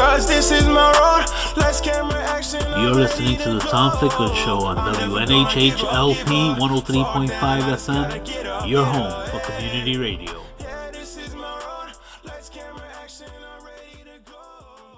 Cause 0.00 0.26
this 0.26 0.50
is 0.50 0.64
my 0.64 0.90
road. 0.92 1.26
Let's 1.58 1.78
camera 1.78 2.16
action. 2.22 2.62
You're 2.80 2.94
listening 2.94 3.36
to 3.40 3.52
the 3.52 3.58
Tom 3.60 3.92
Ficklin 3.98 4.34
Show 4.34 4.64
on 4.64 4.78
WNHHLP 4.94 6.56
103.5 6.56 7.28
FM, 7.28 8.66
your 8.66 8.86
home 8.86 9.28
for 9.28 9.40
community 9.40 9.98
radio. 9.98 10.42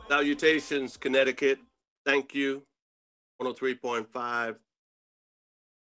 Salutations, 0.09 0.97
Connecticut. 0.97 1.59
Thank 2.07 2.33
you. 2.33 2.63
103.5 3.43 4.55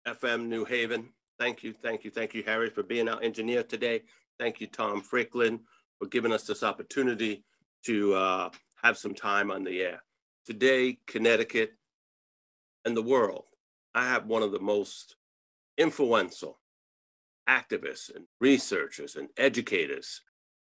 FM 0.08 0.48
New 0.48 0.64
Haven. 0.64 1.10
Thank 1.38 1.64
you, 1.64 1.74
thank 1.74 2.06
you, 2.06 2.12
thank 2.12 2.34
you, 2.34 2.44
Harry, 2.44 2.70
for 2.70 2.82
being 2.82 3.10
our 3.10 3.22
engineer 3.22 3.64
today. 3.64 4.04
Thank 4.40 4.62
you, 4.62 4.68
Tom 4.68 5.02
Ficklin, 5.02 5.60
for 6.00 6.08
giving 6.08 6.32
us 6.32 6.44
this 6.44 6.64
opportunity 6.64 7.44
to 7.84 8.14
uh, 8.14 8.50
have 8.84 8.98
some 8.98 9.14
time 9.14 9.52
on 9.52 9.64
the 9.64 9.82
air. 9.82 10.04
Today, 10.46 10.98
Connecticut 11.08 11.74
and 12.86 12.96
the 12.96 13.02
world, 13.02 13.46
I 13.94 14.08
have 14.08 14.26
one 14.26 14.44
of 14.44 14.52
the 14.52 14.60
most 14.60 15.16
influential 15.78 16.60
activists 17.50 18.14
and 18.16 18.26
researchers 18.40 19.16
and 19.16 19.30
educators 19.38 20.22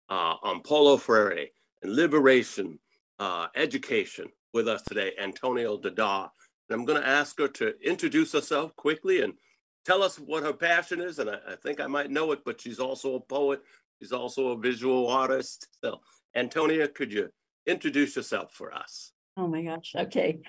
uh, 0.09 0.35
on 0.43 0.61
Paulo 0.61 0.97
Freire 0.97 1.47
and 1.81 1.95
liberation 1.95 2.79
uh, 3.19 3.47
education 3.55 4.25
with 4.53 4.67
us 4.67 4.81
today, 4.83 5.13
Antonia 5.19 5.67
Darder. 5.67 6.29
And 6.69 6.79
I'm 6.79 6.85
going 6.85 7.01
to 7.01 7.07
ask 7.07 7.37
her 7.39 7.47
to 7.47 7.73
introduce 7.83 8.33
herself 8.33 8.75
quickly 8.75 9.21
and 9.21 9.33
tell 9.85 10.03
us 10.03 10.17
what 10.17 10.43
her 10.43 10.53
passion 10.53 11.01
is. 11.01 11.19
And 11.19 11.29
I, 11.29 11.37
I, 11.49 11.55
think 11.55 11.79
I 11.79 11.87
might 11.87 12.11
know 12.11 12.31
it, 12.31 12.39
but 12.45 12.61
she's 12.61 12.79
also 12.79 13.15
a 13.15 13.19
poet. 13.19 13.61
She's 13.99 14.11
also 14.11 14.49
a 14.49 14.57
visual 14.57 15.07
artist. 15.07 15.67
So, 15.83 15.99
Antonia, 16.35 16.87
could 16.87 17.11
you 17.11 17.29
introduce 17.65 18.15
yourself 18.15 18.53
for 18.53 18.73
us? 18.73 19.11
Oh 19.37 19.47
my 19.47 19.63
gosh. 19.63 19.93
Okay. 19.95 20.39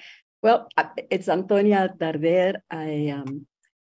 Well, 0.43 0.69
it's 1.11 1.29
Antonia 1.29 1.95
Darder. 1.97 2.57
I 2.71 3.09
um, 3.09 3.47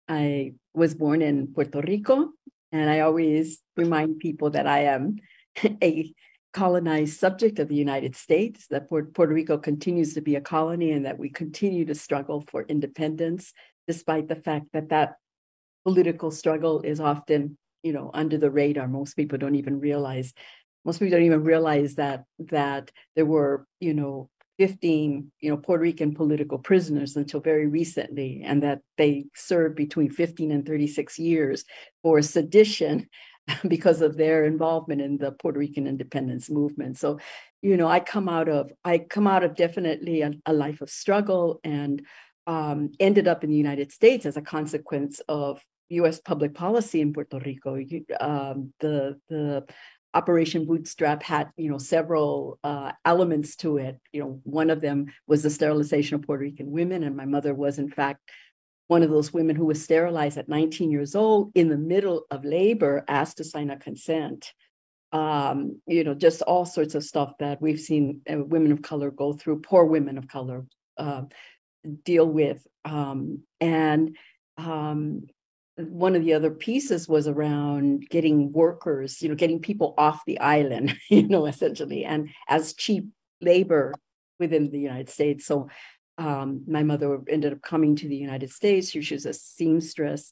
I 0.07 0.53
was 0.73 0.93
born 0.93 1.21
in 1.21 1.53
Puerto 1.53 1.81
Rico, 1.81 2.31
and 2.71 2.89
I 2.89 2.99
always 3.01 3.61
remind 3.77 4.19
people 4.19 4.49
that 4.51 4.67
I 4.67 4.79
am 4.85 5.17
a 5.81 6.13
colonized 6.53 7.17
subject 7.17 7.59
of 7.59 7.69
the 7.69 7.75
United 7.75 8.15
States, 8.17 8.67
that 8.67 8.89
Puerto 8.89 9.27
Rico 9.27 9.57
continues 9.57 10.13
to 10.15 10.21
be 10.21 10.35
a 10.35 10.41
colony, 10.41 10.91
and 10.91 11.05
that 11.05 11.17
we 11.17 11.29
continue 11.29 11.85
to 11.85 11.95
struggle 11.95 12.43
for 12.51 12.63
independence, 12.63 13.53
despite 13.87 14.27
the 14.27 14.35
fact 14.35 14.65
that 14.73 14.89
that 14.89 15.13
political 15.85 16.31
struggle 16.31 16.81
is 16.81 16.99
often, 16.99 17.57
you 17.83 17.93
know, 17.93 18.11
under 18.13 18.37
the 18.37 18.51
radar. 18.51 18.87
Most 18.87 19.15
people 19.15 19.37
don't 19.37 19.55
even 19.55 19.79
realize. 19.79 20.33
Most 20.85 20.99
people 20.99 21.11
don't 21.11 21.25
even 21.25 21.43
realize 21.43 21.95
that 21.95 22.25
that 22.39 22.91
there 23.15 23.25
were, 23.25 23.65
you 23.79 23.93
know, 23.93 24.29
15, 24.57 25.31
you 25.39 25.49
know, 25.49 25.57
Puerto 25.57 25.81
Rican 25.81 26.13
political 26.13 26.59
prisoners 26.59 27.15
until 27.15 27.39
very 27.39 27.67
recently, 27.67 28.43
and 28.45 28.61
that 28.63 28.81
they 28.97 29.25
served 29.35 29.75
between 29.75 30.11
15 30.11 30.51
and 30.51 30.65
36 30.65 31.17
years 31.17 31.65
for 32.03 32.21
sedition 32.21 33.07
because 33.67 34.01
of 34.01 34.17
their 34.17 34.45
involvement 34.45 35.01
in 35.01 35.17
the 35.17 35.31
Puerto 35.31 35.59
Rican 35.59 35.87
independence 35.87 36.49
movement. 36.49 36.97
So, 36.97 37.19
you 37.61 37.77
know, 37.77 37.87
I 37.87 37.99
come 37.99 38.29
out 38.29 38.49
of 38.49 38.71
I 38.83 38.99
come 38.99 39.27
out 39.27 39.43
of 39.43 39.55
definitely 39.55 40.21
a, 40.21 40.31
a 40.45 40.53
life 40.53 40.81
of 40.81 40.89
struggle 40.89 41.59
and 41.63 42.05
um, 42.47 42.91
ended 42.99 43.27
up 43.27 43.43
in 43.43 43.49
the 43.49 43.55
United 43.55 43.91
States 43.91 44.25
as 44.25 44.37
a 44.37 44.41
consequence 44.41 45.21
of 45.27 45.63
U.S. 45.89 46.19
public 46.19 46.53
policy 46.53 47.01
in 47.01 47.13
Puerto 47.13 47.39
Rico. 47.39 47.77
Um, 48.19 48.73
the 48.79 49.19
the 49.29 49.65
Operation 50.13 50.65
Bootstrap 50.65 51.23
had, 51.23 51.51
you 51.55 51.69
know, 51.69 51.77
several 51.77 52.59
uh, 52.63 52.91
elements 53.05 53.55
to 53.57 53.77
it. 53.77 53.99
You 54.11 54.21
know, 54.21 54.41
one 54.43 54.69
of 54.69 54.81
them 54.81 55.07
was 55.27 55.43
the 55.43 55.49
sterilization 55.49 56.15
of 56.15 56.23
Puerto 56.23 56.41
Rican 56.41 56.71
women, 56.71 57.03
and 57.03 57.15
my 57.15 57.25
mother 57.25 57.53
was, 57.53 57.79
in 57.79 57.89
fact, 57.89 58.19
one 58.87 59.03
of 59.03 59.09
those 59.09 59.31
women 59.31 59.55
who 59.55 59.65
was 59.65 59.81
sterilized 59.81 60.37
at 60.37 60.49
19 60.49 60.91
years 60.91 61.15
old 61.15 61.51
in 61.55 61.69
the 61.69 61.77
middle 61.77 62.25
of 62.29 62.43
labor, 62.43 63.05
asked 63.07 63.37
to 63.37 63.43
sign 63.43 63.69
a 63.69 63.77
consent. 63.77 64.51
Um, 65.13 65.81
you 65.87 66.03
know, 66.03 66.13
just 66.13 66.41
all 66.41 66.65
sorts 66.65 66.95
of 66.95 67.03
stuff 67.03 67.33
that 67.39 67.61
we've 67.61 67.79
seen 67.79 68.21
uh, 68.29 68.43
women 68.43 68.71
of 68.73 68.81
color 68.81 69.11
go 69.11 69.31
through, 69.33 69.61
poor 69.61 69.85
women 69.85 70.17
of 70.17 70.27
color 70.27 70.65
uh, 70.97 71.23
deal 72.03 72.25
with, 72.25 72.65
um, 72.83 73.43
and 73.61 74.17
um, 74.57 75.27
one 75.89 76.15
of 76.15 76.23
the 76.23 76.33
other 76.33 76.51
pieces 76.51 77.07
was 77.07 77.27
around 77.27 78.07
getting 78.09 78.51
workers, 78.51 79.21
you 79.21 79.29
know, 79.29 79.35
getting 79.35 79.59
people 79.59 79.93
off 79.97 80.23
the 80.25 80.39
island, 80.39 80.95
you 81.09 81.27
know, 81.27 81.45
essentially, 81.45 82.05
and 82.05 82.29
as 82.47 82.73
cheap 82.73 83.07
labor 83.41 83.93
within 84.39 84.69
the 84.71 84.79
United 84.79 85.09
States. 85.09 85.45
So 85.45 85.69
um, 86.17 86.63
my 86.67 86.83
mother 86.83 87.19
ended 87.29 87.53
up 87.53 87.61
coming 87.61 87.95
to 87.97 88.07
the 88.07 88.15
United 88.15 88.51
States. 88.51 88.91
She 88.91 89.13
was 89.13 89.25
a 89.25 89.33
seamstress 89.33 90.31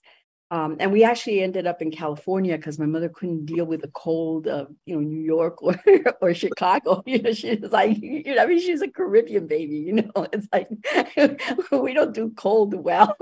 um, 0.52 0.78
and 0.80 0.92
we 0.92 1.04
actually 1.04 1.42
ended 1.44 1.68
up 1.68 1.80
in 1.82 1.92
California 1.92 2.58
because 2.58 2.80
my 2.80 2.88
mother 2.88 3.08
couldn't 3.08 3.46
deal 3.46 3.66
with 3.66 3.82
the 3.82 3.90
cold 3.90 4.48
of 4.48 4.70
you 4.86 4.96
know 4.96 5.02
New 5.02 5.22
York 5.22 5.62
or 5.64 5.76
or 6.22 6.34
Chicago. 6.34 7.04
You 7.10 7.22
know, 7.22 7.34
she 7.34 7.56
was 7.56 7.72
like, 7.72 7.98
you 8.02 8.36
know, 8.36 8.44
I 8.44 8.46
mean, 8.46 8.59
she's 8.59 8.82
a 8.82 8.88
Caribbean 8.88 9.48
baby. 9.48 9.78
You 9.78 9.94
know, 9.94 10.28
it's 10.34 10.48
like 10.52 10.70
we 11.72 11.94
don't 11.94 12.14
do 12.14 12.32
cold 12.36 12.74
well. 12.74 13.16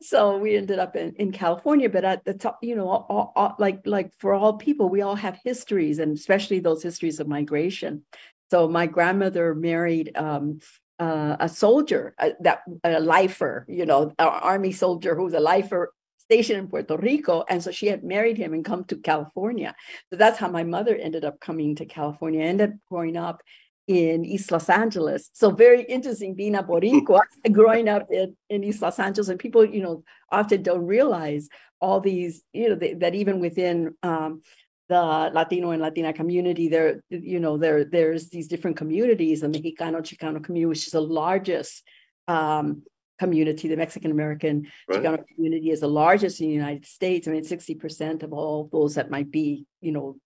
so 0.00 0.38
we 0.38 0.56
ended 0.56 0.78
up 0.78 0.96
in, 0.96 1.14
in 1.16 1.32
California. 1.32 1.88
But 1.88 2.04
at 2.04 2.24
the 2.24 2.34
top, 2.34 2.58
you 2.62 2.76
know, 2.76 2.88
all, 2.88 3.32
all, 3.34 3.56
like 3.58 3.82
like 3.84 4.12
for 4.18 4.34
all 4.34 4.54
people, 4.54 4.88
we 4.88 5.02
all 5.02 5.16
have 5.16 5.38
histories, 5.44 5.98
and 5.98 6.16
especially 6.16 6.60
those 6.60 6.82
histories 6.82 7.20
of 7.20 7.28
migration. 7.28 8.02
So 8.50 8.68
my 8.68 8.86
grandmother 8.86 9.54
married 9.54 10.16
um, 10.16 10.60
uh, 10.98 11.36
a 11.40 11.48
soldier, 11.48 12.14
a, 12.18 12.32
that 12.40 12.60
a 12.84 13.00
lifer, 13.00 13.66
you 13.68 13.86
know, 13.86 14.12
an 14.18 14.26
army 14.26 14.72
soldier 14.72 15.14
who 15.14 15.24
was 15.24 15.34
a 15.34 15.40
lifer 15.40 15.92
stationed 16.18 16.58
in 16.58 16.68
Puerto 16.68 16.96
Rico, 16.96 17.44
and 17.48 17.62
so 17.62 17.70
she 17.70 17.86
had 17.86 18.02
married 18.02 18.36
him 18.36 18.52
and 18.52 18.64
come 18.64 18.84
to 18.84 18.96
California. 18.96 19.74
So 20.10 20.16
that's 20.16 20.38
how 20.38 20.48
my 20.48 20.64
mother 20.64 20.96
ended 20.96 21.24
up 21.24 21.38
coming 21.40 21.76
to 21.76 21.86
California. 21.86 22.40
I 22.40 22.44
ended 22.44 22.70
up 22.70 22.76
growing 22.90 23.16
up 23.16 23.42
in 23.86 24.24
East 24.24 24.50
Los 24.50 24.68
Angeles. 24.68 25.30
So 25.32 25.50
very 25.50 25.82
interesting 25.82 26.34
being 26.34 26.56
a 26.56 26.62
Boricua, 26.62 27.20
growing 27.52 27.88
up 27.88 28.08
in, 28.10 28.36
in 28.50 28.64
East 28.64 28.82
Los 28.82 28.98
Angeles, 28.98 29.28
and 29.28 29.38
people, 29.38 29.64
you 29.64 29.82
know, 29.82 30.02
often 30.30 30.62
don't 30.62 30.86
realize 30.86 31.48
all 31.80 32.00
these, 32.00 32.42
you 32.52 32.70
know, 32.70 32.74
that 32.98 33.14
even 33.14 33.38
within 33.38 33.94
um, 34.02 34.42
the 34.88 35.30
Latino 35.32 35.70
and 35.70 35.82
Latina 35.82 36.12
community, 36.12 36.68
there, 36.68 37.02
you 37.10 37.40
know, 37.40 37.56
there 37.56 37.84
there's 37.84 38.28
these 38.28 38.48
different 38.48 38.76
communities. 38.76 39.40
The 39.40 39.48
Mexicano 39.48 40.00
Chicano 40.00 40.42
community, 40.42 40.66
which 40.66 40.86
is 40.86 40.92
the 40.92 41.00
largest 41.00 41.82
um, 42.28 42.82
community, 43.18 43.68
the 43.68 43.76
Mexican 43.76 44.10
American 44.10 44.68
right. 44.88 45.02
Chicano 45.02 45.24
community 45.34 45.70
is 45.70 45.80
the 45.80 45.88
largest 45.88 46.40
in 46.40 46.48
the 46.48 46.54
United 46.54 46.86
States. 46.86 47.26
I 47.26 47.32
mean, 47.32 47.44
60% 47.44 48.22
of 48.22 48.32
all 48.32 48.68
those 48.72 48.94
that 48.94 49.10
might 49.10 49.30
be, 49.30 49.66
you 49.80 49.92
know, 49.92 50.16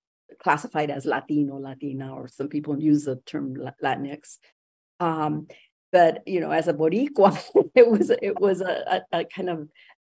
classified 0.43 0.91
as 0.91 1.07
Latino, 1.07 1.57
Latina, 1.57 2.15
or 2.15 2.29
some 2.29 2.49
people 2.49 2.81
use 2.81 3.05
the 3.05 3.17
term 3.27 3.57
Latinx. 3.83 4.39
Um, 4.99 5.47
but 5.93 6.23
you 6.27 6.41
know, 6.41 6.51
as 6.51 6.69
a 6.69 6.75
Boricua, 6.75 7.39
it 7.75 7.91
was 7.91 8.11
it 8.11 8.39
was 8.39 8.61
a, 8.61 9.03
a, 9.13 9.21
a 9.21 9.25
kind 9.25 9.51
of 9.51 9.69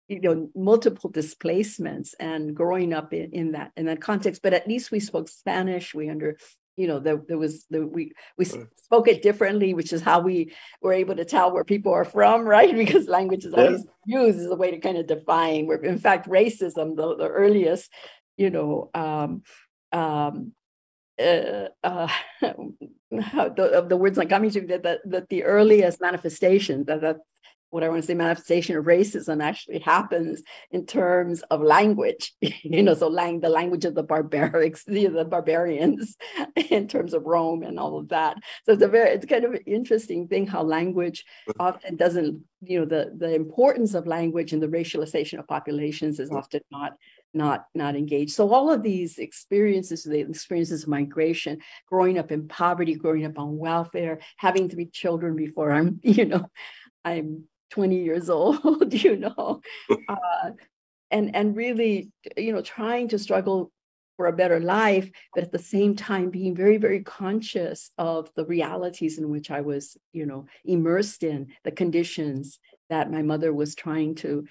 you 0.08 0.20
know 0.20 0.50
multiple 0.54 1.10
displacements 1.10 2.14
and 2.20 2.54
growing 2.54 2.92
up 2.92 3.12
in, 3.12 3.30
in 3.32 3.52
that 3.52 3.72
in 3.76 3.86
that 3.86 4.00
context. 4.00 4.42
But 4.42 4.54
at 4.54 4.68
least 4.68 4.90
we 4.90 5.00
spoke 5.00 5.28
spanish. 5.28 5.94
We 5.94 6.08
under 6.08 6.38
you 6.76 6.86
know 6.86 6.98
there, 6.98 7.20
there 7.28 7.38
was 7.38 7.64
the, 7.70 7.86
we 7.86 8.12
we 8.36 8.44
spoke 8.44 9.08
it 9.08 9.22
differently 9.22 9.74
which 9.74 9.92
is 9.92 10.02
how 10.02 10.20
we 10.20 10.52
were 10.82 10.92
able 10.92 11.16
to 11.16 11.24
tell 11.24 11.52
where 11.52 11.64
people 11.64 11.92
are 11.92 12.04
from 12.04 12.42
right? 12.46 12.74
Because 12.74 13.08
language 13.08 13.44
is 13.44 13.54
always 13.54 13.84
yeah. 14.06 14.20
used 14.20 14.38
as 14.38 14.46
a 14.46 14.56
way 14.56 14.70
to 14.70 14.78
kind 14.78 14.98
of 14.98 15.06
define 15.06 15.66
where 15.66 15.82
in 15.82 15.98
fact 15.98 16.28
racism 16.28 16.96
the, 16.96 17.16
the 17.16 17.28
earliest 17.28 17.90
you 18.36 18.50
know 18.50 18.90
um 18.94 19.42
um 19.92 20.52
uh, 21.18 21.68
uh, 21.82 22.08
the, 22.40 23.70
of 23.74 23.88
the 23.88 23.96
words 23.96 24.18
like 24.18 24.28
coming 24.28 24.50
to 24.50 24.60
that, 24.66 24.82
that, 24.82 25.00
that 25.06 25.28
the 25.30 25.44
earliest 25.44 25.98
manifestation 25.98 26.84
that, 26.84 27.00
that 27.00 27.16
what 27.70 27.82
I 27.82 27.88
want 27.88 28.02
to 28.02 28.06
say, 28.06 28.14
manifestation 28.14 28.76
of 28.76 28.84
racism 28.84 29.42
actually 29.42 29.80
happens 29.80 30.42
in 30.70 30.86
terms 30.86 31.42
of 31.50 31.60
language, 31.60 32.32
you 32.40 32.82
know, 32.82 32.94
so 32.94 33.08
lang- 33.08 33.40
the 33.40 33.48
language 33.48 33.84
of 33.84 33.94
the 33.94 34.04
barbarics, 34.04 34.84
the, 34.86 35.06
the 35.08 35.24
barbarians 35.24 36.16
in 36.70 36.88
terms 36.88 37.14
of 37.14 37.24
Rome 37.24 37.62
and 37.62 37.78
all 37.78 37.98
of 37.98 38.08
that. 38.08 38.36
So 38.64 38.72
it's 38.72 38.82
a 38.82 38.88
very, 38.88 39.10
it's 39.10 39.26
kind 39.26 39.44
of 39.44 39.54
an 39.54 39.62
interesting 39.66 40.28
thing 40.28 40.46
how 40.46 40.62
language 40.62 41.24
often 41.58 41.96
doesn't, 41.96 42.42
you 42.62 42.80
know, 42.80 42.86
the, 42.86 43.12
the 43.16 43.34
importance 43.34 43.94
of 43.94 44.06
language 44.06 44.52
and 44.52 44.62
the 44.62 44.68
racialization 44.68 45.38
of 45.38 45.46
populations 45.46 46.20
is 46.20 46.30
often 46.30 46.60
not 46.70 46.92
not 47.34 47.66
not 47.74 47.96
engaged. 47.96 48.32
So 48.32 48.50
all 48.50 48.70
of 48.70 48.82
these 48.82 49.18
experiences 49.18 50.04
the 50.04 50.20
experiences 50.20 50.84
of 50.84 50.88
migration 50.88 51.58
growing 51.86 52.18
up 52.18 52.32
in 52.32 52.48
poverty 52.48 52.94
growing 52.94 53.24
up 53.26 53.38
on 53.38 53.58
welfare 53.58 54.20
having 54.36 54.68
three 54.68 54.86
children 54.86 55.36
before 55.36 55.72
i'm 55.72 56.00
you 56.02 56.24
know 56.24 56.48
i'm 57.04 57.44
20 57.70 57.96
years 57.96 58.30
old, 58.30 58.92
you 58.92 59.16
know, 59.16 59.60
uh, 60.08 60.50
and 61.10 61.34
and 61.34 61.56
really, 61.56 62.10
you 62.36 62.52
know, 62.52 62.62
trying 62.62 63.08
to 63.08 63.18
struggle 63.18 63.72
for 64.16 64.26
a 64.26 64.32
better 64.32 64.60
life, 64.60 65.10
but 65.34 65.44
at 65.44 65.52
the 65.52 65.58
same 65.58 65.94
time 65.94 66.30
being 66.30 66.54
very, 66.54 66.78
very 66.78 67.02
conscious 67.02 67.90
of 67.98 68.30
the 68.34 68.46
realities 68.46 69.18
in 69.18 69.28
which 69.28 69.50
I 69.50 69.60
was, 69.60 69.96
you 70.12 70.24
know, 70.26 70.46
immersed 70.64 71.22
in 71.22 71.48
the 71.64 71.70
conditions 71.70 72.58
that 72.88 73.10
my 73.10 73.22
mother 73.22 73.52
was 73.52 73.74
trying 73.74 74.14
to 74.16 74.46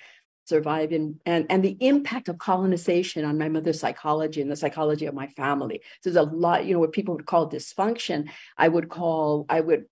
survive 0.45 0.91
in 0.91 1.19
and 1.25 1.47
and 1.49 1.63
the 1.63 1.75
impact 1.79 2.29
of 2.29 2.37
colonization 2.37 3.25
on 3.25 3.35
my 3.37 3.49
mother's 3.49 3.79
psychology 3.79 4.41
and 4.41 4.51
the 4.51 4.55
psychology 4.55 5.07
of 5.07 5.15
my 5.15 5.25
family. 5.29 5.81
So 6.01 6.11
there's 6.11 6.27
a 6.27 6.31
lot 6.31 6.65
you 6.65 6.73
know 6.73 6.79
what 6.79 6.91
people 6.91 7.15
would 7.15 7.25
call 7.25 7.49
dysfunction 7.49 8.29
i 8.55 8.67
would 8.67 8.87
call 8.87 9.47
i 9.49 9.59
would 9.59 9.85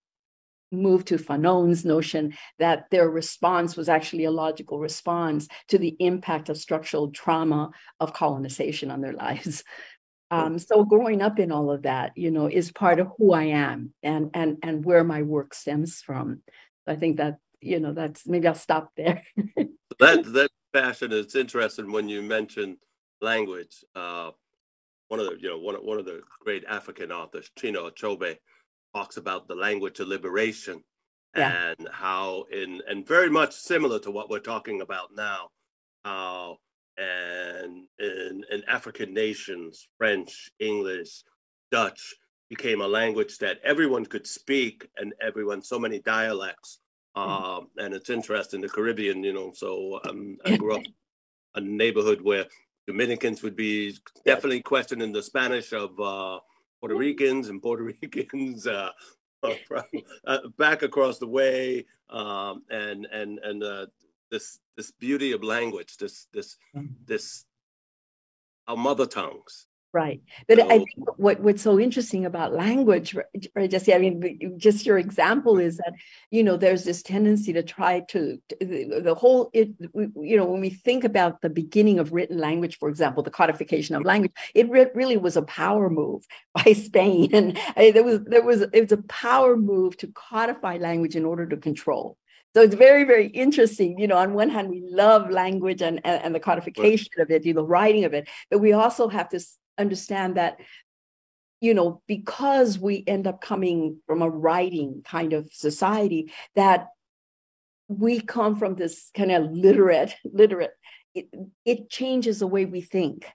move 0.74 1.06
to 1.06 1.18
Fanon's 1.18 1.86
notion 1.86 2.34
that 2.60 2.90
their 2.90 3.10
response 3.10 3.78
was 3.78 3.88
actually 3.88 4.26
a 4.26 4.32
logical 4.32 4.80
response 4.80 5.48
to 5.70 5.78
the 5.78 5.96
impact 6.00 6.50
of 6.50 6.58
structural 6.58 7.12
trauma 7.12 7.72
of 8.00 8.14
colonization 8.14 8.92
on 8.92 9.02
their 9.02 9.14
lives. 9.26 9.64
Um, 10.32 10.58
so 10.58 10.84
growing 10.84 11.22
up 11.22 11.38
in 11.38 11.52
all 11.52 11.70
of 11.70 11.84
that, 11.84 12.14
you 12.16 12.32
know, 12.32 12.48
is 12.48 12.72
part 12.72 13.00
of 13.00 13.08
who 13.18 13.34
I 13.34 13.44
am 13.44 13.94
and 14.02 14.32
and 14.34 14.58
and 14.64 14.84
where 14.84 15.04
my 15.04 15.22
work 15.22 15.54
stems 15.54 16.02
from. 16.02 16.42
I 16.88 16.96
think 16.96 17.18
that 17.18 17.38
you 17.62 17.80
know 17.80 17.94
that's 17.94 18.26
maybe 18.26 18.48
I'll 18.48 18.56
stop 18.56 18.92
there. 18.98 19.22
that 20.00 20.24
that 20.34 20.50
fashion 20.74 21.12
is 21.12 21.36
interesting 21.36 21.92
when 21.92 22.10
you 22.10 22.24
mention 22.24 22.78
language. 23.22 23.84
Uh, 23.96 24.32
one 25.10 25.20
of 25.20 25.28
the 25.28 25.38
you 25.40 25.50
know 25.50 25.60
one 25.60 25.76
one 25.76 26.00
of 26.00 26.06
the 26.06 26.22
great 26.40 26.64
African 26.68 27.12
authors, 27.12 27.52
Chinua 27.56 27.92
Achebe, 27.92 28.38
talks 28.94 29.18
about 29.18 29.48
the 29.48 29.56
language 29.56 30.00
of 30.00 30.08
liberation 30.08 30.84
yeah. 31.36 31.74
and 31.80 31.88
how 31.92 32.46
in 32.52 32.82
and 32.88 33.08
very 33.08 33.30
much 33.30 33.54
similar 33.54 34.00
to 34.00 34.12
what 34.12 34.30
we're 34.30 34.40
talking 34.40 34.82
about 34.82 35.10
now 35.16 35.50
how 36.06 36.58
and 36.98 37.86
in, 38.00 38.44
in 38.52 38.64
african 38.68 39.14
nations 39.14 39.88
french 39.98 40.52
english 40.60 41.24
dutch 41.72 42.14
became 42.50 42.82
a 42.82 42.88
language 42.88 43.40
that 43.40 43.58
everyone 43.64 44.06
could 44.06 44.28
speak 44.28 44.88
and 44.98 45.14
everyone 45.22 45.62
so 45.62 45.80
many 45.80 46.00
dialects 46.00 46.80
mm. 47.18 47.22
um, 47.22 47.68
and 47.78 47.94
it's 47.94 48.12
interesting 48.12 48.62
the 48.62 48.70
caribbean 48.70 49.24
you 49.24 49.34
know 49.34 49.52
so 49.54 50.00
um, 50.08 50.38
i 50.46 50.56
grew 50.56 50.76
up 50.76 50.84
a 51.56 51.62
neighborhood 51.62 52.22
where 52.22 52.46
dominicans 52.86 53.42
would 53.42 53.56
be 53.56 53.98
definitely 54.24 54.62
questioning 54.62 55.12
the 55.12 55.24
spanish 55.24 55.74
of 55.74 56.00
uh, 56.00 56.40
Puerto 56.84 56.98
Ricans 56.98 57.48
and 57.48 57.62
Puerto 57.62 57.84
Ricans 58.02 58.68
uh, 58.68 58.90
from, 59.68 59.84
uh, 60.28 60.40
back 60.58 60.82
across 60.82 61.18
the 61.18 61.28
way, 61.28 61.86
um, 62.10 62.64
and 62.70 63.06
and 63.06 63.40
and 63.40 63.64
uh, 63.64 63.86
this 64.30 64.60
this 64.76 64.92
beauty 64.92 65.32
of 65.32 65.46
language, 65.46 65.96
this 65.96 66.28
this 66.34 66.58
mm-hmm. 66.76 66.88
this 67.06 67.46
our 68.68 68.76
mother 68.76 69.06
tongues, 69.06 69.68
Right. 69.94 70.24
But 70.48 70.58
so, 70.58 70.66
I 70.66 70.78
think 70.80 70.90
what, 71.18 71.40
what's 71.42 71.62
so 71.62 71.80
interesting 71.80 72.26
about 72.26 72.52
language, 72.52 73.16
right, 73.56 73.70
Jesse, 73.70 73.94
I 73.94 74.00
mean, 74.00 74.56
just 74.58 74.88
your 74.88 74.98
example 74.98 75.60
is 75.60 75.78
that, 75.78 75.94
you 76.32 76.42
know, 76.42 76.58
there's 76.58 76.84
this 76.84 77.04
tendency 77.04 77.54
to 77.54 77.62
try 77.62 78.00
to, 78.10 78.42
the, 78.60 79.02
the 79.04 79.14
whole, 79.14 79.52
it, 79.54 79.70
you 79.80 80.36
know, 80.36 80.46
when 80.46 80.62
we 80.62 80.72
think 80.72 81.04
about 81.04 81.42
the 81.42 81.50
beginning 81.50 82.00
of 82.00 82.12
written 82.12 82.40
language, 82.40 82.80
for 82.80 82.90
example, 82.90 83.22
the 83.22 83.30
codification 83.30 83.96
of 83.96 84.04
language, 84.04 84.32
it 84.56 84.68
re- 84.68 84.90
really 84.96 85.18
was 85.18 85.38
a 85.38 85.44
power 85.44 85.92
move 85.92 86.26
by 86.56 86.74
Spain. 86.74 87.30
And 87.32 87.60
I, 87.78 87.92
there 87.92 88.04
was, 88.04 88.22
there 88.26 88.42
was, 88.42 88.62
it 88.62 88.82
was 88.82 88.92
a 88.94 89.04
power 89.04 89.56
move 89.56 89.96
to 89.98 90.08
codify 90.08 90.78
language 90.78 91.16
in 91.16 91.24
order 91.24 91.46
to 91.46 91.58
control. 91.58 92.18
So 92.56 92.62
it's 92.62 92.76
very, 92.76 93.04
very 93.04 93.28
interesting. 93.28 94.00
You 94.00 94.08
know, 94.08 94.18
on 94.18 94.34
one 94.34 94.50
hand, 94.50 94.70
we 94.70 94.84
love 94.88 95.30
language 95.30 95.84
and, 95.84 96.02
and, 96.04 96.24
and 96.24 96.36
the 96.36 96.40
codification 96.40 97.10
of 97.20 97.30
it, 97.32 97.46
you 97.46 97.54
know, 97.54 97.64
writing 97.64 98.06
of 98.06 98.14
it, 98.14 98.28
but 98.50 98.60
we 98.60 98.74
also 98.74 99.08
have 99.08 99.30
to 99.30 99.40
understand 99.78 100.38
that 100.38 100.58
you 101.62 101.74
know 101.74 102.02
because 102.08 102.78
we 102.78 103.04
end 103.08 103.28
up 103.28 103.42
coming 103.42 103.98
from 104.06 104.22
a 104.22 104.30
writing 104.30 105.02
kind 105.06 105.34
of 105.34 105.50
society 105.52 106.32
that 106.56 106.88
we 107.88 108.20
come 108.20 108.56
from 108.56 108.76
this 108.76 109.10
kind 109.16 109.32
of 109.32 109.52
literate 109.52 110.16
literate 110.26 110.72
it, 111.16 111.28
it 111.66 111.90
changes 111.90 112.40
the 112.40 112.48
way 112.48 112.66
we 112.66 112.82
think 112.82 113.26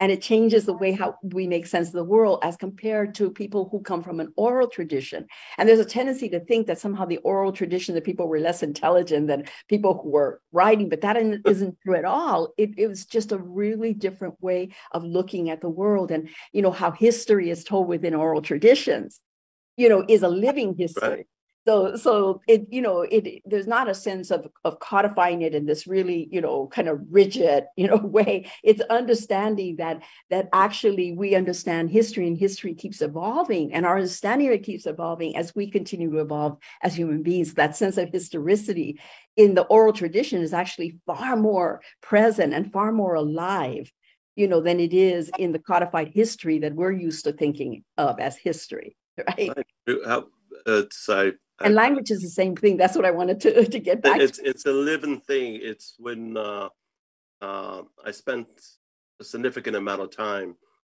and 0.00 0.12
it 0.12 0.22
changes 0.22 0.64
the 0.64 0.72
way 0.76 0.92
how 0.92 1.16
we 1.22 1.46
make 1.46 1.66
sense 1.66 1.88
of 1.88 1.94
the 1.94 2.04
world 2.04 2.40
as 2.42 2.56
compared 2.56 3.14
to 3.16 3.30
people 3.30 3.68
who 3.70 3.80
come 3.80 4.02
from 4.02 4.20
an 4.20 4.32
oral 4.36 4.68
tradition. 4.68 5.26
And 5.56 5.68
there's 5.68 5.80
a 5.80 5.84
tendency 5.84 6.28
to 6.30 6.40
think 6.40 6.66
that 6.66 6.78
somehow 6.78 7.04
the 7.04 7.18
oral 7.18 7.52
tradition 7.52 7.94
that 7.94 8.04
people 8.04 8.28
were 8.28 8.40
less 8.40 8.62
intelligent 8.62 9.26
than 9.26 9.44
people 9.68 10.00
who 10.02 10.10
were 10.10 10.40
writing 10.52 10.88
but 10.88 11.00
that 11.00 11.16
isn't 11.46 11.78
true 11.84 11.96
at 11.96 12.04
all. 12.04 12.52
It, 12.56 12.70
it 12.76 12.86
was 12.86 13.06
just 13.06 13.32
a 13.32 13.38
really 13.38 13.92
different 13.94 14.34
way 14.40 14.70
of 14.92 15.04
looking 15.04 15.50
at 15.50 15.60
the 15.60 15.68
world 15.68 16.10
and 16.10 16.28
you 16.52 16.62
know 16.62 16.70
how 16.70 16.90
history 16.90 17.50
is 17.50 17.64
told 17.64 17.88
within 17.88 18.14
oral 18.14 18.42
traditions 18.42 19.20
you 19.76 19.88
know 19.88 20.04
is 20.08 20.22
a 20.22 20.28
living 20.28 20.74
history. 20.76 21.08
right. 21.08 21.26
So, 21.68 21.96
so 21.96 22.40
it, 22.48 22.66
you 22.70 22.80
know, 22.80 23.02
it 23.02 23.42
there's 23.44 23.66
not 23.66 23.90
a 23.90 23.94
sense 23.94 24.30
of 24.30 24.48
of 24.64 24.80
codifying 24.80 25.42
it 25.42 25.54
in 25.54 25.66
this 25.66 25.86
really, 25.86 26.26
you 26.32 26.40
know, 26.40 26.66
kind 26.68 26.88
of 26.88 26.98
rigid, 27.10 27.64
you 27.76 27.86
know, 27.86 27.98
way. 27.98 28.50
It's 28.64 28.80
understanding 28.88 29.76
that 29.76 30.02
that 30.30 30.48
actually 30.54 31.12
we 31.12 31.34
understand 31.34 31.90
history 31.90 32.26
and 32.26 32.38
history 32.38 32.72
keeps 32.72 33.02
evolving, 33.02 33.74
and 33.74 33.84
our 33.84 33.96
understanding 33.96 34.48
of 34.48 34.54
it 34.54 34.62
keeps 34.62 34.86
evolving 34.86 35.36
as 35.36 35.54
we 35.54 35.70
continue 35.70 36.10
to 36.12 36.20
evolve 36.20 36.56
as 36.82 36.94
human 36.94 37.22
beings. 37.22 37.52
That 37.52 37.76
sense 37.76 37.98
of 37.98 38.08
historicity 38.08 38.98
in 39.36 39.54
the 39.54 39.64
oral 39.64 39.92
tradition 39.92 40.40
is 40.40 40.54
actually 40.54 40.98
far 41.04 41.36
more 41.36 41.82
present 42.00 42.54
and 42.54 42.72
far 42.72 42.92
more 42.92 43.12
alive 43.12 43.92
you 44.36 44.46
know, 44.46 44.60
than 44.60 44.78
it 44.78 44.94
is 44.94 45.32
in 45.36 45.50
the 45.50 45.58
codified 45.58 46.12
history 46.14 46.60
that 46.60 46.72
we're 46.72 46.92
used 46.92 47.24
to 47.24 47.32
thinking 47.32 47.82
of 47.96 48.20
as 48.20 48.36
history, 48.36 48.96
right? 49.26 49.50
How, 50.06 50.28
uh, 50.64 50.82
it's 50.84 51.08
I 51.08 51.32
and 51.60 51.74
language 51.74 52.10
is 52.10 52.22
the 52.22 52.28
same 52.28 52.54
thing 52.54 52.76
that's 52.76 52.96
what 52.96 53.04
i 53.04 53.10
wanted 53.10 53.40
to 53.40 53.64
to 53.64 53.78
get 53.78 54.02
back 54.02 54.20
it's 54.20 54.38
to. 54.38 54.48
it's 54.48 54.66
a 54.66 54.72
living 54.72 55.20
thing 55.20 55.58
it's 55.62 55.94
when 55.98 56.36
uh, 56.36 56.68
uh, 57.42 57.82
i 58.04 58.10
spent 58.10 58.48
a 59.20 59.24
significant 59.24 59.76
amount 59.76 60.00
of 60.00 60.10
time 60.10 60.54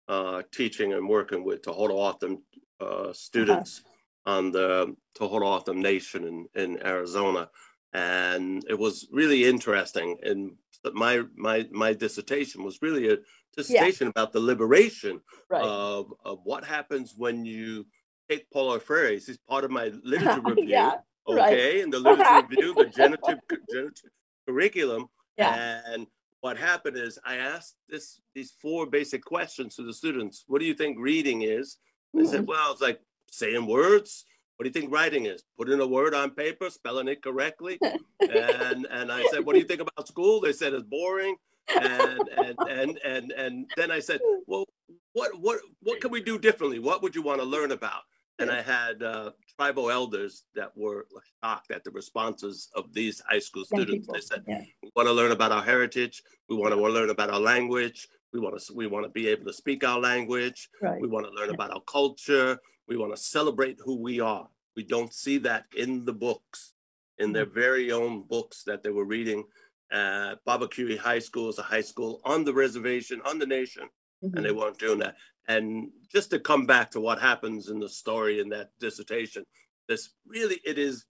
uh, 0.07 0.41
teaching 0.51 0.93
and 0.93 1.07
working 1.07 1.43
with 1.43 1.61
Tohono 1.61 1.91
O'odham 1.91 2.43
uh, 2.79 3.13
students 3.13 3.81
uh-huh. 4.25 4.37
on 4.37 4.51
the 4.51 4.95
Tohono 5.17 5.43
O'odham 5.43 5.81
Nation 5.81 6.27
in, 6.27 6.61
in 6.61 6.85
Arizona, 6.85 7.49
and 7.93 8.63
it 8.69 8.77
was 8.77 9.07
really 9.11 9.45
interesting. 9.45 10.17
And 10.23 10.51
my 10.93 11.23
my 11.35 11.67
my 11.71 11.93
dissertation 11.93 12.63
was 12.63 12.81
really 12.81 13.13
a 13.13 13.17
dissertation 13.55 14.07
yeah. 14.07 14.11
about 14.11 14.33
the 14.33 14.39
liberation 14.39 15.21
right. 15.49 15.63
of 15.63 16.13
of 16.25 16.39
what 16.43 16.65
happens 16.65 17.13
when 17.15 17.45
you 17.45 17.85
take 18.31 18.49
Paulo 18.51 18.79
Freire. 18.79 19.11
He's 19.11 19.37
part 19.49 19.63
of 19.63 19.71
my 19.71 19.91
literature 20.03 20.41
review. 20.45 20.65
yeah, 20.67 20.93
okay, 21.27 21.75
right. 21.75 21.83
and 21.83 21.93
the 21.93 21.99
literature 21.99 22.47
review, 22.49 22.73
the 22.73 22.85
generative, 22.85 23.39
generative 23.69 24.11
curriculum. 24.47 25.07
Yeah. 25.37 25.81
And 25.85 26.07
what 26.41 26.57
happened 26.57 26.97
is 26.97 27.19
I 27.25 27.35
asked 27.35 27.75
this 27.89 28.19
these 28.33 28.53
four 28.61 28.85
basic 28.85 29.23
questions 29.23 29.75
to 29.75 29.83
the 29.83 29.93
students. 29.93 30.45
What 30.47 30.59
do 30.59 30.65
you 30.65 30.73
think 30.73 30.97
reading 30.99 31.43
is? 31.43 31.77
They 32.13 32.21
mm-hmm. 32.21 32.31
said, 32.31 32.47
well, 32.47 32.71
it's 32.71 32.81
like 32.81 33.01
saying 33.31 33.65
words. 33.65 34.25
What 34.57 34.65
do 34.65 34.69
you 34.69 34.73
think 34.73 34.93
writing 34.93 35.25
is? 35.25 35.43
Putting 35.57 35.79
a 35.79 35.87
word 35.87 36.13
on 36.13 36.31
paper, 36.31 36.69
spelling 36.69 37.07
it 37.07 37.23
correctly. 37.23 37.79
and 38.19 38.85
and 38.91 39.11
I 39.11 39.23
said, 39.31 39.45
what 39.45 39.53
do 39.53 39.59
you 39.59 39.65
think 39.65 39.81
about 39.81 40.07
school? 40.07 40.41
They 40.41 40.53
said 40.53 40.73
it's 40.73 40.83
boring. 40.83 41.35
and 41.75 42.21
and 42.37 42.57
and 42.67 42.99
and 43.03 43.31
and 43.31 43.71
then 43.77 43.91
I 43.91 43.99
said, 43.99 44.19
well, 44.45 44.65
what 45.13 45.39
what 45.39 45.59
what 45.81 46.01
can 46.01 46.11
we 46.11 46.21
do 46.21 46.37
differently? 46.37 46.79
What 46.79 47.01
would 47.01 47.15
you 47.15 47.21
want 47.21 47.39
to 47.39 47.45
learn 47.45 47.71
about? 47.71 48.01
And 48.39 48.49
I 48.49 48.61
had 48.61 49.03
uh, 49.03 49.31
tribal 49.55 49.91
elders 49.91 50.45
that 50.55 50.71
were 50.75 51.05
shocked 51.43 51.71
at 51.71 51.83
the 51.83 51.91
responses 51.91 52.69
of 52.75 52.91
these 52.93 53.21
high 53.29 53.39
school 53.39 53.65
students. 53.65 54.07
They 54.11 54.19
said, 54.21 54.43
yeah. 54.47 54.63
"We 54.81 54.89
want 54.95 55.07
to 55.07 55.13
learn 55.13 55.31
about 55.31 55.51
our 55.51 55.61
heritage. 55.63 56.23
We 56.49 56.55
want 56.55 56.73
to 56.73 56.81
learn 56.81 57.09
about 57.11 57.29
our 57.29 57.39
language. 57.39 58.07
We 58.33 58.39
want 58.39 58.59
to 58.59 58.73
we 58.73 58.87
want 58.87 59.05
to 59.05 59.11
be 59.11 59.27
able 59.27 59.45
to 59.45 59.53
speak 59.53 59.83
our 59.83 59.99
language. 59.99 60.69
Right. 60.81 60.99
We 61.01 61.07
want 61.07 61.25
to 61.27 61.31
learn 61.33 61.51
about 61.51 61.71
our 61.71 61.81
culture. 61.81 62.57
We 62.87 62.97
want 62.97 63.13
to 63.15 63.21
celebrate 63.21 63.77
who 63.83 63.95
we 64.01 64.19
are. 64.19 64.47
We 64.75 64.83
don't 64.83 65.13
see 65.13 65.37
that 65.39 65.65
in 65.77 66.05
the 66.05 66.13
books 66.13 66.73
in 67.19 67.31
their 67.31 67.45
very 67.45 67.91
own 67.91 68.23
books 68.23 68.63
that 68.63 68.81
they 68.81 68.89
were 68.89 69.05
reading. 69.05 69.43
Uh, 69.91 70.35
Baboquivari 70.47 70.97
High 70.97 71.19
School 71.19 71.49
is 71.49 71.59
a 71.59 71.63
high 71.63 71.81
school 71.81 72.21
on 72.25 72.43
the 72.43 72.53
reservation, 72.53 73.21
on 73.25 73.37
the 73.37 73.45
nation, 73.45 73.83
Mhm. 74.23 74.35
and 74.37 74.45
they 74.45 74.51
weren't 74.51 74.79
doing 74.79 74.99
that. 74.99 75.15
And 75.47 75.89
just 76.11 76.29
to 76.31 76.39
come 76.39 76.65
back 76.65 76.91
to 76.91 76.99
what 77.01 77.19
happens 77.19 77.69
in 77.69 77.79
the 77.79 77.89
story 77.89 78.39
in 78.39 78.49
that 78.49 78.71
dissertation, 78.79 79.45
this 79.87 80.11
really 80.25 80.59
it 80.65 80.77
is 80.77 81.05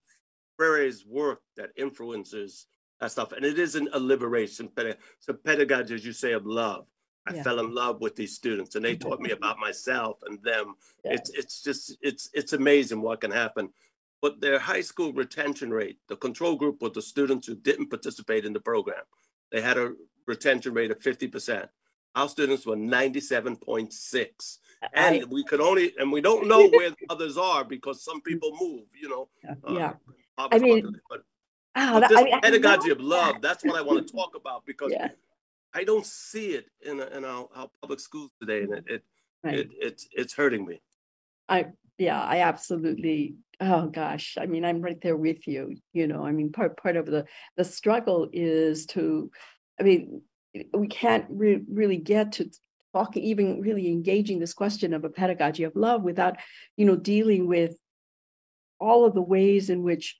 Freire's 0.56 1.04
work 1.06 1.40
that 1.56 1.70
influences 1.76 2.66
that 3.00 3.10
stuff, 3.10 3.32
and 3.32 3.44
it 3.44 3.58
isn't 3.58 3.88
a 3.92 3.98
liberation. 4.00 4.68
peda- 4.68 4.96
So 5.18 5.32
pedagogy, 5.32 5.94
as 5.94 6.04
you 6.04 6.12
say, 6.12 6.32
of 6.32 6.46
love. 6.46 6.86
I 7.26 7.34
Yeah. 7.34 7.42
fell 7.44 7.60
in 7.60 7.72
love 7.74 8.00
with 8.00 8.16
these 8.16 8.34
students, 8.34 8.74
and 8.74 8.84
they 8.84 8.96
taught 8.96 9.20
me 9.20 9.30
about 9.30 9.58
myself 9.68 10.18
and 10.26 10.42
them. 10.42 10.74
Yeah. 11.04 11.14
It's 11.14 11.30
it's 11.30 11.62
just 11.62 11.96
it's 12.00 12.30
it's 12.32 12.52
amazing 12.52 13.00
what 13.00 13.20
can 13.20 13.30
happen. 13.30 13.72
But 14.20 14.40
their 14.40 14.58
high 14.58 14.82
school 14.82 15.12
retention 15.12 15.70
rate, 15.70 15.98
the 16.08 16.16
control 16.16 16.54
group 16.56 16.80
were 16.80 16.90
the 16.90 17.02
students 17.02 17.46
who 17.46 17.56
didn't 17.56 17.90
participate 17.90 18.44
in 18.44 18.52
the 18.52 18.60
program. 18.60 19.04
They 19.50 19.60
had 19.60 19.78
a 19.78 19.94
retention 20.26 20.72
rate 20.74 20.92
of 20.92 21.00
50%. 21.00 21.68
Our 22.14 22.28
students 22.28 22.66
were 22.66 22.76
97.6. 22.76 24.58
And 24.94 25.24
we 25.30 25.44
could 25.44 25.60
only, 25.60 25.94
and 25.98 26.10
we 26.12 26.20
don't 26.20 26.46
know 26.46 26.68
where 26.68 26.90
the 26.90 26.96
others 27.08 27.38
are 27.38 27.64
because 27.64 28.02
some 28.04 28.20
people 28.28 28.56
move, 28.60 28.84
you 29.00 29.08
know. 29.08 29.28
uh, 29.48 29.72
yeah. 29.72 29.92
I 30.36 30.58
mean. 30.58 30.94
But, 31.08 31.22
Ah, 31.74 31.92
but 31.94 32.00
that- 32.00 32.10
this 32.10 32.18
I 32.18 32.24
mean, 32.24 32.40
pedagogy 32.42 32.90
of 32.90 33.00
love, 33.00 33.34
that. 33.36 33.42
that's 33.42 33.64
what 33.64 33.76
I 33.76 33.80
want 33.80 34.06
to 34.06 34.12
talk 34.16 34.34
about 34.36 34.66
because 34.66 34.92
Yeah, 34.92 35.08
I 35.72 35.84
don't 35.84 36.04
see 36.04 36.48
it 36.48 36.66
in, 36.84 37.00
in 37.00 37.24
our, 37.24 37.48
our 37.54 37.70
public 37.80 37.98
schools 37.98 38.30
today. 38.38 38.64
And 38.64 38.74
it, 38.74 38.84
it, 38.88 39.02
right. 39.42 39.54
it, 39.60 39.70
it's, 39.80 40.06
it's 40.12 40.34
hurting 40.34 40.66
me. 40.66 40.82
I, 41.48 41.68
yeah, 41.96 42.20
I 42.22 42.40
absolutely. 42.40 43.36
Oh 43.60 43.86
gosh, 43.86 44.36
I 44.40 44.46
mean, 44.46 44.64
I'm 44.64 44.82
right 44.82 45.00
there 45.00 45.16
with 45.16 45.46
you. 45.46 45.76
You 45.92 46.08
know, 46.08 46.26
I 46.26 46.32
mean, 46.32 46.50
part 46.52 46.76
part 46.76 46.96
of 46.96 47.06
the 47.06 47.24
the 47.56 47.64
struggle 47.64 48.28
is 48.32 48.86
to, 48.86 49.30
I 49.78 49.84
mean, 49.84 50.22
we 50.74 50.86
can't 50.86 51.26
re- 51.28 51.64
really 51.70 51.96
get 51.96 52.32
to 52.32 52.50
talk, 52.92 53.16
even 53.16 53.60
really 53.60 53.88
engaging 53.88 54.38
this 54.38 54.54
question 54.54 54.92
of 54.92 55.04
a 55.04 55.08
pedagogy 55.08 55.64
of 55.64 55.76
love 55.76 56.02
without, 56.02 56.36
you 56.76 56.84
know, 56.84 56.96
dealing 56.96 57.46
with 57.46 57.76
all 58.78 59.04
of 59.04 59.14
the 59.14 59.22
ways 59.22 59.70
in 59.70 59.82
which 59.82 60.16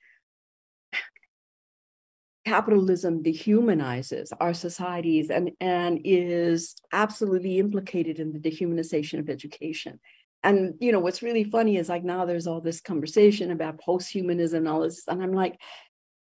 capitalism 2.45 3.23
dehumanizes 3.23 4.29
our 4.39 4.53
societies 4.53 5.29
and 5.29 5.51
and 5.61 6.01
is 6.03 6.75
absolutely 6.91 7.57
implicated 7.57 8.19
in 8.19 8.33
the 8.33 8.39
dehumanization 8.39 9.19
of 9.19 9.29
education. 9.29 9.99
And 10.43 10.73
you 10.81 10.91
know 10.91 10.99
what's 10.99 11.21
really 11.21 11.45
funny 11.45 11.77
is 11.77 11.87
like 11.87 12.03
now 12.03 12.25
there's 12.25 12.47
all 12.47 12.59
this 12.59 12.81
conversation 12.81 13.51
about 13.51 13.79
post-humanism 13.79 14.57
and 14.57 14.67
all 14.67 14.81
this 14.81 15.03
and 15.07 15.23
i'm 15.23 15.31
like 15.31 15.57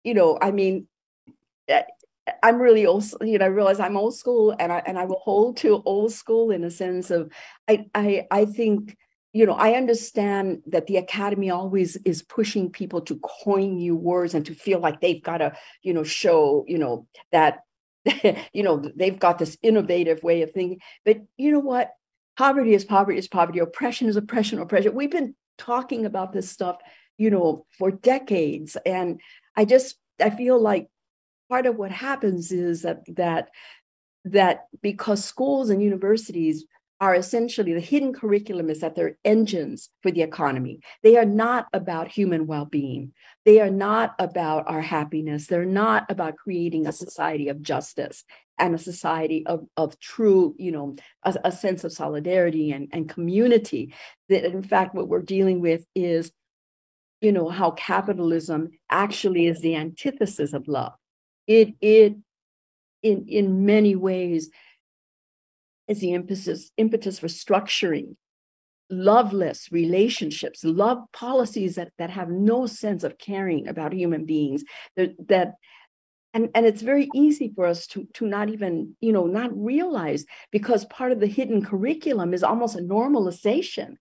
you 0.05 0.13
know 0.13 0.39
i 0.43 0.51
mean 0.51 0.87
eh, 1.69 1.85
i'm 2.43 2.61
really 2.61 2.87
old 2.87 3.05
you 3.23 3.39
know 3.39 3.45
i 3.45 3.49
realize 3.49 3.81
i'm 3.81 3.97
old 3.97 4.15
school 4.15 4.55
and 4.59 4.73
i 4.73 4.83
and 4.87 4.99
i 4.99 5.05
will 5.05 5.21
hold 5.23 5.57
to 5.57 5.83
old 5.85 6.13
school 6.13 6.51
in 6.51 6.65
a 6.65 6.71
sense 6.71 7.11
of 7.11 7.31
i 7.69 7.85
i 7.95 8.27
i 8.31 8.45
think 8.45 8.97
you 9.33 9.47
know 9.47 9.55
i 9.55 9.73
understand 9.73 10.63
that 10.67 10.87
the 10.87 10.97
academy 10.97 11.51
always 11.51 11.97
is 12.05 12.23
pushing 12.23 12.71
people 12.71 13.01
to 13.01 13.21
coin 13.45 13.77
new 13.77 13.97
words 13.97 14.35
and 14.35 14.47
to 14.47 14.55
feel 14.55 14.81
like 14.81 15.01
they've 15.01 15.23
got 15.23 15.39
to 15.39 15.53
you 15.83 15.93
know 15.93 16.05
show 16.05 16.65
you 16.67 16.79
know 16.79 17.07
that 17.33 17.61
you 18.53 18.63
know 18.63 18.83
they've 18.97 19.19
got 19.19 19.39
this 19.39 19.59
innovative 19.63 20.23
way 20.23 20.43
of 20.43 20.53
thinking. 20.53 20.81
But 21.05 21.19
you 21.37 21.53
know 21.53 21.61
what? 21.61 21.93
Poverty 22.37 22.75
is 22.75 22.85
poverty 22.85 23.19
is 23.19 23.29
poverty. 23.29 23.59
Oppression 23.59 24.09
is 24.09 24.17
oppression 24.17 24.59
oppression. 24.59 24.95
We've 24.95 25.11
been 25.11 25.35
talking 25.59 26.07
about 26.07 26.33
this 26.33 26.51
stuff 26.51 26.79
you 27.19 27.31
know 27.31 27.67
for 27.79 27.91
decades. 27.91 28.77
And 28.87 29.21
i 29.57 29.65
just 29.65 29.97
i 30.21 30.31
feel 30.31 30.59
like 30.59 30.89
part 31.51 31.67
of 31.67 31.77
what 31.77 31.91
happens 31.91 32.53
is 32.53 32.83
that 32.83 33.03
that 33.17 33.51
that 34.25 34.67
because 34.83 35.25
schools 35.25 35.71
and 35.71 35.83
universities 35.83 36.65
are 37.01 37.15
essentially 37.15 37.73
the 37.73 37.81
hidden 37.81 38.13
curriculum 38.13 38.69
is 38.69 38.81
that 38.81 38.95
they're 38.95 39.17
engines 39.25 39.89
for 40.03 40.11
the 40.11 40.21
economy. 40.21 40.81
They 41.03 41.17
are 41.17 41.25
not 41.25 41.67
about 41.73 42.09
human 42.09 42.47
well 42.47 42.67
being. 42.67 43.13
They 43.47 43.59
are 43.61 43.71
not 43.71 44.15
about 44.19 44.69
our 44.69 44.83
happiness. 44.83 45.47
They're 45.47 45.65
not 45.65 46.11
about 46.11 46.37
creating 46.37 46.87
a 46.87 46.93
society 46.93 47.49
of 47.49 47.63
justice 47.63 48.25
and 48.59 48.75
a 48.75 48.79
society 48.79 49.47
of, 49.47 49.67
of 49.79 49.99
true, 49.99 50.55
you 50.59 50.73
know, 50.73 50.97
a, 51.23 51.35
a 51.45 51.53
sense 51.53 51.85
of 51.85 51.93
solidarity 51.93 52.71
and, 52.73 52.89
and 52.93 53.09
community. 53.09 53.95
That 54.29 54.45
in 54.45 54.63
fact, 54.63 54.95
what 54.95 55.09
we're 55.09 55.23
dealing 55.23 55.63
with 55.63 55.87
is, 55.95 56.31
you 57.23 57.33
know, 57.33 57.49
how 57.49 57.71
capitalism 57.71 58.73
actually 58.91 59.47
is 59.47 59.63
the 59.63 59.77
antithesis 59.77 60.53
of 60.53 60.69
love. 60.69 60.93
It, 61.51 61.75
it, 61.81 62.15
in, 63.03 63.27
in 63.27 63.67
many 63.67 63.97
ways, 63.97 64.51
is 65.89 65.99
the 65.99 66.15
impetus 66.15 66.71
impetus 66.77 67.19
for 67.19 67.27
structuring 67.27 68.15
loveless 68.91 69.69
relationships 69.73 70.63
love 70.65 70.99
policies 71.13 71.75
that, 71.75 71.91
that 71.99 72.11
have 72.11 72.29
no 72.29 72.67
sense 72.67 73.03
of 73.03 73.19
caring 73.19 73.67
about 73.67 73.93
human 73.93 74.25
beings 74.25 74.63
that, 74.97 75.11
that 75.29 75.55
and, 76.33 76.49
and 76.55 76.65
it's 76.65 76.83
very 76.83 77.09
easy 77.13 77.53
for 77.55 77.67
us 77.67 77.89
to, 77.89 78.07
to 78.15 78.27
not 78.27 78.49
even 78.51 78.95
you 79.01 79.13
know 79.13 79.27
not 79.27 79.51
realize 79.53 80.25
because 80.53 80.85
part 80.85 81.11
of 81.11 81.19
the 81.19 81.27
hidden 81.27 81.65
curriculum 81.65 82.33
is 82.33 82.45
almost 82.45 82.77
a 82.77 82.83
normalization 82.83 83.95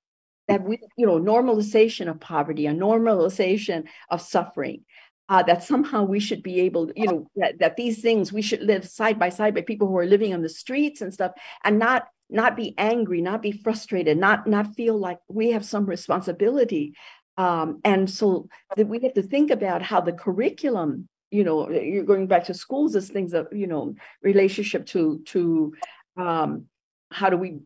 that 0.47 0.63
we 0.63 0.79
you 0.95 1.07
know 1.07 1.19
normalization 1.19 2.07
of 2.07 2.19
poverty 2.19 2.67
a 2.67 2.71
normalization 2.71 3.85
of 4.11 4.21
suffering 4.21 4.85
uh, 5.29 5.43
that 5.43 5.63
somehow 5.63 6.03
we 6.03 6.19
should 6.19 6.43
be 6.43 6.59
able, 6.61 6.91
you 6.95 7.05
know, 7.05 7.27
that, 7.35 7.59
that 7.59 7.77
these 7.77 8.01
things 8.01 8.33
we 8.33 8.41
should 8.41 8.63
live 8.63 8.87
side 8.87 9.19
by 9.19 9.29
side 9.29 9.53
by 9.53 9.61
people 9.61 9.87
who 9.87 9.97
are 9.97 10.05
living 10.05 10.33
on 10.33 10.41
the 10.41 10.49
streets 10.49 11.01
and 11.01 11.13
stuff, 11.13 11.31
and 11.63 11.79
not 11.79 12.07
not 12.31 12.55
be 12.55 12.75
angry, 12.77 13.21
not 13.21 13.41
be 13.41 13.51
frustrated, 13.51 14.17
not 14.17 14.47
not 14.47 14.75
feel 14.75 14.97
like 14.97 15.19
we 15.27 15.51
have 15.51 15.63
some 15.63 15.85
responsibility. 15.85 16.93
Um, 17.37 17.79
and 17.85 18.09
so 18.09 18.49
that 18.75 18.87
we 18.87 18.99
have 19.03 19.13
to 19.13 19.21
think 19.21 19.49
about 19.49 19.81
how 19.81 20.01
the 20.01 20.11
curriculum, 20.11 21.07
you 21.31 21.45
know, 21.45 21.69
you're 21.69 22.03
going 22.03 22.27
back 22.27 22.45
to 22.45 22.53
schools 22.53 22.95
as 22.97 23.07
things 23.07 23.33
of, 23.33 23.47
you 23.53 23.67
know, 23.67 23.95
relationship 24.21 24.85
to 24.87 25.21
to 25.27 25.73
um, 26.17 26.65
how 27.11 27.29
do 27.29 27.37
we 27.37 27.59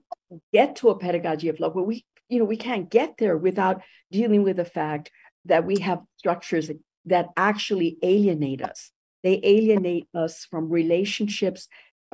get 0.51 0.75
to 0.77 0.89
a 0.89 0.99
pedagogy 0.99 1.49
of 1.49 1.59
love? 1.59 1.75
Well, 1.75 1.85
we, 1.85 2.05
you 2.29 2.39
know, 2.39 2.45
we 2.45 2.57
can't 2.57 2.89
get 2.89 3.15
there 3.17 3.37
without 3.37 3.81
dealing 4.11 4.43
with 4.43 4.57
the 4.57 4.65
fact 4.65 5.11
that 5.45 5.65
we 5.65 5.79
have 5.79 6.01
structures 6.17 6.69
that 7.05 7.29
actually 7.37 7.97
alienate 8.01 8.61
us. 8.61 8.91
They 9.23 9.39
alienate 9.43 10.07
us 10.13 10.45
from 10.49 10.69
relationships, 10.69 11.67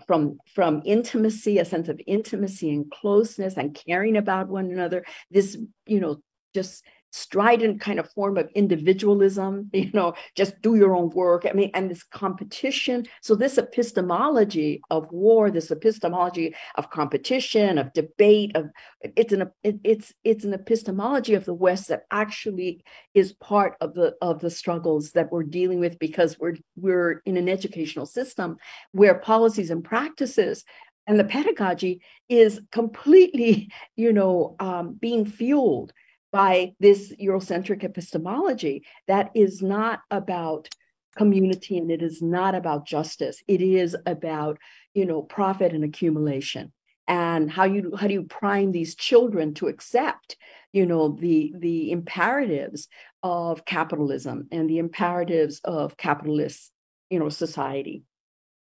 from, 0.05 0.39
from 0.53 0.81
intimacy, 0.85 1.57
a 1.57 1.65
sense 1.65 1.89
of 1.89 1.99
intimacy 2.05 2.69
and 2.69 2.89
closeness 2.89 3.57
and 3.57 3.73
caring 3.73 4.17
about 4.17 4.47
one 4.47 4.71
another. 4.71 5.05
This, 5.31 5.57
you 5.85 5.99
know, 5.99 6.21
just 6.53 6.83
strident 7.11 7.81
kind 7.81 7.99
of 7.99 8.11
form 8.11 8.37
of 8.37 8.49
individualism, 8.55 9.69
you 9.73 9.91
know, 9.93 10.13
just 10.35 10.61
do 10.61 10.75
your 10.75 10.95
own 10.95 11.09
work. 11.09 11.45
I 11.49 11.53
mean, 11.53 11.71
and 11.73 11.89
this 11.89 12.03
competition. 12.03 13.05
So 13.21 13.35
this 13.35 13.57
epistemology 13.57 14.81
of 14.89 15.11
war, 15.11 15.51
this 15.51 15.71
epistemology 15.71 16.55
of 16.75 16.89
competition, 16.89 17.77
of 17.77 17.93
debate, 17.93 18.55
of 18.55 18.69
it's 19.01 19.33
an 19.33 19.49
it, 19.63 19.79
it's 19.83 20.13
it's 20.23 20.43
an 20.43 20.53
epistemology 20.53 21.33
of 21.33 21.45
the 21.45 21.53
West 21.53 21.87
that 21.87 22.03
actually 22.11 22.83
is 23.13 23.33
part 23.33 23.75
of 23.81 23.93
the 23.93 24.15
of 24.21 24.39
the 24.39 24.49
struggles 24.49 25.11
that 25.11 25.31
we're 25.31 25.43
dealing 25.43 25.79
with 25.79 25.99
because 25.99 26.37
we're 26.39 26.57
we're 26.75 27.21
in 27.25 27.37
an 27.37 27.49
educational 27.49 28.05
system 28.05 28.57
where 28.91 29.15
policies 29.15 29.71
and 29.71 29.83
practices 29.83 30.63
and 31.09 31.19
the 31.19 31.23
pedagogy 31.23 32.01
is 32.29 32.61
completely, 32.71 33.71
you 33.95 34.13
know, 34.13 34.55
um, 34.59 34.93
being 34.93 35.25
fueled 35.25 35.91
by 36.31 36.73
this 36.79 37.13
Eurocentric 37.21 37.83
epistemology 37.83 38.83
that 39.07 39.31
is 39.33 39.61
not 39.61 40.01
about 40.11 40.69
community 41.17 41.77
and 41.77 41.91
it 41.91 42.01
is 42.01 42.21
not 42.21 42.55
about 42.55 42.85
justice. 42.85 43.43
It 43.47 43.61
is 43.61 43.95
about, 44.05 44.57
you 44.93 45.05
know, 45.05 45.21
profit 45.21 45.73
and 45.73 45.83
accumulation 45.83 46.71
and 47.07 47.49
how 47.51 47.63
you 47.63 47.95
how 47.97 48.07
do 48.07 48.13
you 48.13 48.23
prime 48.23 48.71
these 48.71 48.95
children 48.95 49.55
to 49.55 49.67
accept, 49.67 50.37
you 50.71 50.85
know, 50.85 51.09
the 51.09 51.53
the 51.57 51.91
imperatives 51.91 52.87
of 53.23 53.65
capitalism 53.65 54.47
and 54.51 54.69
the 54.69 54.77
imperatives 54.77 55.59
of 55.63 55.97
capitalist, 55.97 56.71
you 57.09 57.19
know, 57.19 57.29
society. 57.29 58.03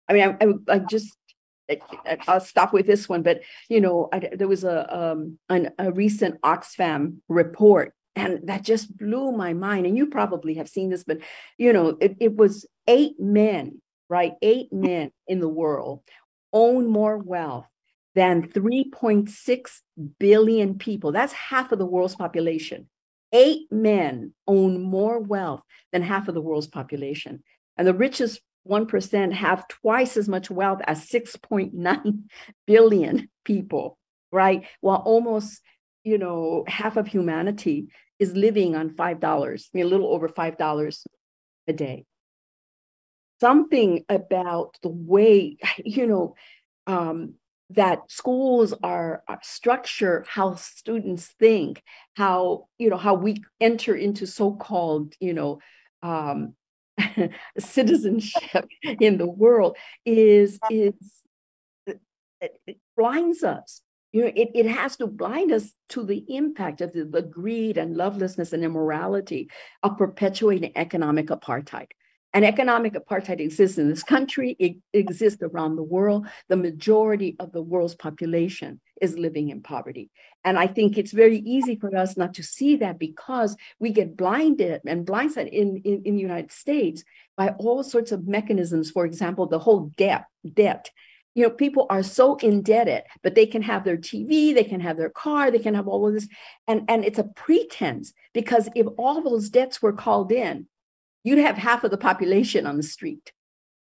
I 0.09 0.13
mean, 0.13 0.37
I, 0.41 0.45
I, 0.45 0.75
I 0.75 0.79
just 0.79 1.15
I'll 2.27 2.39
stop 2.39 2.73
with 2.73 2.87
this 2.87 3.07
one, 3.07 3.21
but 3.21 3.41
you 3.69 3.81
know, 3.81 4.09
I, 4.11 4.29
there 4.33 4.47
was 4.47 4.63
a 4.63 4.97
um, 4.97 5.39
an, 5.49 5.71
a 5.77 5.91
recent 5.91 6.41
Oxfam 6.41 7.17
report, 7.27 7.93
and 8.15 8.47
that 8.47 8.63
just 8.63 8.95
blew 8.97 9.31
my 9.31 9.53
mind. 9.53 9.85
And 9.85 9.97
you 9.97 10.07
probably 10.07 10.55
have 10.55 10.69
seen 10.69 10.89
this, 10.89 11.03
but 11.03 11.19
you 11.57 11.73
know, 11.73 11.97
it, 11.99 12.17
it 12.19 12.35
was 12.35 12.65
eight 12.87 13.19
men, 13.19 13.81
right? 14.09 14.33
Eight 14.41 14.71
men 14.73 15.11
in 15.27 15.39
the 15.39 15.49
world 15.49 16.01
own 16.51 16.87
more 16.87 17.17
wealth 17.17 17.67
than 18.15 18.47
3.6 18.49 19.81
billion 20.19 20.77
people. 20.77 21.11
That's 21.11 21.33
half 21.33 21.71
of 21.71 21.79
the 21.79 21.85
world's 21.85 22.15
population. 22.15 22.89
Eight 23.31 23.71
men 23.71 24.33
own 24.47 24.81
more 24.81 25.19
wealth 25.19 25.61
than 25.91 26.01
half 26.01 26.27
of 26.27 26.33
the 26.33 26.41
world's 26.41 26.67
population. 26.67 27.43
And 27.77 27.87
the 27.87 27.93
richest 27.93 28.41
1% 28.69 29.33
have 29.33 29.67
twice 29.67 30.15
as 30.17 30.29
much 30.29 30.49
wealth 30.49 30.81
as 30.85 31.07
6.9 31.09 32.23
billion 32.67 33.29
people, 33.43 33.97
right? 34.31 34.65
While 34.81 34.97
almost, 35.05 35.61
you 36.03 36.17
know, 36.17 36.63
half 36.67 36.97
of 36.97 37.07
humanity 37.07 37.87
is 38.19 38.35
living 38.35 38.75
on 38.75 38.91
$5, 38.91 39.23
I 39.23 39.57
mean, 39.73 39.85
a 39.85 39.89
little 39.89 40.13
over 40.13 40.29
$5 40.29 41.05
a 41.67 41.73
day. 41.73 42.05
Something 43.39 44.03
about 44.09 44.77
the 44.83 44.89
way, 44.89 45.57
you 45.83 46.07
know, 46.07 46.35
um, 46.87 47.35
that 47.71 47.99
schools 48.09 48.73
are, 48.81 49.23
are 49.27 49.39
structure 49.43 50.25
how 50.27 50.55
students 50.55 51.27
think, 51.39 51.83
how, 52.15 52.67
you 52.79 52.89
know, 52.89 52.97
how 52.97 53.13
we 53.13 53.43
enter 53.61 53.93
into 53.95 54.25
so-called, 54.25 55.13
you 55.19 55.33
know, 55.33 55.59
um, 56.01 56.55
citizenship 57.59 58.67
in 58.99 59.17
the 59.17 59.27
world 59.27 59.77
is 60.05 60.59
uh-huh. 60.61 60.73
is 60.73 60.93
it 62.41 62.79
blinds 62.95 63.43
us. 63.43 63.81
You 64.11 64.21
know 64.21 64.31
it, 64.35 64.49
it 64.55 64.65
has 64.65 64.97
to 64.97 65.07
blind 65.07 65.51
us 65.51 65.71
to 65.89 66.03
the 66.03 66.23
impact 66.35 66.81
of 66.81 66.93
the, 66.93 67.05
the 67.05 67.21
greed 67.21 67.77
and 67.77 67.95
lovelessness 67.95 68.53
and 68.53 68.63
immorality 68.63 69.49
of 69.83 69.97
perpetuating 69.97 70.71
economic 70.75 71.27
apartheid 71.27 71.89
and 72.33 72.45
economic 72.45 72.93
apartheid 72.93 73.39
exists 73.39 73.77
in 73.79 73.89
this 73.89 74.03
country, 74.03 74.55
it 74.59 74.77
exists 74.93 75.41
around 75.41 75.75
the 75.75 75.83
world. 75.83 76.27
The 76.47 76.57
majority 76.57 77.35
of 77.39 77.51
the 77.51 77.61
world's 77.61 77.95
population 77.95 78.79
is 79.01 79.17
living 79.17 79.49
in 79.49 79.61
poverty. 79.61 80.11
And 80.43 80.59
I 80.59 80.67
think 80.67 80.97
it's 80.97 81.11
very 81.11 81.39
easy 81.39 81.75
for 81.75 81.95
us 81.95 82.17
not 82.17 82.35
to 82.35 82.43
see 82.43 82.75
that 82.77 82.99
because 82.99 83.55
we 83.79 83.91
get 83.91 84.15
blinded 84.15 84.81
and 84.85 85.07
blindsided 85.07 85.49
in, 85.49 85.81
in, 85.83 86.03
in 86.05 86.15
the 86.15 86.21
United 86.21 86.51
States 86.51 87.03
by 87.35 87.49
all 87.57 87.83
sorts 87.83 88.11
of 88.11 88.27
mechanisms. 88.27 88.91
For 88.91 89.05
example, 89.05 89.47
the 89.47 89.59
whole 89.59 89.91
debt, 89.97 90.25
debt. 90.53 90.91
You 91.33 91.43
know, 91.43 91.51
people 91.51 91.87
are 91.89 92.03
so 92.03 92.35
indebted, 92.37 93.03
but 93.23 93.33
they 93.33 93.45
can 93.45 93.61
have 93.61 93.85
their 93.85 93.97
TV, 93.97 94.53
they 94.53 94.63
can 94.63 94.81
have 94.81 94.97
their 94.97 95.09
car, 95.09 95.51
they 95.51 95.59
can 95.59 95.73
have 95.73 95.87
all 95.87 96.07
of 96.07 96.13
this. 96.13 96.27
And, 96.67 96.83
and 96.89 97.05
it's 97.05 97.19
a 97.19 97.23
pretense 97.23 98.13
because 98.33 98.69
if 98.75 98.87
all 98.97 99.21
those 99.21 99.49
debts 99.49 99.81
were 99.81 99.93
called 99.93 100.31
in, 100.31 100.67
you'd 101.23 101.39
have 101.39 101.57
half 101.57 101.83
of 101.83 101.91
the 101.91 101.97
population 101.97 102.65
on 102.65 102.77
the 102.77 102.83
street. 102.83 103.31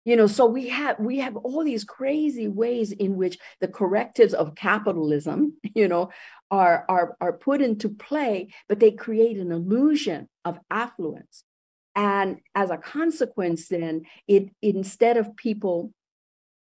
You 0.04 0.16
know 0.16 0.28
so 0.28 0.48
we 0.48 0.70
have 0.70 1.00
we 1.00 1.20
have 1.20 1.36
all 1.36 1.64
these 1.64 1.84
crazy 1.84 2.48
ways 2.48 2.92
in 2.92 3.18
which 3.18 3.38
the 3.60 3.68
correctives 3.68 4.34
of 4.34 4.56
capitalism 4.56 5.54
you 5.76 5.88
know 5.88 6.10
are 6.50 6.86
are 6.90 7.16
are 7.22 7.34
put 7.34 7.62
into 7.62 7.90
play 7.90 8.52
but 8.68 8.80
they 8.80 8.92
create 8.92 9.38
an 9.38 9.52
illusion 9.52 10.28
of 10.44 10.60
affluence. 10.70 11.44
And 11.96 12.40
as 12.56 12.72
a 12.72 12.78
consequence 12.78 13.68
then 13.68 14.04
it 14.28 14.50
instead 14.62 15.18
of 15.18 15.36
people 15.36 15.94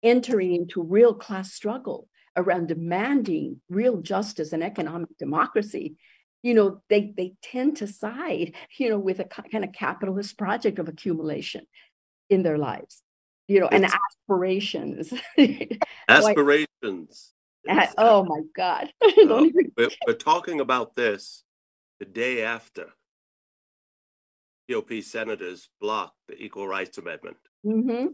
entering 0.03 0.55
into 0.55 0.83
real 0.83 1.15
class 1.15 1.53
struggle 1.53 2.09
around 2.37 2.69
demanding 2.69 3.61
real 3.69 4.01
justice 4.01 4.53
and 4.53 4.63
economic 4.63 5.09
democracy 5.19 5.97
you 6.47 6.55
know, 6.55 6.81
they 6.89 7.13
they 7.17 7.35
tend 7.43 7.79
to 7.79 7.89
side, 7.89 8.53
you 8.79 8.89
know, 8.89 9.01
with 9.01 9.19
a 9.19 9.25
kind 9.25 9.65
of 9.65 9.73
capitalist 9.73 10.39
project 10.39 10.79
of 10.79 10.87
accumulation 10.89 11.67
in 12.31 12.45
their 12.45 12.57
lives, 12.57 13.03
you 13.49 13.59
know, 13.59 13.67
and 13.67 13.85
aspirations. 13.85 15.13
aspirations. 16.09 17.33
Like, 17.69 17.91
oh 17.99 18.23
my 18.23 18.43
God! 18.55 18.93
Uh, 19.03 19.43
we're, 19.77 19.89
we're 20.07 20.15
talking 20.15 20.61
about 20.61 20.95
this 20.95 21.43
the 21.99 22.05
day 22.05 22.45
after 22.45 22.91
GOP 24.71 25.03
senators 25.03 25.69
blocked 25.81 26.15
the 26.29 26.41
Equal 26.41 26.69
Rights 26.69 26.99
Amendment. 26.99 27.39
Mm-hmm. 27.67 28.07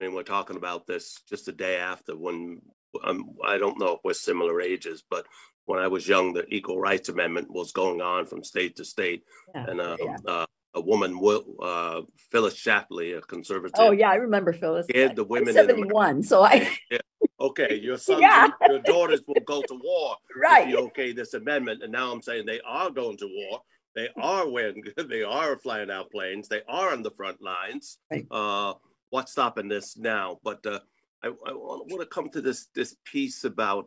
I 0.00 0.04
mean, 0.04 0.16
we're 0.16 0.24
talking 0.24 0.56
about 0.56 0.88
this 0.88 1.22
just 1.28 1.46
a 1.46 1.52
day 1.52 1.76
after 1.76 2.16
when 2.16 2.60
um, 3.04 3.36
I 3.44 3.56
don't 3.56 3.78
know 3.78 3.92
if 3.92 4.00
we're 4.02 4.14
similar 4.14 4.60
ages, 4.60 5.04
but 5.08 5.26
when 5.66 5.78
I 5.78 5.88
was 5.88 6.08
young, 6.08 6.32
the 6.32 6.44
Equal 6.52 6.80
Rights 6.80 7.08
Amendment 7.08 7.50
was 7.50 7.72
going 7.72 8.00
on 8.00 8.26
from 8.26 8.42
state 8.42 8.76
to 8.76 8.84
state, 8.84 9.24
yeah. 9.54 9.66
and 9.68 9.80
uh, 9.80 9.96
yeah. 10.00 10.16
uh, 10.26 10.46
a 10.74 10.80
woman, 10.80 11.20
uh, 11.60 12.02
Phyllis 12.30 12.54
Schlafly, 12.54 13.16
a 13.16 13.20
conservative. 13.20 13.74
Oh 13.78 13.90
yeah, 13.90 14.10
I 14.10 14.16
remember 14.16 14.52
Phyllis. 14.52 14.86
Scared 14.86 15.16
the 15.16 15.24
women. 15.24 15.54
Seventy-one. 15.54 16.22
So 16.22 16.42
I. 16.42 16.68
Yeah. 16.90 16.98
Okay, 17.40 17.74
your 17.74 17.98
sons, 17.98 18.20
yeah. 18.20 18.48
your 18.68 18.80
daughters 18.80 19.20
will 19.26 19.42
go 19.46 19.62
to 19.62 19.80
war. 19.82 20.16
Right. 20.40 20.64
If 20.64 20.70
you 20.70 20.78
okay 20.86 21.12
this 21.12 21.34
amendment, 21.34 21.82
and 21.82 21.92
now 21.92 22.12
I'm 22.12 22.22
saying 22.22 22.46
they 22.46 22.60
are 22.66 22.90
going 22.90 23.16
to 23.18 23.26
war. 23.26 23.60
They 23.94 24.08
are 24.20 24.48
wearing. 24.48 24.82
They 25.08 25.22
are 25.22 25.58
flying 25.58 25.90
out 25.90 26.10
planes. 26.10 26.48
They 26.48 26.62
are 26.68 26.92
on 26.92 27.02
the 27.02 27.10
front 27.10 27.42
lines. 27.42 27.98
Right. 28.10 28.26
Uh, 28.30 28.74
what's 29.10 29.32
stopping 29.32 29.68
this 29.68 29.96
now? 29.98 30.38
But 30.42 30.64
uh, 30.64 30.80
I, 31.22 31.28
I 31.28 31.52
want 31.52 32.00
to 32.00 32.06
come 32.06 32.30
to 32.30 32.40
this 32.40 32.68
this 32.74 32.96
piece 33.04 33.44
about 33.44 33.86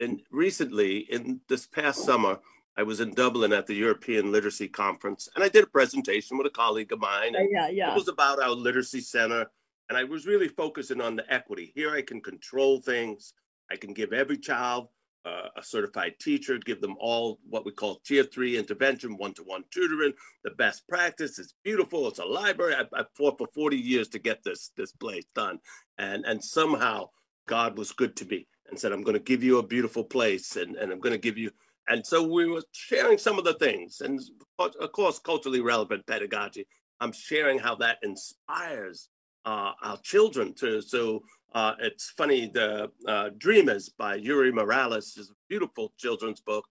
and 0.00 0.20
recently, 0.30 0.98
in 1.10 1.40
this 1.48 1.66
past 1.66 2.04
summer, 2.04 2.38
I 2.76 2.84
was 2.84 3.00
in 3.00 3.12
Dublin 3.14 3.52
at 3.52 3.66
the 3.66 3.74
European 3.74 4.30
Literacy 4.30 4.68
Conference, 4.68 5.28
and 5.34 5.42
I 5.42 5.48
did 5.48 5.64
a 5.64 5.68
presentation 5.68 6.38
with 6.38 6.46
a 6.46 6.50
colleague 6.50 6.92
of 6.92 7.00
mine. 7.00 7.34
yeah, 7.50 7.68
yeah. 7.68 7.90
It 7.90 7.96
was 7.96 8.08
about 8.08 8.40
our 8.40 8.50
literacy 8.50 9.00
center, 9.00 9.46
and 9.88 9.98
I 9.98 10.04
was 10.04 10.26
really 10.26 10.48
focusing 10.48 11.00
on 11.00 11.16
the 11.16 11.32
equity. 11.32 11.72
Here, 11.74 11.90
I 11.90 12.02
can 12.02 12.20
control 12.20 12.80
things. 12.80 13.32
I 13.70 13.76
can 13.76 13.92
give 13.92 14.12
every 14.12 14.38
child 14.38 14.88
uh, 15.24 15.48
a 15.56 15.62
certified 15.62 16.14
teacher, 16.20 16.56
give 16.58 16.80
them 16.80 16.96
all 17.00 17.40
what 17.48 17.64
we 17.64 17.72
call 17.72 18.00
tier 18.04 18.22
three 18.22 18.56
intervention, 18.56 19.16
one-to-one 19.16 19.64
tutoring, 19.72 20.12
the 20.44 20.50
best 20.52 20.86
practice. 20.88 21.40
It's 21.40 21.54
beautiful. 21.64 22.06
It's 22.06 22.20
a 22.20 22.24
library. 22.24 22.76
I, 22.76 22.84
I 22.96 23.04
fought 23.16 23.38
for 23.38 23.48
40 23.52 23.76
years 23.76 24.08
to 24.10 24.20
get 24.20 24.44
this 24.44 24.70
this 24.76 24.92
place 24.92 25.24
done, 25.34 25.58
and 25.98 26.24
and 26.24 26.42
somehow 26.42 27.10
God 27.48 27.76
was 27.76 27.90
good 27.90 28.14
to 28.16 28.24
me 28.26 28.46
and 28.68 28.78
said, 28.78 28.92
I'm 28.92 29.02
going 29.02 29.14
to 29.16 29.22
give 29.22 29.42
you 29.42 29.58
a 29.58 29.66
beautiful 29.66 30.04
place 30.04 30.56
and, 30.56 30.76
and 30.76 30.92
I'm 30.92 31.00
going 31.00 31.14
to 31.14 31.18
give 31.18 31.38
you. 31.38 31.50
And 31.88 32.06
so 32.06 32.22
we 32.22 32.46
were 32.46 32.62
sharing 32.72 33.16
some 33.16 33.38
of 33.38 33.44
the 33.44 33.54
things 33.54 34.02
and, 34.02 34.20
of 34.58 34.92
course, 34.92 35.18
culturally 35.18 35.60
relevant 35.60 36.06
pedagogy. 36.06 36.66
I'm 37.00 37.12
sharing 37.12 37.58
how 37.58 37.76
that 37.76 37.98
inspires 38.02 39.08
uh, 39.44 39.72
our 39.82 39.96
children 39.98 40.52
to. 40.54 40.82
So 40.82 41.22
uh, 41.54 41.74
it's 41.80 42.10
funny, 42.10 42.50
the 42.52 42.90
uh, 43.06 43.30
Dreamers 43.38 43.88
by 43.88 44.18
Yuyi 44.18 44.52
Morales 44.52 45.16
is 45.16 45.30
a 45.30 45.34
beautiful 45.48 45.92
children's 45.96 46.40
book. 46.40 46.66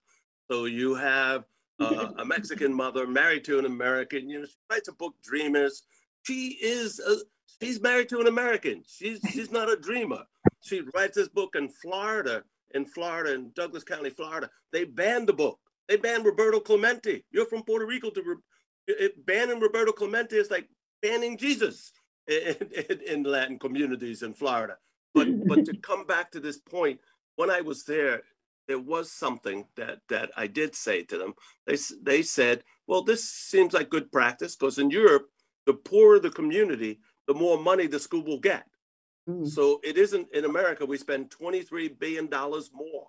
So 0.52 0.66
you 0.66 0.94
have 0.96 1.46
uh, 1.80 2.10
a 2.20 2.26
Mexican 2.26 2.74
mother 2.74 3.08
married 3.08 3.44
to 3.46 3.58
an 3.58 3.66
American. 3.66 4.30
You 4.30 4.42
know, 4.42 4.46
she 4.46 4.56
writes 4.70 4.88
a 4.88 4.94
book, 4.94 5.16
Dreamers. 5.24 5.84
She 6.24 6.58
is 6.62 7.00
a, 7.00 7.18
she's 7.62 7.82
married 7.82 8.10
to 8.10 8.20
an 8.20 8.28
American. 8.28 8.84
She's 8.88 9.20
she's 9.32 9.52
not 9.52 9.72
a 9.72 9.78
dreamer 9.78 10.24
she 10.62 10.82
writes 10.94 11.16
this 11.16 11.30
book 11.30 11.56
in 11.56 11.70
Florida, 11.70 12.44
in 12.74 12.86
Florida, 12.86 13.34
in 13.34 13.52
Douglas 13.56 13.84
County, 13.84 14.10
Florida. 14.10 14.50
They 14.72 14.84
banned 14.84 15.28
the 15.28 15.34
book. 15.34 15.60
They 15.88 15.96
banned 15.98 16.26
Roberto 16.26 16.60
Clemente. 16.60 17.24
You're 17.32 17.46
from 17.46 17.64
Puerto 17.64 17.86
Rico 17.86 18.10
to 18.10 18.38
it, 18.88 19.26
banning 19.26 19.60
Roberto 19.60 19.92
Clemente 19.92 20.36
is 20.36 20.52
like 20.52 20.68
banning 21.02 21.38
Jesus 21.38 21.92
in, 22.28 22.56
in, 22.90 23.02
in 23.08 23.24
Latin 23.24 23.60
communities 23.60 24.24
in 24.24 24.34
Florida. 24.34 24.78
But 25.14 25.28
but 25.48 25.66
to 25.66 25.78
come 25.78 26.06
back 26.06 26.32
to 26.32 26.40
this 26.40 26.58
point, 26.58 27.00
when 27.38 27.50
I 27.50 27.62
was 27.62 27.86
there, 27.86 28.24
there 28.68 28.80
was 28.80 29.12
something 29.12 29.66
that 29.78 30.00
that 30.10 30.32
I 30.36 30.48
did 30.48 30.76
say 30.76 31.04
to 31.04 31.18
them. 31.18 31.34
They 31.66 31.78
they 32.02 32.22
said, 32.22 32.64
"Well, 32.88 33.02
this 33.04 33.30
seems 33.30 33.74
like 33.74 33.90
good 33.90 34.12
practice 34.12 34.56
because 34.56 34.78
in 34.78 34.92
Europe, 34.92 35.30
the 35.66 35.74
poorer 35.74 36.20
the 36.20 36.30
community, 36.30 37.00
the 37.28 37.34
more 37.34 37.60
money 37.60 37.88
the 37.88 38.00
school 38.00 38.24
will 38.24 38.40
get." 38.40 38.66
Mm. 39.30 39.48
So 39.48 39.80
it 39.84 39.98
isn't 39.98 40.28
in 40.34 40.46
America, 40.46 40.86
we 40.86 40.98
spend 40.98 41.30
$23 41.30 42.00
billion 42.00 42.30
more 42.30 43.08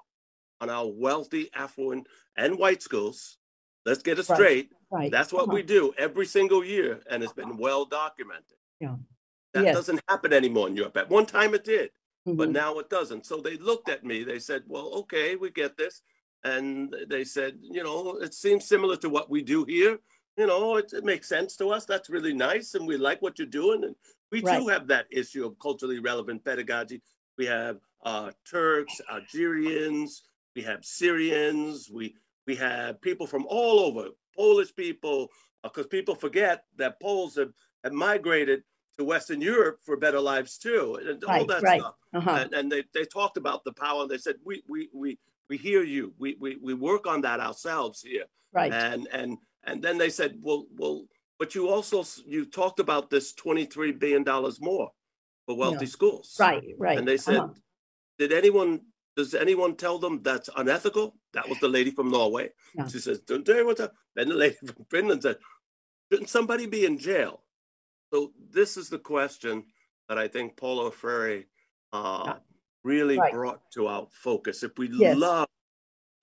on 0.61 0.71
our 0.71 0.87
wealthy, 0.87 1.49
affluent, 1.55 2.07
and 2.37 2.59
white 2.59 2.83
schools. 2.83 3.39
Let's 3.87 4.03
get 4.03 4.19
it 4.19 4.29
right. 4.29 4.37
straight. 4.37 4.73
Right. 4.91 5.11
That's 5.11 5.33
what 5.33 5.45
uh-huh. 5.45 5.55
we 5.55 5.63
do 5.63 5.93
every 5.97 6.27
single 6.27 6.65
year, 6.65 7.01
and 7.11 7.23
it's 7.23 7.33
been 7.33 7.57
well 7.57 7.85
documented. 7.85 8.57
Yeah. 8.81 8.97
That 9.55 9.65
yes. 9.65 9.77
doesn't 9.77 10.01
happen 10.09 10.33
anymore 10.33 10.69
in 10.69 10.77
Europe. 10.77 10.97
At 10.97 11.09
one 11.09 11.27
time 11.27 11.55
it 11.55 11.65
did, 11.65 11.91
mm-hmm. 12.27 12.37
but 12.37 12.51
now 12.51 12.79
it 12.79 12.91
doesn't. 12.91 13.25
So 13.27 13.39
they 13.39 13.57
looked 13.57 13.89
at 13.89 14.05
me, 14.05 14.25
they 14.25 14.39
said, 14.39 14.63
Well, 14.67 14.89
okay, 15.01 15.37
we 15.37 15.51
get 15.51 15.77
this. 15.77 16.03
And 16.45 16.95
they 17.09 17.25
said, 17.25 17.59
You 17.63 17.83
know, 17.83 18.19
it 18.19 18.35
seems 18.35 18.67
similar 18.67 18.97
to 18.97 19.09
what 19.09 19.31
we 19.31 19.43
do 19.43 19.65
here. 19.65 19.99
You 20.39 20.47
know, 20.47 20.77
it, 20.77 20.93
it 20.93 21.05
makes 21.05 21.29
sense 21.29 21.57
to 21.57 21.71
us. 21.71 21.85
That's 21.85 22.09
really 22.09 22.33
nice. 22.33 22.75
And 22.75 22.87
we 22.87 22.97
like 22.97 23.21
what 23.21 23.39
you're 23.39 23.47
doing. 23.49 23.83
And 23.85 23.97
we 24.31 24.41
right. 24.41 24.61
do 24.61 24.69
have 24.69 24.87
that 24.87 25.07
issue 25.11 25.45
of 25.45 25.59
culturally 25.59 25.99
relevant 25.99 26.45
pedagogy. 26.45 27.03
We 27.37 27.47
have 27.47 27.79
uh, 28.05 28.31
Turks, 28.49 29.01
Algerians, 29.13 30.23
we 30.55 30.63
have 30.63 30.85
Syrians, 30.85 31.91
we 31.93 32.15
we 32.47 32.55
have 32.57 33.01
people 33.03 33.27
from 33.27 33.45
all 33.49 33.81
over, 33.81 34.09
Polish 34.35 34.75
people, 34.75 35.29
because 35.63 35.85
uh, 35.85 35.89
people 35.89 36.15
forget 36.15 36.65
that 36.77 36.99
Poles 37.01 37.37
have, 37.37 37.53
have 37.85 37.93
migrated 37.93 38.63
to 38.97 39.05
Western 39.05 39.43
Europe 39.43 39.81
for 39.85 39.97
better 39.97 40.21
lives 40.21 40.57
too, 40.57 40.99
and 41.05 41.23
right, 41.23 41.41
all 41.41 41.47
that 41.47 41.63
right. 41.63 41.81
stuff. 41.81 41.95
Uh-huh. 42.15 42.31
And, 42.31 42.55
and, 42.55 42.73
they, 42.73 42.85
they 42.95 43.05
talked 43.05 43.37
about 43.37 43.65
the 43.65 43.73
power. 43.73 44.03
And 44.03 44.11
they 44.11 44.19
said 44.19 44.37
we 44.45 44.63
we 44.67 44.89
we 44.95 45.19
we 45.49 45.57
hear 45.57 45.83
you. 45.83 46.15
We, 46.19 46.37
we, 46.39 46.57
we 46.57 46.75
work 46.75 47.07
on 47.07 47.23
that 47.23 47.41
ourselves 47.41 48.03
here. 48.03 48.25
Right. 48.53 48.73
And, 48.73 49.09
and, 49.13 49.39
and 49.69 49.83
then 49.83 49.99
they 49.99 50.11
said, 50.11 50.39
well, 50.41 50.67
well, 50.77 51.05
but 51.39 51.55
you 51.55 51.69
also, 51.69 52.03
you 52.27 52.47
talked 52.47 52.81
about 52.81 53.11
this 53.11 53.33
$23 53.35 53.99
billion 53.99 54.25
more 54.61 54.91
for 55.47 55.57
wealthy 55.57 55.87
schools. 55.87 56.35
Right, 56.41 56.63
right. 56.79 56.99
And 56.99 57.07
they 57.07 57.17
said, 57.19 57.39
Uh-huh. 57.39 57.55
did 58.19 58.33
anyone, 58.33 58.81
does 59.17 59.35
anyone 59.35 59.77
tell 59.77 59.99
them 59.99 60.23
that's 60.23 60.49
unethical? 60.57 61.15
That 61.35 61.49
was 61.49 61.59
the 61.59 61.69
lady 61.69 61.91
from 61.91 62.11
Norway. 62.11 62.51
She 62.91 62.99
says, 62.99 63.21
don't 63.21 63.45
tell 63.45 63.57
anyone 63.57 63.77
tell? 63.77 63.93
Then 64.17 64.29
the 64.31 64.35
lady 64.35 64.57
from 64.67 64.87
Finland 64.91 65.23
said, 65.23 65.39
shouldn't 66.11 66.31
somebody 66.31 66.67
be 66.67 66.87
in 66.87 66.99
jail? 66.99 67.43
So 68.13 68.33
this 68.51 68.77
is 68.77 68.89
the 68.89 68.99
question 68.99 69.65
that 70.09 70.19
I 70.19 70.29
think 70.29 70.57
Paulo 70.57 70.91
Freire 70.91 71.45
uh, 71.93 72.23
Yeah. 72.27 72.39
really 72.85 73.19
Right. 73.19 73.33
brought 73.33 73.61
to 73.73 73.87
our 73.87 74.09
focus. 74.11 74.63
If 74.63 74.79
we 74.79 74.89
Yes. 74.89 75.17
love 75.19 75.49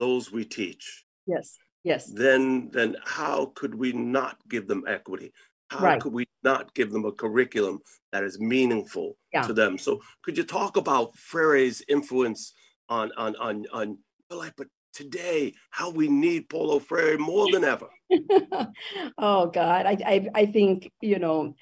those 0.00 0.32
we 0.32 0.44
teach, 0.44 1.04
Yes, 1.26 1.58
yes, 1.86 2.06
then 2.12 2.68
then 2.72 2.96
how 3.04 3.52
could 3.54 3.74
we 3.74 3.92
not 3.92 4.36
give 4.48 4.66
them 4.66 4.84
equity? 4.88 5.32
How 5.70 5.84
Right. 5.84 6.00
could 6.00 6.12
we 6.12 6.26
not 6.42 6.74
give 6.74 6.90
them 6.90 7.04
a 7.04 7.12
curriculum 7.12 7.80
that 8.12 8.24
is 8.24 8.38
meaningful 8.38 9.16
Yeah. 9.32 9.46
to 9.46 9.52
them? 9.52 9.78
So 9.78 10.00
could 10.22 10.36
you 10.36 10.44
talk 10.44 10.76
about 10.76 11.16
Freire's 11.16 11.82
influence 11.88 12.52
on 12.88 13.12
on 13.16 13.36
on 13.36 13.66
on 13.72 13.98
like 14.30 14.54
but 14.56 14.68
today 14.92 15.54
how 15.70 15.90
we 15.90 16.08
need 16.08 16.48
Paulo 16.48 16.78
Freire 16.80 17.18
more 17.18 17.48
than 17.48 17.64
ever? 17.64 17.88
oh 19.18 19.46
God, 19.46 19.86
I, 19.86 19.96
I 20.14 20.28
I 20.42 20.46
think 20.46 20.90
you 21.00 21.18
know, 21.18 21.54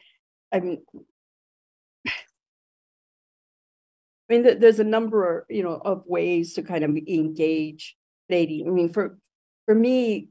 I 0.53 0.61
mean, 0.61 0.83
I 4.31 4.33
mean, 4.33 4.59
there's 4.59 4.81
a 4.81 4.85
number, 4.85 5.45
you 5.51 5.63
know, 5.63 5.81
of 5.85 6.05
ways 6.07 6.55
to 6.55 6.63
kind 6.63 6.85
of 6.85 6.97
engage 6.97 7.97
dating. 8.29 8.67
I 8.67 8.71
mean, 8.71 8.89
for 8.89 9.19
for 9.67 9.75
me, 9.75 10.29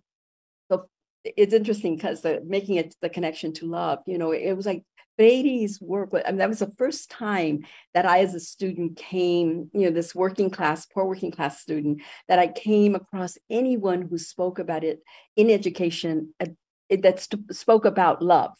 the 0.70 0.86
it's 1.24 1.54
interesting 1.54 1.96
because 1.96 2.26
making 2.46 2.76
it 2.76 2.96
the 3.02 3.10
connection 3.10 3.54
to 3.54 3.66
love, 3.66 4.00
you 4.06 4.18
know, 4.18 4.32
it 4.32 4.54
was 4.54 4.66
like 4.66 4.84
Beatty's 5.18 5.80
work. 5.80 6.10
I 6.14 6.32
mean, 6.32 6.40
that 6.40 6.50
was 6.50 6.60
the 6.60 6.72
first 6.72 7.12
time 7.12 7.66
that 7.94 8.06
I, 8.06 8.20
as 8.20 8.34
a 8.34 8.40
student, 8.40 8.98
came, 8.98 9.70
you 9.74 9.82
know, 9.82 9.92
this 9.92 10.16
working 10.16 10.50
class, 10.50 10.86
poor 10.86 11.06
working 11.06 11.32
class 11.32 11.62
student, 11.62 12.02
that 12.28 12.40
I 12.40 12.48
came 12.48 12.96
across 12.96 13.38
anyone 13.50 14.02
who 14.02 14.18
spoke 14.18 14.60
about 14.60 14.84
it 14.84 15.02
in 15.36 15.50
education 15.50 16.34
uh, 16.40 16.48
that 16.90 17.28
spoke 17.52 17.86
about 17.86 18.22
love 18.22 18.54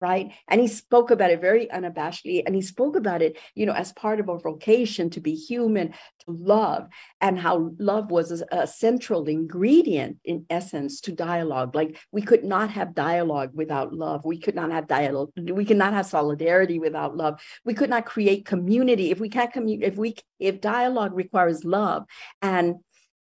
right? 0.00 0.32
And 0.48 0.60
he 0.60 0.68
spoke 0.68 1.10
about 1.10 1.30
it 1.30 1.40
very 1.40 1.66
unabashedly 1.66 2.42
and 2.44 2.54
he 2.54 2.62
spoke 2.62 2.96
about 2.96 3.22
it 3.22 3.38
you 3.54 3.66
know 3.66 3.72
as 3.72 3.92
part 3.92 4.20
of 4.20 4.28
a 4.28 4.38
vocation 4.38 5.10
to 5.10 5.20
be 5.20 5.34
human 5.34 5.90
to 5.90 6.26
love 6.28 6.88
and 7.20 7.38
how 7.38 7.70
love 7.78 8.10
was 8.10 8.42
a, 8.50 8.66
central 8.66 9.26
ingredient 9.28 10.18
in 10.24 10.44
essence 10.50 11.00
to 11.00 11.12
dialogue. 11.12 11.74
Like 11.74 11.98
we 12.10 12.22
could 12.22 12.44
not 12.44 12.70
have 12.70 12.94
dialogue 12.94 13.50
without 13.54 13.92
love. 13.94 14.24
We 14.24 14.38
could 14.38 14.54
not 14.54 14.70
have 14.72 14.88
dialogue 14.88 15.30
we 15.36 15.64
could 15.64 15.76
not 15.76 15.92
have 15.92 16.06
solidarity 16.06 16.78
without 16.78 17.16
love. 17.16 17.40
We 17.64 17.74
could 17.74 17.90
not 17.90 18.06
create 18.06 18.44
community. 18.44 19.10
If 19.10 19.20
we 19.20 19.28
can't 19.28 19.52
communicate 19.52 19.92
if 19.92 19.98
we 19.98 20.16
if 20.38 20.60
dialogue 20.60 21.14
requires 21.14 21.64
love 21.64 22.04
and 22.42 22.76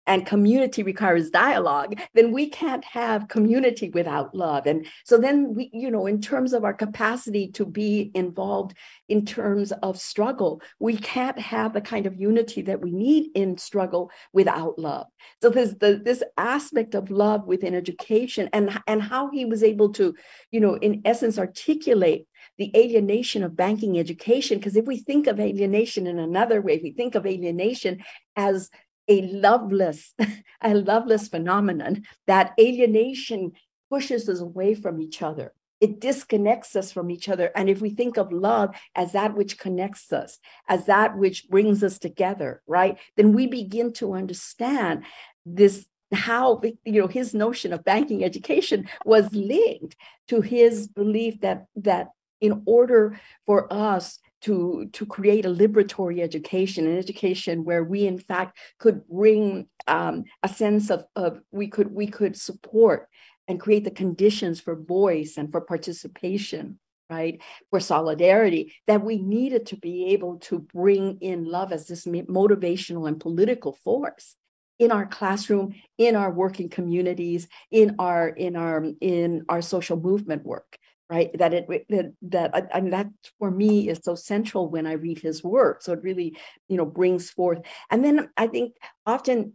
and 0.07 0.27
community 0.27 0.83
requires 0.83 1.31
dialogue, 1.31 1.99
then 2.15 2.33
we 2.33 2.49
can't 2.49 2.85
have 2.85 3.29
community 3.29 3.91
without 3.91 4.35
love. 4.35 4.67
And 4.67 4.87
so 5.05 5.19
then 5.19 5.55
we, 5.55 5.71
you 5.73 5.91
know, 5.91 6.07
in 6.07 6.21
terms 6.21 6.53
of 6.53 6.65
our 6.65 6.75
capacity 6.75 7.49
to 7.53 7.65
be 7.65 8.11
involved 8.15 8.75
in 9.09 9.25
terms 9.25 9.73
of 9.83 10.01
struggle, 10.01 10.63
we 10.79 10.97
can't 10.97 11.39
have 11.39 11.73
the 11.73 11.81
kind 11.81 12.07
of 12.07 12.21
unity 12.21 12.63
that 12.63 12.81
we 12.81 12.91
need 12.91 13.31
in 13.35 13.59
struggle 13.59 14.11
without 14.33 14.79
love. 14.79 15.07
So 15.43 15.51
there's 15.51 15.77
the, 15.77 16.01
this 16.03 16.23
aspect 16.37 16.95
of 16.95 17.11
love 17.11 17.47
within 17.47 17.75
education 17.75 18.49
and, 18.53 18.81
and 18.87 19.03
how 19.03 19.31
he 19.31 19.45
was 19.45 19.63
able 19.63 19.91
to, 19.95 20.15
you 20.51 20.61
know, 20.61 20.75
in 20.75 21.03
essence, 21.05 21.39
articulate 21.39 22.27
the 22.59 22.73
alienation 22.77 23.43
of 23.43 23.57
banking 23.57 23.99
education. 23.99 24.59
Because 24.59 24.77
if 24.77 24.87
we 24.87 24.99
think 24.99 25.27
of 25.27 25.41
alienation 25.41 26.07
in 26.07 26.19
another 26.19 26.61
way, 26.61 26.75
if 26.75 26.83
we 26.83 26.93
think 26.93 27.15
of 27.15 27.27
alienation 27.27 28.03
as 28.37 28.71
a 29.11 29.23
loveless, 29.23 30.15
a 30.63 30.75
loveless 30.75 31.29
phenomenon, 31.29 32.05
that 32.27 32.55
alienation 32.59 33.53
pushes 33.91 34.29
us 34.29 34.41
away 34.41 34.75
from 34.75 35.01
each 35.03 35.21
other. 35.21 35.53
It 35.81 35.99
disconnects 35.99 36.77
us 36.77 36.93
from 36.93 37.11
each 37.11 37.29
other. 37.29 37.51
And 37.57 37.69
if 37.69 37.81
we 37.81 37.91
think 37.91 38.17
of 38.17 38.33
love 38.33 38.75
as 38.95 39.13
that 39.13 39.35
which 39.35 39.59
connects 39.59 40.13
us, 40.13 40.39
as 40.69 40.87
that 40.87 41.17
which 41.17 41.49
brings 41.49 41.83
us 41.83 41.99
together, 41.99 42.63
right? 42.67 42.99
Then 43.17 43.33
we 43.33 43.47
begin 43.47 43.93
to 43.95 44.15
understand 44.15 45.05
this 45.45 45.87
how 46.13 46.61
you 46.85 47.01
know 47.01 47.07
his 47.07 47.35
notion 47.35 47.73
of 47.73 47.85
banking 47.85 48.25
education 48.25 48.89
was 49.05 49.33
linked 49.33 49.95
to 50.27 50.41
his 50.41 50.89
belief 50.89 51.41
that 51.41 51.67
that 51.77 52.09
in 52.41 52.63
order 52.67 53.21
for 53.47 53.73
us 53.73 54.19
to 54.43 54.89
to 54.93 55.07
create 55.07 55.45
a 55.45 55.51
liberatory 55.51 56.21
education 56.21 56.87
an 56.87 56.97
education 56.97 57.65
where 57.65 57.85
we 57.85 58.07
in 58.07 58.19
fact 58.19 58.59
could 58.79 59.07
bring 59.09 59.67
um, 59.87 60.25
a 60.43 60.49
sense 60.49 60.91
of, 60.91 61.05
of 61.17 61.41
we 61.51 61.69
could 61.69 61.93
we 61.93 62.07
could 62.07 62.37
support 62.37 63.09
and 63.49 63.61
create 63.61 63.85
the 63.85 63.91
conditions 63.91 64.61
for 64.61 64.75
voice 64.75 65.37
and 65.37 65.51
for 65.51 65.61
participation 65.61 66.79
right 67.11 67.41
for 67.71 67.81
solidarity 67.81 68.73
that 68.87 69.05
we 69.05 69.19
needed 69.19 69.67
to 69.67 69.77
be 69.77 70.07
able 70.07 70.39
to 70.39 70.59
bring 70.59 71.19
in 71.21 71.45
love 71.45 71.73
as 71.73 71.87
this 71.87 72.07
motivational 72.07 73.09
and 73.09 73.21
political 73.21 73.73
force 73.73 74.37
in 74.79 74.91
our 74.91 75.07
classroom 75.07 75.75
in 75.99 76.17
our 76.17 76.33
working 76.33 76.69
communities 76.69 77.47
in 77.71 77.97
our 77.99 78.29
in 78.29 78.57
our 78.57 78.87
in 79.01 79.45
our 79.49 79.61
social 79.61 79.99
movement 79.99 80.45
work 80.45 80.79
right? 81.11 81.31
That 81.39 81.53
it 81.53 81.67
that, 81.89 82.13
that 82.23 82.71
I, 82.73 82.81
mean 82.81 82.91
that 82.93 83.09
for 83.39 83.51
me 83.51 83.89
is 83.89 84.01
so 84.03 84.15
central 84.15 84.71
when 84.71 84.87
i 84.87 84.93
read 84.93 85.19
his 85.19 85.43
work. 85.43 85.83
So 85.83 85.93
it 85.93 86.03
really 86.03 86.37
you 86.69 86.77
know 86.77 86.87
brings 86.87 87.31
forth. 87.31 87.59
And 87.91 88.05
then 88.05 88.31
i 88.37 88.47
think 88.47 88.75
often 89.05 89.55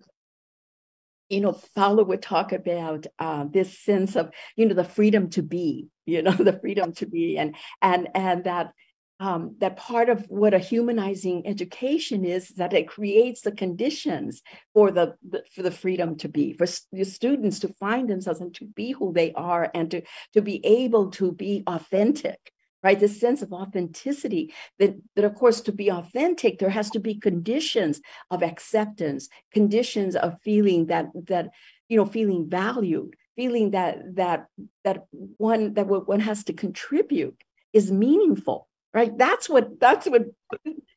you 1.30 1.42
know 1.42 1.60
paulo 1.76 2.04
would 2.04 2.22
talk 2.22 2.52
about 2.52 3.08
uh, 3.20 3.46
this 3.52 3.80
sense 3.80 4.16
of 4.16 4.30
you 4.56 4.66
know 4.66 4.76
the 4.76 4.84
freedom 4.84 5.30
to 5.30 5.42
be 5.42 5.88
you 6.06 6.22
know 6.22 6.32
the 6.50 6.60
freedom 6.60 6.94
to 6.94 7.06
be 7.08 7.38
and 7.38 7.56
and 7.82 8.10
and 8.14 8.44
that 8.44 8.72
um, 9.20 9.56
that 9.60 9.78
part 9.78 10.10
of 10.10 10.26
what 10.30 10.54
a 10.54 10.60
humanizing 10.60 11.48
education 11.48 12.26
is 12.26 12.50
that 12.50 12.74
it 12.74 12.88
creates 12.88 13.42
the 13.42 13.52
conditions 13.52 14.42
for 14.74 14.92
the, 14.92 15.16
the 15.28 15.44
for 15.54 15.62
the 15.62 15.72
freedom 15.72 16.18
to 16.18 16.28
be 16.28 16.54
for 16.54 16.68
the 16.92 17.06
students 17.06 17.60
to 17.60 17.70
find 17.80 18.10
themselves 18.10 18.42
and 18.42 18.54
to 18.56 18.66
be 18.66 18.92
who 18.92 19.14
they 19.14 19.32
are 19.34 19.72
and 19.74 19.92
to 19.92 20.02
to 20.34 20.42
be 20.42 20.66
able 20.66 21.12
to 21.12 21.32
be 21.32 21.64
authentic 21.68 22.52
right? 22.84 23.00
This 23.00 23.20
sense 23.20 23.42
of 23.42 23.52
authenticity 23.52 24.54
that 24.78 24.96
that 25.16 25.26
of 25.26 25.34
course 25.34 25.62
to 25.62 25.72
be 25.72 25.90
authentic 25.90 26.60
there 26.60 26.70
has 26.70 26.92
to 26.92 27.00
be 27.00 27.16
conditions 27.16 28.00
of 28.30 28.44
acceptance 28.44 29.28
conditions 29.52 30.16
of 30.16 30.40
feeling 30.42 30.86
that 30.88 31.08
that 31.28 31.50
you 31.90 31.98
know 31.98 32.06
feeling 32.06 32.48
valued 32.48 33.16
feeling 33.36 33.72
that 33.72 33.98
that 34.16 34.48
that 34.84 35.06
one 35.38 35.74
that 35.74 35.88
what 35.88 36.08
one 36.08 36.20
has 36.20 36.44
to 36.44 36.54
contribute 36.54 37.44
is 37.74 37.92
meaningful 37.92 38.68
right? 38.96 39.16
That's 39.18 39.50
what 39.50 39.80
that's 39.80 40.08
what 40.08 40.24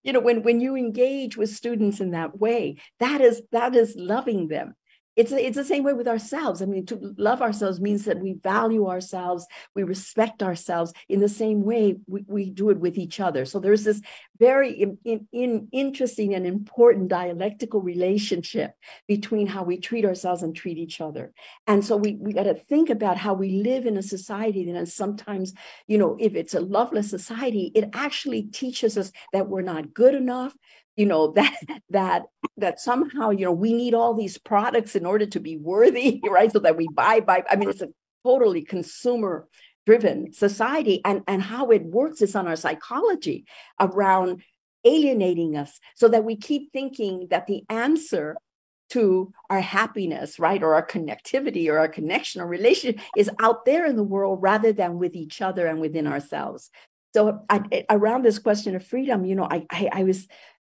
you 0.03 0.13
know 0.15 0.21
when 0.21 0.43
when 0.43 0.61
you 0.61 0.77
engage 0.77 1.37
with 1.37 1.51
students 1.51 2.01
in 2.01 2.13
that 2.13 2.39
way 2.39 2.77
that 3.01 3.21
is 3.21 3.43
that 3.53 3.75
is 3.75 3.95
loving 3.97 4.49
them 4.49 4.75
it's 5.19 5.33
it's 5.33 5.57
the 5.57 5.65
same 5.65 5.83
way 5.83 5.93
with 5.93 6.07
ourselves. 6.07 6.63
I 6.63 6.67
mean 6.67 6.87
to 6.87 7.15
love 7.19 7.43
ourselves 7.43 7.81
means 7.81 8.05
that 8.05 8.21
we 8.21 8.35
value 8.35 8.87
ourselves 8.87 9.47
we 9.75 9.83
respect 9.83 10.45
ourselves 10.45 10.93
in 11.09 11.19
the 11.19 11.29
same 11.29 11.65
way 11.65 11.97
we, 12.07 12.25
we 12.29 12.51
do 12.51 12.71
it 12.71 12.79
with 12.79 12.97
each 12.97 13.19
other. 13.19 13.45
So 13.45 13.59
there's 13.59 13.83
this 13.83 14.01
very 14.39 14.71
in, 14.71 14.99
in, 15.05 15.27
in 15.33 15.69
interesting 15.73 16.35
and 16.35 16.47
important 16.47 17.09
dialectical 17.09 17.81
relationship 17.81 18.71
between 19.09 19.49
how 19.49 19.65
we 19.65 19.79
treat 19.79 20.05
ourselves 20.05 20.45
and 20.45 20.55
treat 20.55 20.79
each 20.79 21.01
other. 21.01 21.33
And 21.67 21.85
so 21.85 21.97
we, 21.97 22.15
we 22.15 22.33
got 22.33 22.45
to 22.45 22.55
think 22.55 22.89
about 22.89 23.17
how 23.17 23.35
we 23.35 23.63
live 23.63 23.87
in 23.87 23.97
a 23.97 24.03
society 24.03 24.71
that 24.71 24.87
sometimes 24.87 25.53
you 25.89 25.99
know 25.99 26.17
if 26.21 26.37
it's 26.37 26.55
a 26.55 26.61
loveless 26.61 27.11
society 27.11 27.73
it 27.75 27.91
actually 27.93 28.43
teaches 28.43 28.97
us 28.97 29.11
that 29.33 29.49
we're 29.49 29.63
not 29.63 29.93
good 29.93 30.15
enough 30.15 30.55
you 30.99 31.07
know 31.07 31.29
that 31.33 31.57
that 31.89 32.23
that 32.59 32.81
somehow 32.81 33.31
you 33.31 33.47
know 33.47 33.53
we 33.53 33.73
need 33.73 33.95
all 33.95 34.13
these 34.13 34.37
products 34.37 34.97
in 34.97 35.07
order 35.07 35.25
to 35.25 35.41
be 35.41 35.57
worthy 35.57 36.21
right? 36.29 36.53
So 36.53 36.59
that 36.59 36.77
we 36.77 36.89
buy 36.89 37.21
buy 37.21 37.45
i 37.51 37.57
mean 37.57 37.71
it's 37.71 37.81
a 37.81 37.89
totally 38.25 38.63
consumer 38.63 39.47
driven 39.87 40.33
society 40.33 41.01
and 41.05 41.23
and 41.27 41.41
how 41.41 41.71
it 41.71 41.85
works 41.85 42.21
is 42.21 42.37
on 42.37 42.47
our 42.47 42.57
psychology 42.57 43.47
around 43.81 44.43
alienating 44.85 45.57
us 45.57 45.81
so 45.95 46.09
that 46.09 46.25
we 46.25 46.37
keep 46.37 46.73
thinking 46.73 47.29
that 47.31 47.47
the 47.47 47.65
answer 47.69 48.37
to 48.91 49.33
our 49.51 49.61
happiness 49.61 50.39
right 50.39 50.63
or 50.63 50.75
our 50.75 50.87
connectivity 50.87 51.69
or 51.69 51.79
our 51.79 51.89
connection 51.89 52.41
or 52.41 52.47
relation 52.47 52.95
is 53.17 53.31
out 53.39 53.65
there 53.65 53.87
in 53.87 53.97
the 53.97 54.03
world 54.03 54.41
rather 54.41 54.73
than 54.73 54.99
with 54.99 55.15
each 55.15 55.43
other 55.43 55.67
and 55.67 55.81
within 55.81 56.07
ourselves. 56.07 56.71
So 57.15 57.45
I, 57.51 57.85
around 57.91 58.25
this 58.25 58.39
question 58.39 58.77
of 58.77 58.87
freedom 58.87 59.25
you 59.25 59.35
know 59.35 59.49
I, 59.51 59.67
I 59.71 59.89
i 59.93 60.05
was 60.05 60.29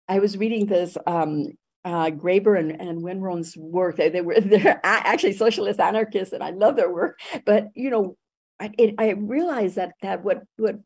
I 0.08 0.20
was 0.20 0.38
reading 0.38 0.65
this 0.65 0.98
um, 1.08 1.48
uh, 1.84 2.10
Graeber 2.10 2.60
and, 2.60 2.72
and 2.82 3.02
Wengrow's 3.02 3.56
work. 3.56 3.98
They, 3.98 4.10
they 4.10 4.22
were 4.22 4.39
they're 4.39 4.80
actually 4.84 5.34
socialist 5.34 5.80
anarchists, 5.80 6.34
and 6.34 6.44
I 6.44 6.52
love 6.52 6.76
their 6.76 6.91
work. 6.91 7.20
But 7.46 7.70
you 7.76 7.89
know, 7.89 8.18
I, 8.60 8.72
it, 8.78 8.96
I 8.98 9.12
realized 9.12 9.76
that 9.76 9.94
that 10.02 10.24
what 10.24 10.44
what 10.58 10.80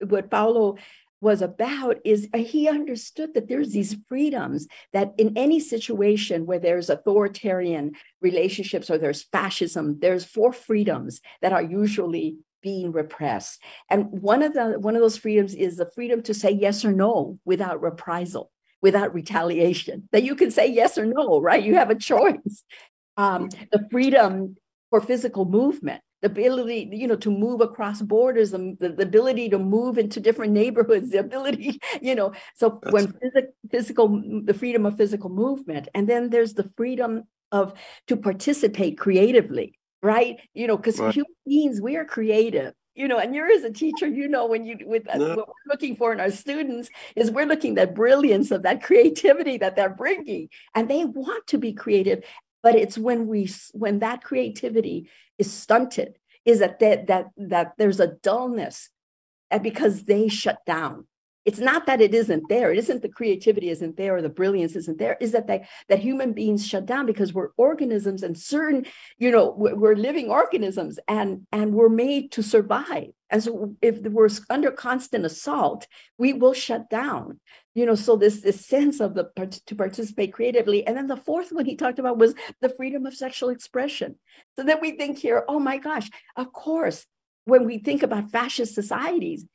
what 0.00 0.30
Paulo 0.30 0.76
was 1.20 1.40
about 1.40 1.96
is 2.04 2.28
uh, 2.34 2.38
he 2.38 2.68
understood 2.68 3.34
that 3.34 3.48
there's 3.48 3.70
these 3.70 3.96
freedoms 4.08 4.66
that 4.92 5.14
in 5.18 5.36
any 5.36 5.58
situation 5.58 6.44
where 6.44 6.58
there's 6.58 6.90
authoritarian 6.90 7.92
relationships 8.20 8.90
or 8.90 8.98
there's 8.98 9.24
fascism 9.24 9.98
there's 10.00 10.24
four 10.24 10.52
freedoms 10.52 11.20
that 11.40 11.52
are 11.52 11.62
usually 11.62 12.36
being 12.62 12.92
repressed 12.92 13.62
and 13.88 14.06
one 14.10 14.42
of 14.42 14.52
the 14.52 14.78
one 14.78 14.94
of 14.94 15.00
those 15.00 15.16
freedoms 15.16 15.54
is 15.54 15.76
the 15.76 15.90
freedom 15.94 16.22
to 16.22 16.34
say 16.34 16.50
yes 16.50 16.84
or 16.84 16.92
no 16.92 17.38
without 17.46 17.80
reprisal 17.80 18.50
without 18.86 19.12
retaliation 19.12 20.08
that 20.12 20.22
you 20.22 20.34
can 20.36 20.50
say 20.50 20.66
yes 20.80 20.96
or 20.96 21.04
no 21.04 21.40
right 21.40 21.64
you 21.64 21.74
have 21.74 21.90
a 21.90 22.00
choice 22.12 22.64
um, 23.16 23.48
the 23.72 23.80
freedom 23.90 24.56
for 24.90 25.00
physical 25.00 25.44
movement 25.44 26.00
the 26.22 26.28
ability, 26.28 26.88
you 26.92 27.06
know, 27.06 27.16
to 27.16 27.30
move 27.30 27.60
across 27.60 28.00
borders, 28.00 28.50
the, 28.50 28.76
the, 28.80 29.02
ability 29.02 29.48
to 29.50 29.58
move 29.58 29.98
into 29.98 30.18
different 30.18 30.52
neighborhoods, 30.52 31.10
the 31.12 31.18
ability, 31.18 31.78
you 32.00 32.14
know, 32.14 32.32
so 32.54 32.80
That's 32.82 32.92
when 32.92 33.06
phys- 33.08 33.52
physical, 33.70 34.22
the 34.44 34.54
freedom 34.54 34.86
of 34.86 34.96
physical 34.96 35.30
movement, 35.30 35.88
and 35.94 36.08
then 36.08 36.30
there's 36.30 36.54
the 36.54 36.70
freedom 36.76 37.24
of 37.52 37.74
to 38.08 38.16
participate 38.16 38.98
creatively, 38.98 39.78
right? 40.02 40.36
You 40.54 40.66
know, 40.66 40.76
because 40.76 40.98
right. 40.98 41.14
human 41.14 41.34
beings, 41.46 41.80
we 41.80 41.96
are 41.96 42.04
creative 42.04 42.72
you 42.96 43.08
know, 43.08 43.18
and 43.18 43.34
you're 43.34 43.50
as 43.50 43.62
a 43.62 43.70
teacher, 43.70 44.06
you 44.06 44.26
know, 44.26 44.46
when 44.46 44.64
you 44.64 44.78
with 44.84 45.06
uh, 45.08 45.18
what 45.18 45.48
we're 45.48 45.72
looking 45.72 45.96
for 45.96 46.12
in 46.12 46.20
our 46.20 46.30
students 46.30 46.88
is 47.14 47.30
we're 47.30 47.46
looking 47.46 47.74
that 47.74 47.94
brilliance 47.94 48.50
of 48.50 48.62
that 48.62 48.82
creativity 48.82 49.58
that 49.58 49.76
they're 49.76 49.90
bringing, 49.90 50.48
and 50.74 50.88
they 50.88 51.04
want 51.04 51.46
to 51.48 51.58
be 51.58 51.72
creative, 51.72 52.24
but 52.62 52.74
it's 52.74 52.98
when 52.98 53.26
we 53.26 53.48
when 53.72 54.00
that 54.00 54.24
creativity 54.24 55.08
is 55.38 55.52
stunted 55.52 56.18
is 56.44 56.60
that 56.60 56.78
that 56.80 57.06
that, 57.08 57.26
that 57.36 57.72
there's 57.76 58.00
a 58.00 58.08
dullness 58.08 58.88
and 59.50 59.62
because 59.62 60.04
they 60.04 60.28
shut 60.28 60.64
down 60.64 61.06
it's 61.46 61.60
not 61.60 61.86
that 61.86 62.00
it 62.00 62.12
isn't 62.12 62.48
there. 62.48 62.72
It 62.72 62.78
isn't 62.78 63.02
the 63.02 63.08
creativity 63.08 63.70
isn't 63.70 63.96
there 63.96 64.16
or 64.16 64.22
the 64.22 64.28
brilliance 64.28 64.74
isn't 64.74 64.98
there. 64.98 65.16
Is 65.20 65.30
that 65.30 65.46
they 65.46 65.66
that 65.88 66.00
human 66.00 66.32
beings 66.32 66.66
shut 66.66 66.86
down 66.86 67.06
because 67.06 67.32
we're 67.32 67.50
organisms 67.56 68.24
and 68.24 68.36
certain 68.36 68.84
you 69.16 69.30
know 69.30 69.54
we're 69.56 69.94
living 69.94 70.28
organisms 70.28 70.98
and 71.06 71.46
and 71.52 71.72
we're 71.72 71.88
made 71.88 72.32
to 72.32 72.42
survive. 72.42 73.10
And 73.30 73.42
so 73.42 73.76
if 73.80 74.00
we're 74.00 74.28
under 74.50 74.72
constant 74.72 75.24
assault 75.24 75.86
we 76.18 76.32
will 76.32 76.52
shut 76.52 76.90
down. 76.90 77.38
You 77.74 77.86
know 77.86 77.94
so 77.94 78.16
this 78.16 78.40
this 78.40 78.66
sense 78.66 78.98
of 78.98 79.14
the 79.14 79.30
to 79.66 79.74
participate 79.76 80.32
creatively. 80.32 80.84
And 80.84 80.96
then 80.96 81.06
the 81.06 81.16
fourth 81.16 81.52
one 81.52 81.64
he 81.64 81.76
talked 81.76 82.00
about 82.00 82.18
was 82.18 82.34
the 82.60 82.70
freedom 82.70 83.06
of 83.06 83.14
sexual 83.14 83.50
expression. 83.50 84.16
So 84.56 84.64
then 84.64 84.78
we 84.82 84.96
think 84.96 85.18
here 85.18 85.44
oh 85.46 85.60
my 85.60 85.78
gosh 85.78 86.10
of 86.34 86.52
course 86.52 87.06
when 87.44 87.64
we 87.64 87.78
think 87.78 88.02
about 88.02 88.32
fascist 88.32 88.74
societies 88.74 89.46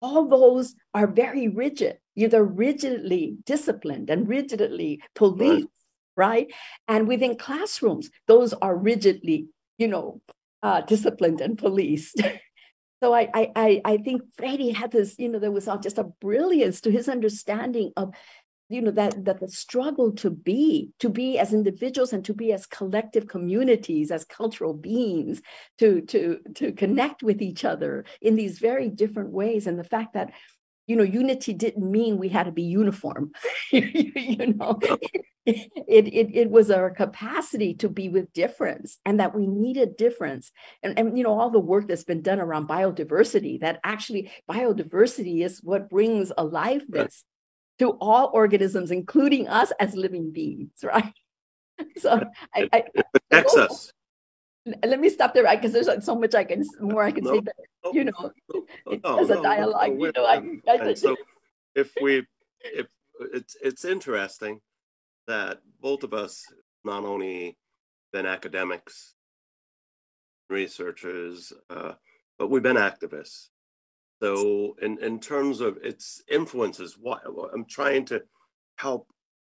all 0.00 0.28
those 0.28 0.74
are 0.94 1.06
very 1.06 1.48
rigid. 1.48 1.98
They're 2.16 2.42
rigidly 2.42 3.36
disciplined 3.44 4.10
and 4.10 4.28
rigidly 4.28 5.00
policed, 5.14 5.68
right? 6.16 6.48
right? 6.48 6.52
And 6.88 7.06
within 7.06 7.36
classrooms, 7.36 8.10
those 8.26 8.52
are 8.54 8.76
rigidly, 8.76 9.48
you 9.78 9.88
know, 9.88 10.20
uh, 10.62 10.80
disciplined 10.80 11.40
and 11.40 11.56
policed. 11.56 12.20
so 13.02 13.14
I, 13.14 13.28
I, 13.34 13.80
I 13.84 13.96
think 13.98 14.22
Freire 14.36 14.74
had 14.74 14.90
this, 14.90 15.14
you 15.18 15.28
know, 15.28 15.38
there 15.38 15.52
was 15.52 15.68
just 15.80 15.98
a 15.98 16.10
brilliance 16.20 16.80
to 16.82 16.90
his 16.90 17.08
understanding 17.08 17.92
of 17.96 18.14
you 18.68 18.82
know 18.82 18.90
that 18.90 19.24
that 19.24 19.40
the 19.40 19.48
struggle 19.48 20.12
to 20.12 20.30
be 20.30 20.90
to 20.98 21.08
be 21.08 21.38
as 21.38 21.52
individuals 21.52 22.12
and 22.12 22.24
to 22.24 22.34
be 22.34 22.52
as 22.52 22.66
collective 22.66 23.26
communities 23.26 24.10
as 24.10 24.24
cultural 24.24 24.74
beings 24.74 25.40
to 25.78 26.02
to 26.02 26.38
to 26.54 26.72
connect 26.72 27.22
with 27.22 27.40
each 27.40 27.64
other 27.64 28.04
in 28.20 28.36
these 28.36 28.58
very 28.58 28.88
different 28.88 29.30
ways. 29.30 29.66
And 29.66 29.78
the 29.78 29.84
fact 29.84 30.14
that 30.14 30.32
you 30.86 30.96
know 30.96 31.02
unity 31.02 31.54
didn't 31.54 31.90
mean 31.90 32.18
we 32.18 32.28
had 32.28 32.44
to 32.44 32.52
be 32.52 32.62
uniform 32.62 33.32
you 33.72 34.54
know? 34.54 34.78
It, 35.50 36.08
it 36.08 36.36
it 36.36 36.50
was 36.50 36.70
our 36.70 36.90
capacity 36.90 37.72
to 37.76 37.88
be 37.88 38.10
with 38.10 38.34
difference 38.34 38.98
and 39.06 39.18
that 39.18 39.34
we 39.34 39.46
needed 39.46 39.96
difference. 39.96 40.52
And 40.82 40.98
and 40.98 41.16
you 41.16 41.24
know 41.24 41.40
all 41.40 41.48
the 41.48 41.58
work 41.58 41.88
that's 41.88 42.04
been 42.04 42.20
done 42.20 42.38
around 42.38 42.68
biodiversity 42.68 43.60
that 43.60 43.80
actually 43.82 44.30
biodiversity 44.46 45.42
is 45.42 45.62
what 45.62 45.88
brings 45.88 46.32
aliveness 46.36 47.24
to 47.78 47.90
all 48.00 48.30
organisms, 48.32 48.90
including 48.90 49.48
us 49.48 49.72
as 49.80 49.94
living 49.94 50.30
beings, 50.30 50.72
right? 50.82 51.12
So 51.98 52.24
I, 52.54 52.68
I 52.72 52.84
protects 53.12 53.54
oh, 53.56 53.62
us. 53.62 53.92
Let 54.84 55.00
me 55.00 55.08
stop 55.08 55.32
there, 55.32 55.44
right? 55.44 55.60
Because 55.60 55.72
there's 55.72 56.04
so 56.04 56.16
much 56.16 56.34
I 56.34 56.44
can 56.44 56.64
more 56.80 57.02
I 57.02 57.12
can 57.12 57.24
no, 57.24 57.34
say, 57.34 57.40
but 57.40 57.54
no, 57.84 57.92
you 57.92 58.04
know, 58.04 58.32
no, 59.02 59.18
as 59.18 59.30
a 59.38 59.40
dialogue, 59.40 59.98
you 59.98 60.12
know, 60.14 60.24
I, 60.26 60.42
I 60.68 60.94
so 60.94 61.16
if 61.74 61.92
we 62.02 62.26
if 62.60 62.86
it's 63.32 63.56
it's 63.62 63.84
interesting 63.84 64.60
that 65.26 65.60
both 65.80 66.02
of 66.02 66.12
us 66.12 66.44
not 66.84 67.04
only 67.04 67.56
been 68.12 68.26
academics, 68.26 69.14
researchers, 70.50 71.52
uh, 71.70 71.92
but 72.38 72.50
we've 72.50 72.62
been 72.62 72.76
activists. 72.76 73.48
So 74.22 74.76
in, 74.82 74.98
in 75.02 75.20
terms 75.20 75.60
of 75.60 75.78
its 75.82 76.22
influences, 76.28 76.96
what 76.98 77.22
I'm 77.54 77.64
trying 77.64 78.04
to 78.06 78.22
help, 78.76 79.06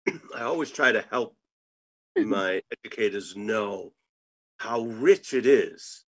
I 0.35 0.43
always 0.43 0.71
try 0.71 0.91
to 0.91 1.03
help 1.09 1.35
mm-hmm. 2.17 2.29
my 2.29 2.61
educators 2.71 3.35
know 3.35 3.91
how 4.57 4.81
rich 4.81 5.33
it 5.33 5.45
is 5.45 6.05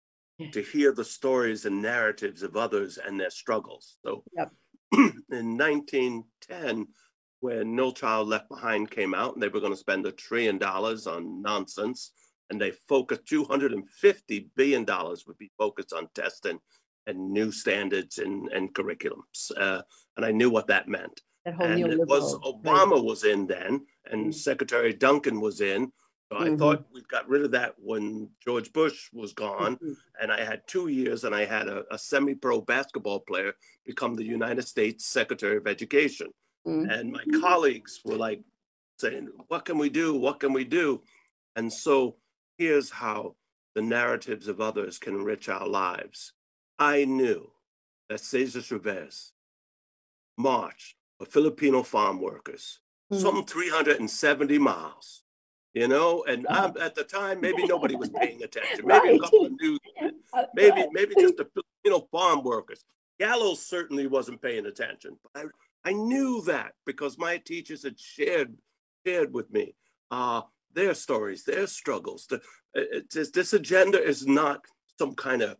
to 0.53 0.61
hear 0.61 0.93
the 0.93 1.03
stories 1.03 1.65
and 1.65 1.81
narratives 1.81 2.43
of 2.43 2.55
others 2.55 2.97
and 2.97 3.19
their 3.19 3.29
struggles. 3.29 3.97
So 4.05 4.23
yep. 4.35 4.51
in 4.93 5.57
1910, 5.57 6.87
when 7.41 7.75
No 7.75 7.91
Child 7.91 8.29
Left 8.29 8.49
Behind 8.49 8.89
came 8.89 9.13
out, 9.13 9.33
and 9.33 9.43
they 9.43 9.49
were 9.49 9.59
going 9.59 9.73
to 9.73 9.77
spend 9.77 10.05
a 10.05 10.11
trillion 10.11 10.57
dollars 10.57 11.07
on 11.07 11.41
nonsense, 11.41 12.11
and 12.49 12.59
they 12.59 12.71
focused 12.71 13.27
250 13.27 14.49
billion 14.55 14.85
dollars 14.85 15.25
would 15.27 15.37
be 15.37 15.51
focused 15.57 15.93
on 15.93 16.07
testing 16.15 16.59
and 17.09 17.31
new 17.31 17.51
standards 17.51 18.19
and, 18.19 18.49
and 18.49 18.73
curriculums. 18.73 19.51
Uh, 19.57 19.81
and 20.17 20.25
I 20.25 20.31
knew 20.31 20.49
what 20.49 20.67
that 20.67 20.87
meant. 20.87 21.21
That 21.45 21.61
and 21.61 21.79
it 21.93 22.07
was 22.07 22.35
Obama 22.39 22.95
right. 22.95 23.03
was 23.03 23.23
in 23.23 23.47
then, 23.47 23.85
and 24.05 24.25
mm-hmm. 24.25 24.31
Secretary 24.31 24.93
Duncan 24.93 25.41
was 25.41 25.61
in. 25.61 25.91
So 26.31 26.37
mm-hmm. 26.37 26.53
I 26.53 26.57
thought 26.57 26.85
we 26.93 27.01
got 27.09 27.27
rid 27.27 27.43
of 27.43 27.51
that 27.51 27.73
when 27.77 28.29
George 28.43 28.71
Bush 28.71 29.09
was 29.13 29.33
gone. 29.33 29.75
Mm-hmm. 29.77 29.93
And 30.21 30.31
I 30.31 30.43
had 30.43 30.67
two 30.67 30.89
years, 30.89 31.23
and 31.23 31.33
I 31.33 31.45
had 31.45 31.67
a, 31.67 31.85
a 31.91 31.97
semi 31.97 32.35
pro 32.35 32.61
basketball 32.61 33.21
player 33.21 33.53
become 33.85 34.15
the 34.15 34.25
United 34.25 34.67
States 34.67 35.07
Secretary 35.07 35.57
of 35.57 35.67
Education. 35.67 36.27
Mm-hmm. 36.67 36.89
And 36.89 37.11
my 37.11 37.23
colleagues 37.41 38.01
were 38.03 38.17
like 38.17 38.41
saying, 38.97 39.29
What 39.47 39.65
can 39.65 39.77
we 39.77 39.89
do? 39.89 40.15
What 40.15 40.39
can 40.39 40.53
we 40.53 40.65
do? 40.65 41.01
And 41.55 41.71
so 41.71 42.17
here's 42.57 42.89
how 42.89 43.35
the 43.75 43.81
narratives 43.81 44.47
of 44.47 44.61
others 44.61 44.97
can 44.99 45.15
enrich 45.15 45.49
our 45.49 45.67
lives. 45.67 46.33
I 46.79 47.03
knew 47.03 47.51
that 48.07 48.21
Cesar 48.21 48.61
Chavez 48.61 49.33
marched 50.37 50.95
for 51.17 51.25
Filipino 51.25 51.83
farm 51.83 52.21
workers, 52.21 52.79
mm-hmm. 53.11 53.21
some 53.21 53.43
370 53.43 54.57
miles, 54.57 55.23
you 55.73 55.89
know, 55.89 56.23
and 56.27 56.47
uh-huh. 56.47 56.71
at 56.81 56.95
the 56.95 57.03
time, 57.03 57.41
maybe 57.41 57.65
nobody 57.65 57.95
was 57.95 58.09
paying 58.09 58.41
attention. 58.41 58.79
Maybe 58.85 59.09
right. 59.09 59.15
a 59.17 59.19
couple 59.19 59.45
of 59.45 59.51
news, 59.59 59.79
maybe, 60.55 60.87
maybe 60.93 61.13
just 61.19 61.37
the 61.37 61.47
Filipino 61.53 62.07
farm 62.11 62.43
workers. 62.43 62.83
Gallows 63.19 63.61
certainly 63.61 64.07
wasn't 64.07 64.41
paying 64.41 64.65
attention, 64.65 65.17
but 65.21 65.43
I, 65.85 65.89
I 65.89 65.93
knew 65.93 66.41
that 66.43 66.73
because 66.85 67.17
my 67.17 67.37
teachers 67.37 67.83
had 67.83 67.99
shared, 67.99 68.55
shared 69.05 69.33
with 69.33 69.51
me 69.51 69.75
uh, 70.09 70.41
their 70.73 70.93
stories, 70.93 71.43
their 71.43 71.67
struggles. 71.67 72.27
The, 72.27 72.41
it, 72.73 73.07
it, 73.13 73.33
this 73.33 73.53
agenda 73.53 74.01
is 74.01 74.25
not 74.25 74.63
some 74.97 75.15
kind 75.15 75.41
of 75.41 75.57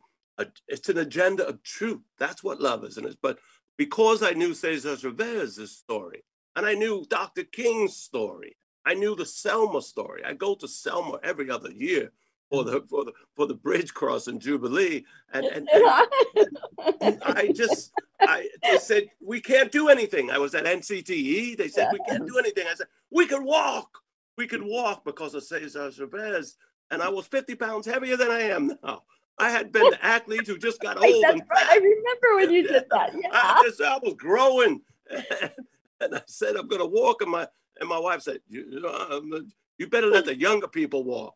it's 0.68 0.90
an 0.90 0.98
agenda 0.98 1.48
of 1.48 1.62
truth. 1.64 2.02
That's 2.18 2.44
what 2.44 2.62
love 2.62 2.84
is. 2.84 2.98
And 2.98 3.06
it's, 3.06 3.16
but 3.16 3.40
because 3.78 4.24
I 4.24 4.32
knew 4.32 4.54
Cesar 4.54 4.96
Chavez's 4.96 5.72
story, 5.72 6.24
and 6.56 6.66
I 6.66 6.74
knew 6.74 7.06
Dr. 7.10 7.44
King's 7.44 7.96
story, 7.96 8.58
I 8.86 8.94
knew 8.94 9.16
the 9.16 9.26
Selma 9.26 9.82
story. 9.82 10.24
I 10.26 10.34
go 10.34 10.56
to 10.56 10.68
Selma 10.68 11.20
every 11.24 11.50
other 11.50 11.72
year 11.72 12.12
for 12.50 12.64
the 12.64 12.82
for 12.90 13.06
the 13.06 13.14
for 13.36 13.46
the 13.46 13.54
bridge 13.54 13.94
crossing 13.94 14.40
Jubilee, 14.40 15.06
and 15.34 15.46
and, 15.46 15.70
and, 15.72 16.58
and 17.02 17.24
I 17.26 17.52
just 17.54 17.92
I 18.20 18.50
they 18.64 18.78
said 18.78 19.08
we 19.22 19.40
can't 19.40 19.72
do 19.72 19.90
anything. 19.90 20.32
I 20.32 20.38
was 20.38 20.56
at 20.56 20.66
NCTE. 20.66 21.58
They 21.58 21.68
said 21.68 21.90
we 21.94 22.00
can't 22.08 22.28
do 22.28 22.38
anything. 22.38 22.66
I 22.70 22.76
said 22.76 22.88
we 23.12 23.28
could 23.28 23.44
walk. 23.44 24.00
We 24.38 24.48
could 24.48 24.64
walk 24.64 25.04
because 25.06 25.36
of 25.36 25.44
Cesar 25.44 25.92
Chavez, 25.92 26.56
and 26.92 27.02
I 27.02 27.10
was 27.10 27.28
50 27.28 27.56
pounds 27.56 27.86
heavier 27.86 28.18
than 28.18 28.32
I 28.32 28.42
am 28.42 28.74
now. 28.84 29.04
I 29.40 29.50
had 29.50 29.72
been 29.72 29.90
the 29.90 30.06
athlete 30.06 30.48
who 30.48 30.58
just 30.58 30.80
got 30.82 30.98
old 30.98 31.24
and 31.26 31.42
fat. 31.42 31.68
I 31.70 31.78
remember 31.78 32.36
when 32.36 32.52
you 32.52 32.68
did 32.68 32.86
that. 32.92 33.14
Yeah. 33.20 33.30
I, 33.32 33.64
just, 33.66 33.82
I 33.82 33.98
was 33.98 34.14
growing. 34.16 34.82
and 35.10 36.16
I 36.16 36.22
said, 36.28 36.56
I'm 36.56 36.68
going 36.68 36.82
to 36.82 36.88
walk. 36.88 37.22
And 37.22 37.32
my, 37.32 37.48
And 37.80 37.90
my 37.90 38.00
wife 38.00 38.22
said, 38.22 38.40
you, 38.48 38.86
um, 38.88 39.50
you 39.78 39.88
better 39.88 40.08
let 40.08 40.26
the 40.26 40.38
younger 40.38 40.68
people 40.68 41.04
walk. 41.04 41.36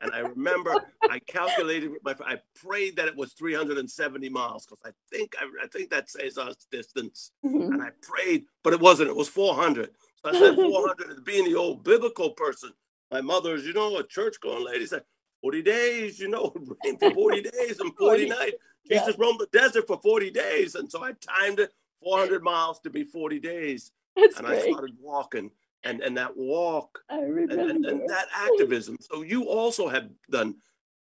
And 0.00 0.12
I 0.12 0.20
remember 0.20 0.74
I 1.08 1.20
calculated 1.20 1.90
with 1.90 2.02
my, 2.02 2.14
I 2.26 2.38
prayed 2.56 2.96
that 2.96 3.06
it 3.06 3.16
was 3.16 3.34
370 3.34 4.28
miles 4.30 4.66
because 4.66 4.80
I 4.84 4.90
think, 5.14 5.34
I, 5.40 5.64
I, 5.64 5.68
think 5.68 5.90
that 5.90 6.10
says 6.10 6.38
our 6.38 6.52
distance. 6.72 7.30
Mm-hmm. 7.44 7.74
And 7.74 7.82
I 7.82 7.90
prayed, 8.02 8.44
but 8.64 8.72
it 8.72 8.80
wasn't, 8.80 9.10
it 9.10 9.16
was 9.16 9.28
400. 9.28 9.90
So 10.24 10.30
I 10.30 10.32
said 10.32 10.56
400 10.56 11.24
being 11.24 11.44
the 11.44 11.54
old 11.54 11.84
biblical 11.84 12.30
person. 12.30 12.72
My 13.12 13.20
mother's, 13.20 13.64
you 13.64 13.74
know, 13.74 13.96
a 13.98 14.06
church 14.06 14.36
going 14.40 14.64
lady 14.64 14.86
said, 14.86 15.04
40 15.42 15.62
days, 15.62 16.20
you 16.20 16.28
know, 16.28 16.52
rain 16.84 16.98
for 16.98 17.12
40 17.12 17.42
days 17.50 17.80
and 17.80 17.92
40 17.96 18.28
nights. 18.28 18.56
Jesus 18.88 19.08
yeah. 19.08 19.14
roamed 19.18 19.40
the 19.40 19.48
desert 19.52 19.86
for 19.86 19.98
40 20.00 20.30
days. 20.30 20.74
And 20.74 20.90
so 20.90 21.02
I 21.04 21.12
timed 21.20 21.60
it 21.60 21.72
400 22.02 22.42
miles 22.42 22.80
to 22.80 22.90
be 22.90 23.04
40 23.04 23.38
days. 23.40 23.90
That's 24.16 24.38
and 24.38 24.46
great. 24.46 24.62
I 24.62 24.70
started 24.70 24.96
walking 25.00 25.50
and, 25.84 26.00
and 26.00 26.16
that 26.16 26.36
walk 26.36 27.00
And, 27.08 27.50
and, 27.50 27.84
and 27.84 28.08
that 28.08 28.26
activism. 28.34 28.96
So 29.00 29.22
you 29.22 29.48
also 29.48 29.88
have 29.88 30.08
done, 30.30 30.56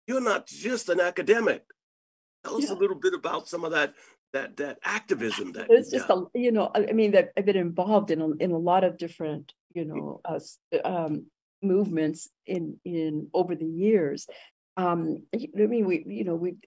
you're 0.07 0.21
not 0.21 0.47
just 0.47 0.89
an 0.89 0.99
academic. 0.99 1.63
Tell 2.43 2.57
us 2.57 2.69
yeah. 2.69 2.75
a 2.75 2.77
little 2.77 2.97
bit 2.97 3.13
about 3.13 3.47
some 3.47 3.63
of 3.63 3.71
that 3.71 3.93
that 4.33 4.57
that 4.57 4.77
activism 4.83 5.53
that 5.53 5.67
it's 5.69 5.89
just 5.89 6.09
a 6.09 6.25
you 6.33 6.51
know 6.51 6.69
i 6.75 6.91
mean 6.91 7.11
that 7.11 7.31
i've 7.37 7.45
been 7.45 7.55
involved 7.55 8.11
in 8.11 8.19
a, 8.19 8.29
in 8.43 8.51
a 8.51 8.57
lot 8.57 8.83
of 8.83 8.97
different 8.97 9.53
you 9.73 9.85
know 9.85 10.19
uh, 10.25 10.39
um, 10.83 11.25
movements 11.67 12.29
in 12.45 12.79
in 12.85 13.29
over 13.33 13.55
the 13.55 13.65
years 13.65 14.27
um, 14.77 15.23
I 15.33 15.47
mean, 15.53 15.85
we, 15.85 16.03
you 16.05 16.25
know, 16.25 16.35
we've 16.35 16.57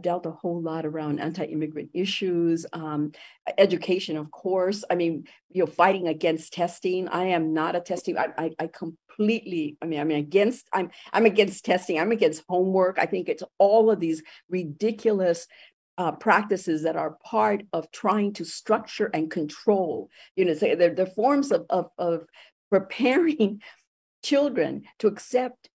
dealt 0.00 0.24
a 0.24 0.30
whole 0.30 0.62
lot 0.62 0.86
around 0.86 1.20
anti-immigrant 1.20 1.90
issues, 1.92 2.64
um, 2.72 3.12
education, 3.58 4.16
of 4.16 4.30
course. 4.30 4.82
I 4.90 4.94
mean, 4.94 5.24
you 5.50 5.62
know, 5.62 5.66
fighting 5.66 6.08
against 6.08 6.54
testing. 6.54 7.08
I 7.08 7.26
am 7.26 7.52
not 7.52 7.76
a 7.76 7.80
testing. 7.80 8.16
I, 8.16 8.28
I, 8.38 8.50
I 8.58 8.66
completely. 8.68 9.76
I 9.82 9.86
mean, 9.86 10.00
I'm 10.00 10.10
against. 10.10 10.68
I'm, 10.72 10.90
I'm 11.12 11.26
against 11.26 11.66
testing. 11.66 12.00
I'm 12.00 12.12
against 12.12 12.44
homework. 12.48 12.98
I 12.98 13.04
think 13.04 13.28
it's 13.28 13.44
all 13.58 13.90
of 13.90 14.00
these 14.00 14.22
ridiculous 14.48 15.46
uh, 15.98 16.12
practices 16.12 16.84
that 16.84 16.96
are 16.96 17.18
part 17.22 17.62
of 17.74 17.92
trying 17.92 18.32
to 18.34 18.44
structure 18.46 19.10
and 19.12 19.30
control. 19.30 20.08
You 20.34 20.46
know, 20.46 20.54
say 20.54 20.76
they're, 20.76 20.94
they're 20.94 21.04
forms 21.04 21.52
of, 21.52 21.66
of, 21.68 21.90
of 21.98 22.24
preparing 22.70 23.60
children 24.22 24.84
to 24.98 25.06
accept 25.06 25.70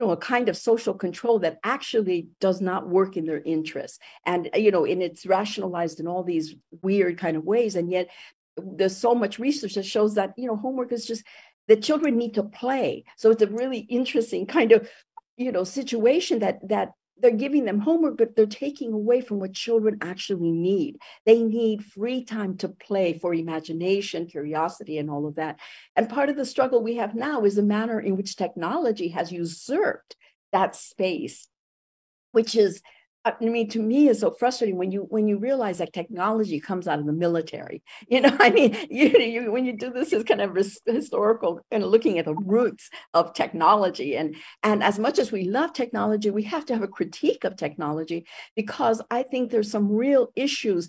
you 0.00 0.06
know, 0.06 0.12
a 0.12 0.16
kind 0.16 0.48
of 0.48 0.56
social 0.56 0.94
control 0.94 1.38
that 1.40 1.58
actually 1.62 2.28
does 2.40 2.60
not 2.60 2.88
work 2.88 3.16
in 3.16 3.26
their 3.26 3.42
interests. 3.42 3.98
And, 4.24 4.48
uh, 4.54 4.58
you 4.58 4.70
know, 4.70 4.86
and 4.86 5.02
it's 5.02 5.26
rationalized 5.26 6.00
in 6.00 6.08
all 6.08 6.22
these 6.22 6.54
weird 6.80 7.18
kind 7.18 7.36
of 7.36 7.44
ways. 7.44 7.76
And 7.76 7.90
yet 7.90 8.08
there's 8.56 8.96
so 8.96 9.14
much 9.14 9.38
research 9.38 9.74
that 9.74 9.84
shows 9.84 10.14
that, 10.14 10.32
you 10.36 10.46
know, 10.46 10.56
homework 10.56 10.92
is 10.92 11.06
just 11.06 11.24
the 11.68 11.76
children 11.76 12.16
need 12.16 12.34
to 12.34 12.42
play. 12.42 13.04
So 13.16 13.30
it's 13.30 13.42
a 13.42 13.46
really 13.46 13.80
interesting 13.80 14.46
kind 14.46 14.72
of, 14.72 14.88
you 15.36 15.52
know, 15.52 15.64
situation 15.64 16.38
that 16.40 16.66
that 16.68 16.92
they're 17.20 17.30
giving 17.30 17.64
them 17.64 17.80
homework, 17.80 18.18
but 18.18 18.36
they're 18.36 18.46
taking 18.46 18.92
away 18.92 19.20
from 19.20 19.38
what 19.38 19.52
children 19.52 19.98
actually 20.00 20.52
need. 20.52 20.98
They 21.26 21.42
need 21.42 21.84
free 21.84 22.24
time 22.24 22.56
to 22.58 22.68
play 22.68 23.18
for 23.18 23.34
imagination, 23.34 24.26
curiosity, 24.26 24.98
and 24.98 25.10
all 25.10 25.26
of 25.26 25.36
that. 25.36 25.58
And 25.96 26.08
part 26.08 26.28
of 26.28 26.36
the 26.36 26.44
struggle 26.46 26.82
we 26.82 26.96
have 26.96 27.14
now 27.14 27.44
is 27.44 27.56
the 27.56 27.62
manner 27.62 28.00
in 28.00 28.16
which 28.16 28.36
technology 28.36 29.08
has 29.08 29.32
usurped 29.32 30.16
that 30.52 30.74
space, 30.74 31.48
which 32.32 32.54
is 32.54 32.82
I 33.24 33.34
mean, 33.40 33.68
to 33.70 33.80
me, 33.80 34.08
is 34.08 34.20
so 34.20 34.30
frustrating 34.30 34.78
when 34.78 34.90
you 34.90 35.02
when 35.10 35.28
you 35.28 35.38
realize 35.38 35.78
that 35.78 35.92
technology 35.92 36.58
comes 36.58 36.88
out 36.88 36.98
of 36.98 37.06
the 37.06 37.12
military. 37.12 37.82
You 38.08 38.22
know, 38.22 38.36
I 38.40 38.50
mean, 38.50 38.76
you, 38.90 39.08
you 39.08 39.52
when 39.52 39.64
you 39.64 39.76
do 39.76 39.90
this 39.90 40.12
is 40.12 40.24
kind 40.24 40.40
of 40.40 40.56
historical, 40.86 41.60
kind 41.70 41.84
of 41.84 41.90
looking 41.90 42.18
at 42.18 42.24
the 42.24 42.34
roots 42.34 42.88
of 43.14 43.34
technology. 43.34 44.16
And 44.16 44.36
and 44.62 44.82
as 44.82 44.98
much 44.98 45.18
as 45.18 45.30
we 45.30 45.44
love 45.44 45.72
technology, 45.72 46.30
we 46.30 46.42
have 46.44 46.64
to 46.66 46.74
have 46.74 46.82
a 46.82 46.88
critique 46.88 47.44
of 47.44 47.56
technology 47.56 48.26
because 48.56 49.02
I 49.10 49.22
think 49.22 49.50
there's 49.50 49.70
some 49.70 49.92
real 49.92 50.32
issues 50.34 50.88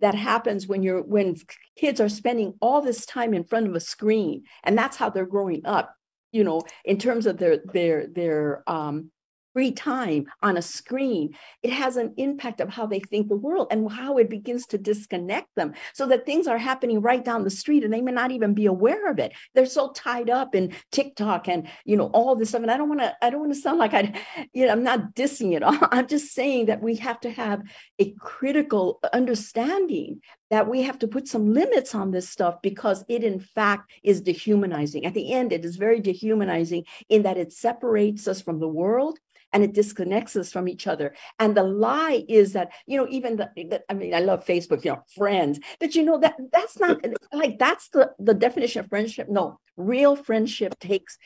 that 0.00 0.14
happens 0.14 0.66
when 0.66 0.82
you're 0.82 1.02
when 1.02 1.36
kids 1.76 2.00
are 2.00 2.08
spending 2.08 2.54
all 2.60 2.82
this 2.82 3.06
time 3.06 3.32
in 3.32 3.44
front 3.44 3.66
of 3.66 3.74
a 3.74 3.80
screen, 3.80 4.44
and 4.62 4.76
that's 4.76 4.96
how 4.96 5.08
they're 5.08 5.26
growing 5.26 5.64
up. 5.64 5.94
You 6.32 6.44
know, 6.44 6.62
in 6.84 6.98
terms 6.98 7.26
of 7.26 7.38
their 7.38 7.58
their 7.72 8.06
their 8.06 8.62
um, 8.66 9.10
free 9.52 9.72
time 9.72 10.26
on 10.42 10.56
a 10.56 10.62
screen, 10.62 11.34
it 11.62 11.72
has 11.72 11.96
an 11.96 12.14
impact 12.16 12.60
of 12.60 12.68
how 12.68 12.86
they 12.86 13.00
think 13.00 13.28
the 13.28 13.36
world 13.36 13.68
and 13.70 13.90
how 13.90 14.18
it 14.18 14.30
begins 14.30 14.66
to 14.66 14.78
disconnect 14.78 15.48
them 15.56 15.72
so 15.92 16.06
that 16.06 16.26
things 16.26 16.46
are 16.46 16.58
happening 16.58 17.00
right 17.00 17.24
down 17.24 17.44
the 17.44 17.50
street 17.50 17.84
and 17.84 17.92
they 17.92 18.00
may 18.00 18.12
not 18.12 18.30
even 18.30 18.54
be 18.54 18.66
aware 18.66 19.10
of 19.10 19.18
it. 19.18 19.32
They're 19.54 19.66
so 19.66 19.92
tied 19.92 20.30
up 20.30 20.54
in 20.54 20.74
TikTok 20.90 21.48
and 21.48 21.68
you 21.84 21.96
know 21.96 22.06
all 22.06 22.34
this 22.36 22.50
stuff. 22.50 22.62
And 22.62 22.70
I 22.70 22.76
don't 22.76 22.88
want 22.88 23.00
to, 23.00 23.14
I 23.22 23.30
don't 23.30 23.40
want 23.40 23.54
to 23.54 23.60
sound 23.60 23.78
like 23.78 23.94
I, 23.94 24.12
you 24.52 24.66
know, 24.66 24.72
I'm 24.72 24.82
not 24.82 25.14
dissing 25.14 25.54
it. 25.54 25.62
I'm 25.92 26.06
just 26.06 26.32
saying 26.32 26.66
that 26.66 26.82
we 26.82 26.96
have 26.96 27.20
to 27.20 27.30
have 27.30 27.62
a 27.98 28.12
critical 28.20 29.00
understanding 29.12 30.20
that 30.50 30.68
we 30.68 30.82
have 30.82 30.98
to 30.98 31.08
put 31.08 31.26
some 31.26 31.54
limits 31.54 31.94
on 31.94 32.10
this 32.10 32.28
stuff 32.28 32.60
because 32.62 33.04
it 33.08 33.24
in 33.24 33.40
fact 33.40 33.90
is 34.02 34.20
dehumanizing. 34.20 35.06
At 35.06 35.14
the 35.14 35.32
end, 35.32 35.50
it 35.50 35.64
is 35.64 35.76
very 35.76 35.98
dehumanizing 35.98 36.84
in 37.08 37.22
that 37.22 37.38
it 37.38 37.52
separates 37.52 38.28
us 38.28 38.42
from 38.42 38.60
the 38.60 38.68
world 38.68 39.18
and 39.52 39.62
it 39.62 39.74
disconnects 39.74 40.36
us 40.36 40.50
from 40.50 40.68
each 40.68 40.86
other. 40.86 41.14
And 41.38 41.56
the 41.56 41.62
lie 41.62 42.24
is 42.28 42.54
that, 42.54 42.72
you 42.86 42.96
know, 42.96 43.06
even 43.10 43.36
the, 43.36 43.50
the, 43.56 43.82
I 43.88 43.94
mean, 43.94 44.14
I 44.14 44.20
love 44.20 44.44
Facebook, 44.44 44.84
you 44.84 44.92
know, 44.92 45.02
friends, 45.14 45.60
but 45.78 45.94
you 45.94 46.02
know, 46.02 46.18
that 46.18 46.36
that's 46.52 46.78
not 46.78 47.04
like 47.32 47.58
that's 47.58 47.88
the, 47.90 48.12
the 48.18 48.34
definition 48.34 48.80
of 48.80 48.88
friendship. 48.88 49.28
No, 49.28 49.58
real 49.76 50.16
friendship 50.16 50.78
takes 50.78 51.18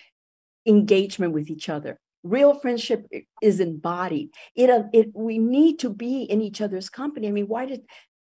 engagement 0.67 1.33
with 1.33 1.51
each 1.51 1.69
other. 1.69 1.99
Real 2.23 2.59
friendship 2.59 3.07
is 3.41 3.61
embodied. 3.61 4.31
It, 4.57 4.69
uh, 4.69 4.85
it 4.93 5.11
we 5.15 5.39
need 5.39 5.79
to 5.81 5.91
be 5.91 6.23
in 6.23 6.43
each 6.43 6.61
other's 6.61 6.91
company. 6.91 7.29
I 7.29 7.31
mean, 7.31 7.47
why 7.47 7.67
did 7.67 7.83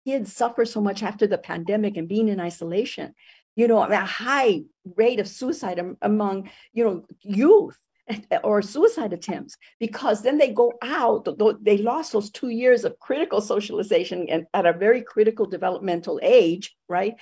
kids 0.07 0.33
suffer 0.33 0.65
so 0.65 0.81
much 0.81 1.03
after 1.03 1.27
the 1.27 1.37
pandemic 1.37 1.99
and 1.99 2.09
being 2.09 2.29
in 2.29 2.41
isolation? 2.41 3.15
You 3.57 3.69
know, 3.69 3.83
a 3.83 3.97
high 3.97 4.63
rate 4.97 5.21
of 5.21 5.29
suicide 5.29 5.79
among 6.01 6.51
you 6.73 6.85
know 6.85 7.05
youth 7.21 7.79
or 8.45 8.63
suicide 8.63 9.13
attempts 9.13 9.57
because 9.79 10.23
then 10.23 10.39
they 10.39 10.53
go 10.53 10.73
out 10.83 11.27
they 11.63 11.79
lost 11.79 12.13
those 12.13 12.31
two 12.31 12.51
years 12.51 12.85
of 12.85 12.99
critical 12.99 13.41
socialization 13.41 14.29
and 14.29 14.47
at 14.55 14.67
a 14.67 14.73
very 14.73 15.03
critical 15.03 15.47
developmental 15.47 16.19
age 16.23 16.77
right? 16.89 17.15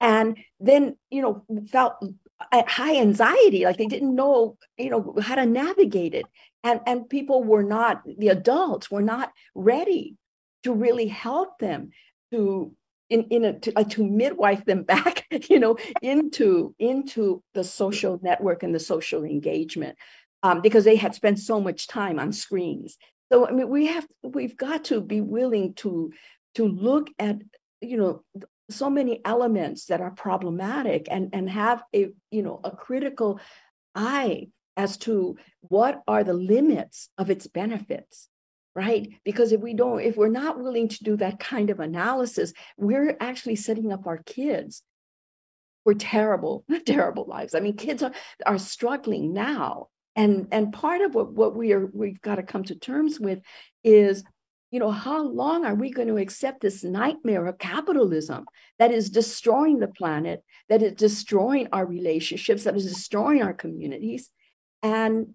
And 0.00 0.38
then 0.58 0.96
you 1.10 1.22
know 1.22 1.44
felt 1.70 1.94
high 2.52 2.96
anxiety 2.96 3.64
like 3.64 3.76
they 3.76 3.86
didn't 3.86 4.14
know 4.14 4.56
you 4.76 4.90
know 4.90 5.14
how 5.22 5.36
to 5.36 5.46
navigate 5.46 6.14
it. 6.14 6.26
And 6.64 6.80
and 6.86 7.08
people 7.08 7.44
were 7.44 7.62
not 7.62 8.02
the 8.04 8.28
adults 8.28 8.90
were 8.90 9.02
not 9.02 9.32
ready 9.54 10.16
to 10.64 10.72
really 10.72 11.08
help 11.08 11.58
them 11.58 11.90
to 12.32 12.72
in, 13.10 13.24
in 13.24 13.44
a, 13.44 13.58
to, 13.60 13.78
uh, 13.78 13.84
to 13.84 14.04
midwife 14.04 14.64
them 14.64 14.82
back 14.94 15.26
you 15.48 15.60
know 15.60 15.76
into 16.00 16.74
into 16.78 17.42
the 17.54 17.62
social 17.62 18.18
network 18.22 18.62
and 18.62 18.74
the 18.74 18.80
social 18.80 19.22
engagement 19.22 19.96
um, 20.42 20.60
because 20.60 20.84
they 20.84 20.96
had 20.96 21.14
spent 21.14 21.38
so 21.38 21.60
much 21.60 21.86
time 21.86 22.18
on 22.18 22.32
screens. 22.32 22.96
So 23.32 23.46
I 23.46 23.52
mean, 23.52 23.68
we 23.68 23.86
have 23.86 24.06
we've 24.22 24.56
got 24.56 24.84
to 24.84 25.00
be 25.00 25.20
willing 25.20 25.74
to 25.74 26.12
to 26.54 26.66
look 26.66 27.08
at 27.18 27.40
you 27.80 27.96
know 27.96 28.22
so 28.70 28.90
many 28.90 29.20
elements 29.24 29.86
that 29.86 30.00
are 30.00 30.10
problematic 30.10 31.08
and 31.10 31.30
and 31.32 31.48
have 31.50 31.82
a 31.94 32.10
you 32.30 32.42
know 32.42 32.60
a 32.64 32.70
critical 32.70 33.40
eye 33.94 34.48
as 34.76 34.96
to 34.96 35.36
what 35.60 36.02
are 36.08 36.24
the 36.24 36.34
limits 36.34 37.08
of 37.18 37.30
its 37.30 37.46
benefits 37.46 38.28
right 38.74 39.08
because 39.24 39.52
if 39.52 39.60
we 39.60 39.74
don't 39.74 40.00
if 40.00 40.16
we're 40.16 40.28
not 40.28 40.58
willing 40.58 40.88
to 40.88 41.04
do 41.04 41.16
that 41.16 41.38
kind 41.38 41.68
of 41.68 41.80
analysis 41.80 42.52
we're 42.78 43.16
actually 43.20 43.56
setting 43.56 43.92
up 43.92 44.06
our 44.06 44.18
kids 44.18 44.82
for 45.84 45.92
terrible 45.92 46.64
terrible 46.86 47.26
lives 47.26 47.54
i 47.54 47.60
mean 47.60 47.76
kids 47.76 48.02
are 48.02 48.12
are 48.46 48.58
struggling 48.58 49.32
now 49.34 49.88
and 50.16 50.48
and 50.52 50.72
part 50.72 51.00
of 51.00 51.14
what, 51.14 51.32
what 51.32 51.56
we 51.56 51.72
are 51.72 51.86
we've 51.92 52.20
got 52.20 52.36
to 52.36 52.42
come 52.42 52.64
to 52.64 52.74
terms 52.74 53.18
with 53.18 53.40
is 53.82 54.24
you 54.70 54.78
know 54.78 54.90
how 54.90 55.22
long 55.22 55.64
are 55.64 55.74
we 55.74 55.90
going 55.90 56.08
to 56.08 56.16
accept 56.16 56.60
this 56.60 56.82
nightmare 56.82 57.46
of 57.46 57.58
capitalism 57.58 58.44
that 58.78 58.90
is 58.90 59.10
destroying 59.10 59.78
the 59.78 59.88
planet 59.88 60.42
that 60.68 60.82
is 60.82 60.92
destroying 60.92 61.68
our 61.72 61.86
relationships 61.86 62.64
that 62.64 62.76
is 62.76 62.86
destroying 62.86 63.42
our 63.42 63.54
communities? 63.54 64.30
And 64.82 65.34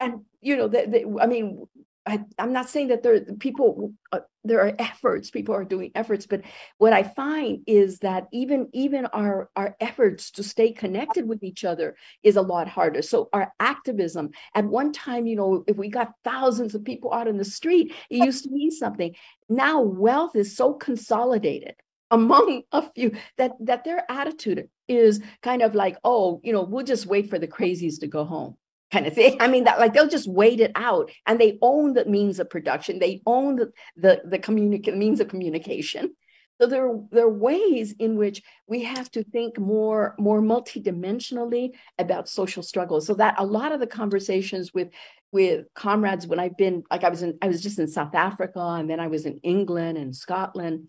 and 0.00 0.22
you 0.40 0.56
know 0.56 0.68
that 0.68 0.88
i 1.20 1.26
mean 1.26 1.66
I, 2.06 2.24
am 2.38 2.52
not 2.52 2.68
saying 2.68 2.88
that 2.88 3.02
there 3.02 3.20
people 3.38 3.92
uh, 4.12 4.20
there 4.44 4.60
are 4.60 4.72
efforts 4.78 5.30
people 5.30 5.54
are 5.54 5.64
doing 5.64 5.90
efforts 5.94 6.26
but 6.26 6.42
what 6.78 6.92
i 6.92 7.02
find 7.02 7.62
is 7.66 7.98
that 7.98 8.28
even 8.32 8.68
even 8.72 9.06
our 9.06 9.50
our 9.56 9.76
efforts 9.80 10.30
to 10.32 10.42
stay 10.42 10.72
connected 10.72 11.26
with 11.26 11.42
each 11.42 11.64
other 11.64 11.96
is 12.22 12.36
a 12.36 12.42
lot 12.42 12.68
harder. 12.68 13.02
So 13.02 13.28
our 13.32 13.52
activism 13.60 14.30
at 14.54 14.64
one 14.64 14.92
time 14.92 15.26
you 15.26 15.36
know 15.36 15.64
if 15.66 15.76
we 15.76 15.88
got 15.88 16.12
thousands 16.24 16.74
of 16.74 16.84
people 16.84 17.12
out 17.12 17.28
in 17.28 17.38
the 17.38 17.44
street 17.44 17.94
it 18.10 18.24
used 18.24 18.44
to 18.44 18.50
mean 18.50 18.70
something. 18.70 19.14
Now 19.48 19.80
wealth 19.80 20.36
is 20.36 20.56
so 20.56 20.74
consolidated 20.74 21.74
among 22.10 22.62
a 22.72 22.82
few 22.92 23.12
that 23.36 23.52
that 23.60 23.84
their 23.84 24.04
attitude 24.10 24.68
is 24.88 25.20
kind 25.42 25.62
of 25.62 25.74
like, 25.74 25.98
oh, 26.04 26.40
you 26.44 26.52
know, 26.52 26.62
we'll 26.62 26.84
just 26.84 27.06
wait 27.06 27.28
for 27.28 27.38
the 27.38 27.48
crazies 27.48 27.98
to 28.00 28.06
go 28.06 28.24
home 28.24 28.56
kind 28.92 29.06
of 29.06 29.14
thing. 29.14 29.36
I 29.40 29.48
mean, 29.48 29.64
that 29.64 29.78
like 29.78 29.92
they'll 29.92 30.08
just 30.08 30.28
wait 30.28 30.60
it 30.60 30.72
out 30.74 31.10
and 31.26 31.40
they 31.40 31.58
own 31.62 31.94
the 31.94 32.04
means 32.04 32.38
of 32.38 32.50
production. 32.50 32.98
They 32.98 33.22
own 33.26 33.56
the 33.56 33.72
the, 33.96 34.22
the 34.24 34.92
means 34.92 35.20
of 35.20 35.28
communication. 35.28 36.14
So 36.60 36.66
there, 36.66 36.98
there 37.10 37.26
are 37.26 37.30
ways 37.30 37.94
in 37.98 38.16
which 38.16 38.42
we 38.66 38.82
have 38.84 39.10
to 39.10 39.22
think 39.22 39.58
more, 39.58 40.14
more 40.18 40.40
multidimensionally 40.40 41.72
about 41.98 42.30
social 42.30 42.62
struggles. 42.62 43.06
So 43.06 43.12
that 43.14 43.34
a 43.38 43.44
lot 43.44 43.72
of 43.72 43.80
the 43.80 43.86
conversations 43.86 44.72
with 44.72 44.88
with 45.32 45.66
comrades 45.74 46.26
when 46.26 46.38
I've 46.38 46.56
been 46.56 46.84
like 46.90 47.04
I 47.04 47.10
was 47.10 47.22
in 47.22 47.36
I 47.42 47.48
was 47.48 47.62
just 47.62 47.78
in 47.78 47.88
South 47.88 48.14
Africa 48.14 48.60
and 48.60 48.88
then 48.88 49.00
I 49.00 49.08
was 49.08 49.26
in 49.26 49.38
England 49.42 49.98
and 49.98 50.16
Scotland 50.16 50.88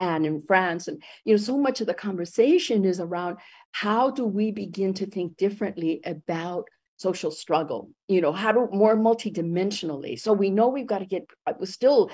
and 0.00 0.26
in 0.26 0.42
France 0.42 0.88
and 0.88 1.02
you 1.24 1.34
know 1.34 1.40
so 1.40 1.58
much 1.58 1.80
of 1.80 1.86
the 1.86 1.94
conversation 1.94 2.84
is 2.84 2.98
around 2.98 3.36
how 3.70 4.10
do 4.10 4.24
we 4.24 4.50
begin 4.50 4.94
to 4.94 5.06
think 5.06 5.36
differently 5.36 6.00
about 6.04 6.66
social 6.96 7.30
struggle 7.30 7.90
you 8.08 8.20
know 8.20 8.32
how 8.32 8.52
to 8.52 8.68
more 8.72 8.96
multidimensionally. 8.96 10.18
So 10.18 10.32
we 10.32 10.50
know 10.50 10.68
we've 10.68 10.86
got 10.86 10.98
to 10.98 11.06
get 11.06 11.26
uh, 11.46 11.54
we're 11.58 11.66
still 11.66 12.10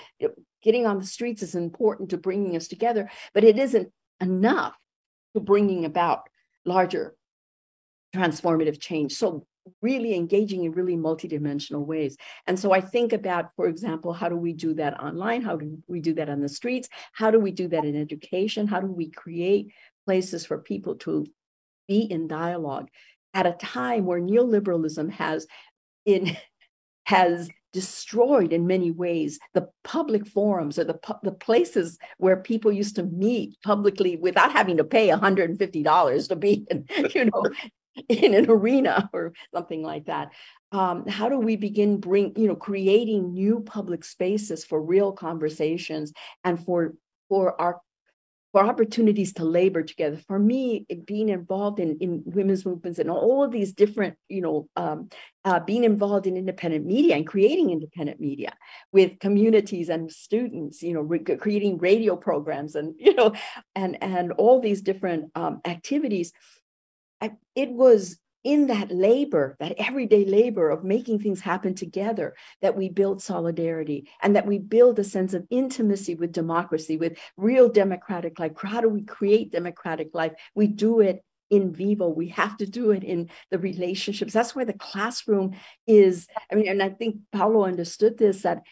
getting 0.62 0.86
on 0.86 0.98
the 0.98 1.06
streets 1.06 1.42
is 1.42 1.54
important 1.54 2.10
to 2.10 2.18
bringing 2.18 2.56
us 2.56 2.68
together 2.68 3.10
but 3.34 3.44
it 3.44 3.58
isn't 3.58 3.92
enough 4.20 4.74
to 5.34 5.40
bringing 5.40 5.84
about 5.84 6.28
larger 6.64 7.14
transformative 8.14 8.80
change. 8.80 9.12
So 9.12 9.46
really 9.82 10.14
engaging 10.14 10.64
in 10.64 10.72
really 10.72 10.96
multidimensional 10.96 11.84
ways. 11.84 12.16
And 12.46 12.58
so 12.58 12.72
i 12.72 12.80
think 12.80 13.12
about 13.12 13.50
for 13.56 13.66
example 13.68 14.12
how 14.12 14.28
do 14.28 14.36
we 14.36 14.52
do 14.52 14.74
that 14.74 14.98
online? 15.00 15.42
How 15.42 15.56
do 15.56 15.78
we 15.86 16.00
do 16.00 16.14
that 16.14 16.30
on 16.30 16.40
the 16.40 16.48
streets? 16.48 16.88
How 17.12 17.30
do 17.30 17.38
we 17.38 17.50
do 17.50 17.68
that 17.68 17.84
in 17.84 17.96
education? 17.96 18.66
How 18.66 18.80
do 18.80 18.86
we 18.86 19.10
create 19.10 19.72
places 20.06 20.46
for 20.46 20.58
people 20.58 20.96
to 20.96 21.26
be 21.86 22.00
in 22.00 22.26
dialogue 22.26 22.88
at 23.34 23.46
a 23.46 23.52
time 23.52 24.06
where 24.06 24.20
neoliberalism 24.20 25.10
has 25.10 25.46
in 26.04 26.36
has 27.04 27.48
destroyed 27.72 28.52
in 28.52 28.66
many 28.66 28.90
ways 28.90 29.38
the 29.54 29.68
public 29.84 30.26
forums 30.26 30.78
or 30.78 30.84
the, 30.84 30.98
the 31.22 31.32
places 31.32 31.98
where 32.18 32.36
people 32.36 32.72
used 32.72 32.96
to 32.96 33.04
meet 33.04 33.56
publicly 33.62 34.16
without 34.16 34.50
having 34.52 34.76
to 34.76 34.84
pay 34.84 35.08
$150 35.08 36.28
to 36.28 36.36
be 36.36 36.66
in, 36.68 36.84
you 37.14 37.24
know 37.26 37.44
in 38.08 38.34
an 38.34 38.48
arena 38.48 39.08
or 39.12 39.32
something 39.54 39.82
like 39.82 40.06
that. 40.06 40.30
Um, 40.72 41.06
how 41.06 41.28
do 41.28 41.38
we 41.38 41.56
begin 41.56 41.98
bring 41.98 42.32
you 42.36 42.48
know 42.48 42.56
creating 42.56 43.32
new 43.32 43.60
public 43.60 44.04
spaces 44.04 44.64
for 44.64 44.80
real 44.80 45.12
conversations 45.12 46.12
and 46.44 46.64
for 46.64 46.94
for 47.28 47.60
our 47.60 47.80
for 48.52 48.64
opportunities 48.64 49.32
to 49.34 49.44
labor 49.44 49.82
together. 49.82 50.16
For 50.26 50.38
me, 50.38 50.86
being 51.04 51.28
involved 51.28 51.78
in, 51.78 51.98
in 51.98 52.22
women's 52.24 52.66
movements 52.66 52.98
and 52.98 53.10
all 53.10 53.44
of 53.44 53.52
these 53.52 53.72
different, 53.72 54.16
you 54.28 54.40
know, 54.40 54.68
um, 54.76 55.08
uh, 55.44 55.60
being 55.60 55.84
involved 55.84 56.26
in 56.26 56.36
independent 56.36 56.84
media 56.84 57.14
and 57.14 57.26
creating 57.26 57.70
independent 57.70 58.20
media 58.20 58.52
with 58.92 59.18
communities 59.20 59.88
and 59.88 60.10
students, 60.10 60.82
you 60.82 60.94
know, 60.94 61.00
re- 61.00 61.18
creating 61.20 61.78
radio 61.78 62.16
programs 62.16 62.74
and, 62.74 62.94
you 62.98 63.14
know, 63.14 63.32
and, 63.74 64.02
and 64.02 64.32
all 64.32 64.60
these 64.60 64.82
different 64.82 65.30
um, 65.34 65.60
activities. 65.64 66.32
I, 67.20 67.32
it 67.54 67.70
was 67.70 68.18
in 68.42 68.68
that 68.68 68.90
labor, 68.90 69.56
that 69.60 69.74
everyday 69.78 70.24
labor 70.24 70.70
of 70.70 70.84
making 70.84 71.20
things 71.20 71.40
happen 71.40 71.74
together, 71.74 72.34
that 72.62 72.76
we 72.76 72.88
build 72.88 73.22
solidarity 73.22 74.08
and 74.22 74.36
that 74.36 74.46
we 74.46 74.58
build 74.58 74.98
a 74.98 75.04
sense 75.04 75.34
of 75.34 75.46
intimacy 75.50 76.14
with 76.14 76.32
democracy, 76.32 76.96
with 76.96 77.18
real 77.36 77.68
democratic 77.68 78.38
life. 78.38 78.52
How 78.62 78.80
do 78.80 78.88
we 78.88 79.02
create 79.02 79.52
democratic 79.52 80.14
life? 80.14 80.32
We 80.54 80.68
do 80.68 81.00
it 81.00 81.22
in 81.50 81.72
vivo. 81.72 82.08
We 82.08 82.28
have 82.28 82.56
to 82.58 82.66
do 82.66 82.92
it 82.92 83.04
in 83.04 83.28
the 83.50 83.58
relationships. 83.58 84.32
That's 84.32 84.54
why 84.54 84.64
the 84.64 84.72
classroom 84.72 85.56
is, 85.86 86.28
I 86.50 86.54
mean, 86.54 86.68
and 86.68 86.82
I 86.82 86.90
think 86.90 87.16
Paulo 87.32 87.64
understood 87.64 88.16
this 88.16 88.42
that 88.42 88.62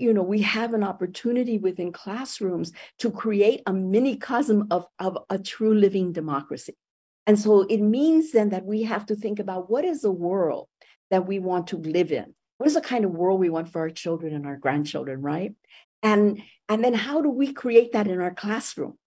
you 0.00 0.12
know 0.12 0.22
we 0.22 0.42
have 0.42 0.74
an 0.74 0.82
opportunity 0.82 1.58
within 1.58 1.92
classrooms 1.92 2.72
to 2.98 3.12
create 3.12 3.62
a 3.66 3.70
minicosm 3.70 4.66
of, 4.72 4.86
of 4.98 5.18
a 5.30 5.38
true 5.38 5.72
living 5.72 6.12
democracy 6.12 6.74
and 7.26 7.38
so 7.38 7.62
it 7.62 7.80
means 7.80 8.32
then 8.32 8.50
that 8.50 8.64
we 8.64 8.82
have 8.82 9.06
to 9.06 9.16
think 9.16 9.38
about 9.38 9.70
what 9.70 9.84
is 9.84 10.02
the 10.02 10.12
world 10.12 10.68
that 11.10 11.26
we 11.26 11.38
want 11.38 11.68
to 11.68 11.76
live 11.76 12.12
in? 12.12 12.34
What 12.58 12.66
is 12.66 12.74
the 12.74 12.80
kind 12.80 13.04
of 13.04 13.12
world 13.12 13.40
we 13.40 13.50
want 13.50 13.70
for 13.70 13.80
our 13.80 13.90
children 13.90 14.34
and 14.34 14.46
our 14.46 14.56
grandchildren, 14.56 15.22
right? 15.22 15.54
And 16.02 16.42
and 16.68 16.84
then 16.84 16.94
how 16.94 17.20
do 17.20 17.30
we 17.30 17.52
create 17.52 17.92
that 17.92 18.08
in 18.08 18.20
our 18.20 18.34
classroom? 18.34 18.98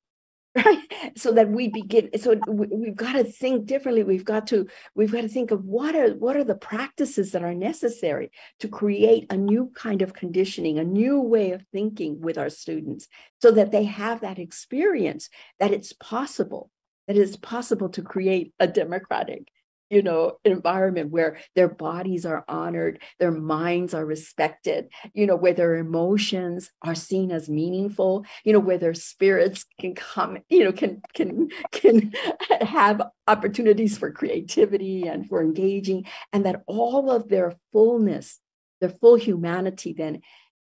Right? 0.66 0.80
So 1.16 1.34
that 1.34 1.50
we 1.50 1.68
begin, 1.68 2.10
so 2.20 2.36
we, 2.48 2.88
have 2.88 2.96
got 2.96 3.14
to 3.14 3.24
think 3.24 3.68
differently. 3.68 4.04
We've 4.04 4.26
got 4.26 4.48
to, 4.48 4.66
we've 4.96 5.12
got 5.12 5.22
to 5.22 5.28
think 5.28 5.52
of 5.52 5.64
what 5.64 5.94
are 5.96 6.16
what 6.16 6.36
are 6.36 6.44
the 6.44 6.56
practices 6.56 7.32
that 7.34 7.44
are 7.44 7.54
necessary 7.54 8.32
to 8.62 8.68
create 8.68 9.32
a 9.32 9.38
new 9.38 9.72
kind 9.76 10.02
of 10.02 10.16
conditioning, 10.16 10.80
a 10.80 10.84
new 10.84 11.22
way 11.22 11.52
of 11.52 11.64
thinking 11.72 12.22
with 12.22 12.40
our 12.40 12.50
students, 12.50 13.08
so 13.40 13.52
that 13.52 13.72
they 13.72 13.84
have 13.84 14.22
that 14.22 14.40
experience 14.40 15.30
that 15.60 15.72
it's 15.72 15.94
possible 15.94 16.72
that 17.08 17.18
it's 17.18 17.38
possible 17.38 17.90
to 17.90 18.02
create 18.02 18.54
a 18.60 18.68
democratic 18.68 19.48
you 19.90 20.02
know 20.02 20.38
environment 20.44 21.12
where 21.12 21.38
their 21.56 21.70
bodies 21.70 22.26
are 22.26 22.44
honored 22.48 23.00
their 23.20 23.32
minds 23.32 23.94
are 23.94 24.06
respected 24.06 24.90
you 25.14 25.26
know 25.26 25.36
where 25.36 25.54
their 25.54 25.76
emotions 25.76 26.72
are 26.82 26.96
seen 26.96 27.32
as 27.32 27.50
meaningful 27.50 28.26
you 28.44 28.54
know 28.54 28.60
where 28.60 28.78
their 28.78 28.94
spirits 28.94 29.66
can 29.80 29.96
come 29.96 30.38
you 30.50 30.64
know 30.64 30.72
can 30.72 31.02
can 31.14 31.50
can 31.72 32.12
have 32.62 33.02
opportunities 33.28 33.98
for 33.98 34.12
creativity 34.12 35.08
and 35.08 35.28
for 35.28 35.42
engaging 35.42 36.06
and 36.34 36.46
that 36.46 36.64
all 36.68 37.10
of 37.10 37.30
their 37.30 37.56
fullness 37.72 38.40
their 38.82 38.90
full 38.90 39.16
humanity 39.16 39.94
then 39.94 40.22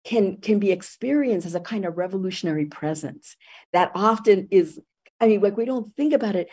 can 0.05 0.37
can 0.37 0.59
be 0.59 0.71
experienced 0.71 1.45
as 1.45 1.55
a 1.55 1.59
kind 1.59 1.85
of 1.85 1.97
revolutionary 1.97 2.65
presence 2.65 3.35
that 3.73 3.91
often 3.93 4.47
is 4.49 4.79
I 5.19 5.27
mean, 5.27 5.41
like 5.41 5.57
we 5.57 5.65
don't 5.65 5.95
think 5.95 6.13
about 6.13 6.35
it. 6.35 6.49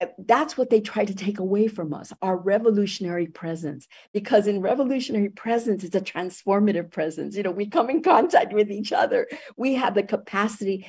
Eh, 0.00 0.06
that's 0.18 0.56
what 0.56 0.70
they 0.70 0.80
try 0.80 1.04
to 1.04 1.14
take 1.14 1.38
away 1.38 1.68
from 1.68 1.94
us 1.94 2.12
our 2.22 2.36
revolutionary 2.36 3.26
presence. 3.26 3.86
Because 4.12 4.46
in 4.46 4.60
revolutionary 4.60 5.30
presence, 5.30 5.84
it's 5.84 5.96
a 5.96 6.00
transformative 6.00 6.90
presence. 6.90 7.36
You 7.36 7.44
know, 7.44 7.50
we 7.50 7.66
come 7.66 7.90
in 7.90 8.02
contact 8.02 8.52
with 8.52 8.70
each 8.70 8.92
other, 8.92 9.28
we 9.56 9.74
have 9.74 9.94
the 9.94 10.02
capacity 10.02 10.86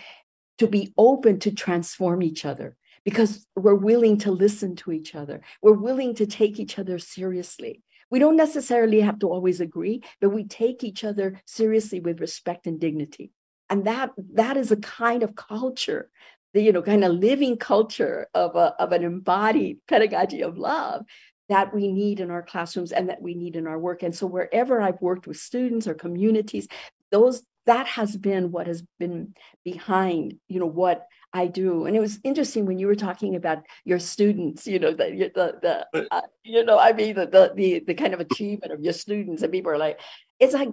to 0.57 0.67
be 0.67 0.93
open 0.97 1.39
to 1.39 1.51
transform 1.51 2.23
each 2.23 2.45
other 2.45 2.77
because 3.03 3.45
we're 3.55 3.75
willing 3.75 4.17
to 4.17 4.31
listen 4.31 4.75
to 4.77 4.91
each 4.91 5.13
other, 5.15 5.41
we're 5.61 5.73
willing 5.73 6.15
to 6.15 6.25
take 6.25 6.59
each 6.59 6.79
other 6.79 6.97
seriously. 6.97 7.83
We 8.11 8.19
don't 8.19 8.37
necessarily 8.37 9.01
have 9.01 9.19
to 9.19 9.29
always 9.29 9.59
agree, 9.59 10.03
but 10.21 10.29
we 10.29 10.45
take 10.45 10.83
each 10.83 11.03
other 11.03 11.41
seriously 11.45 11.99
with 11.99 12.21
respect 12.21 12.67
and 12.67 12.79
dignity. 12.79 13.31
And 13.69 13.85
that 13.85 14.11
that 14.33 14.57
is 14.57 14.71
a 14.71 14.77
kind 14.77 15.23
of 15.23 15.35
culture 15.35 16.09
the 16.55 16.61
you 16.61 16.71
know 16.71 16.81
kind 16.81 17.03
of 17.03 17.11
living 17.11 17.57
culture 17.57 18.27
of 18.33 18.55
a, 18.55 18.73
of 18.79 18.91
an 18.91 19.03
embodied 19.03 19.77
pedagogy 19.87 20.41
of 20.41 20.57
love 20.57 21.05
that 21.47 21.75
we 21.75 21.87
need 21.91 22.19
in 22.19 22.31
our 22.31 22.41
classrooms 22.41 22.91
and 22.91 23.09
that 23.09 23.21
we 23.21 23.35
need 23.35 23.55
in 23.55 23.67
our 23.67 23.77
work 23.77 24.01
and 24.01 24.15
so 24.15 24.25
wherever 24.25 24.81
i've 24.81 25.01
worked 25.01 25.27
with 25.27 25.37
students 25.37 25.85
or 25.85 25.93
communities 25.93 26.67
those 27.11 27.43
that 27.67 27.85
has 27.85 28.15
been 28.17 28.51
what 28.51 28.65
has 28.65 28.83
been 28.97 29.35
behind 29.63 30.39
you 30.47 30.59
know 30.59 30.65
what 30.65 31.05
I 31.33 31.47
do. 31.47 31.85
And 31.85 31.97
it 31.97 31.99
was 31.99 32.17
interesting 32.23 32.65
when 32.65 32.79
you 32.79 32.87
were 32.87 32.95
talking 32.95 33.35
about 33.35 33.63
your 33.83 33.99
students, 33.99 34.65
you 34.65 34.79
know, 34.79 34.91
the, 34.91 35.31
the, 35.35 35.85
the 35.91 36.07
uh, 36.09 36.21
you 36.45 36.63
know, 36.63 36.79
I 36.79 36.93
mean, 36.93 37.13
the, 37.13 37.25
the, 37.25 37.51
the, 37.53 37.83
the 37.87 37.93
kind 37.93 38.13
of 38.13 38.21
achievement 38.21 38.71
of 38.71 38.79
your 38.79 38.93
students 38.93 39.43
and 39.43 39.51
people 39.51 39.69
are 39.69 39.77
like, 39.77 39.99
it's 40.39 40.53
like, 40.53 40.69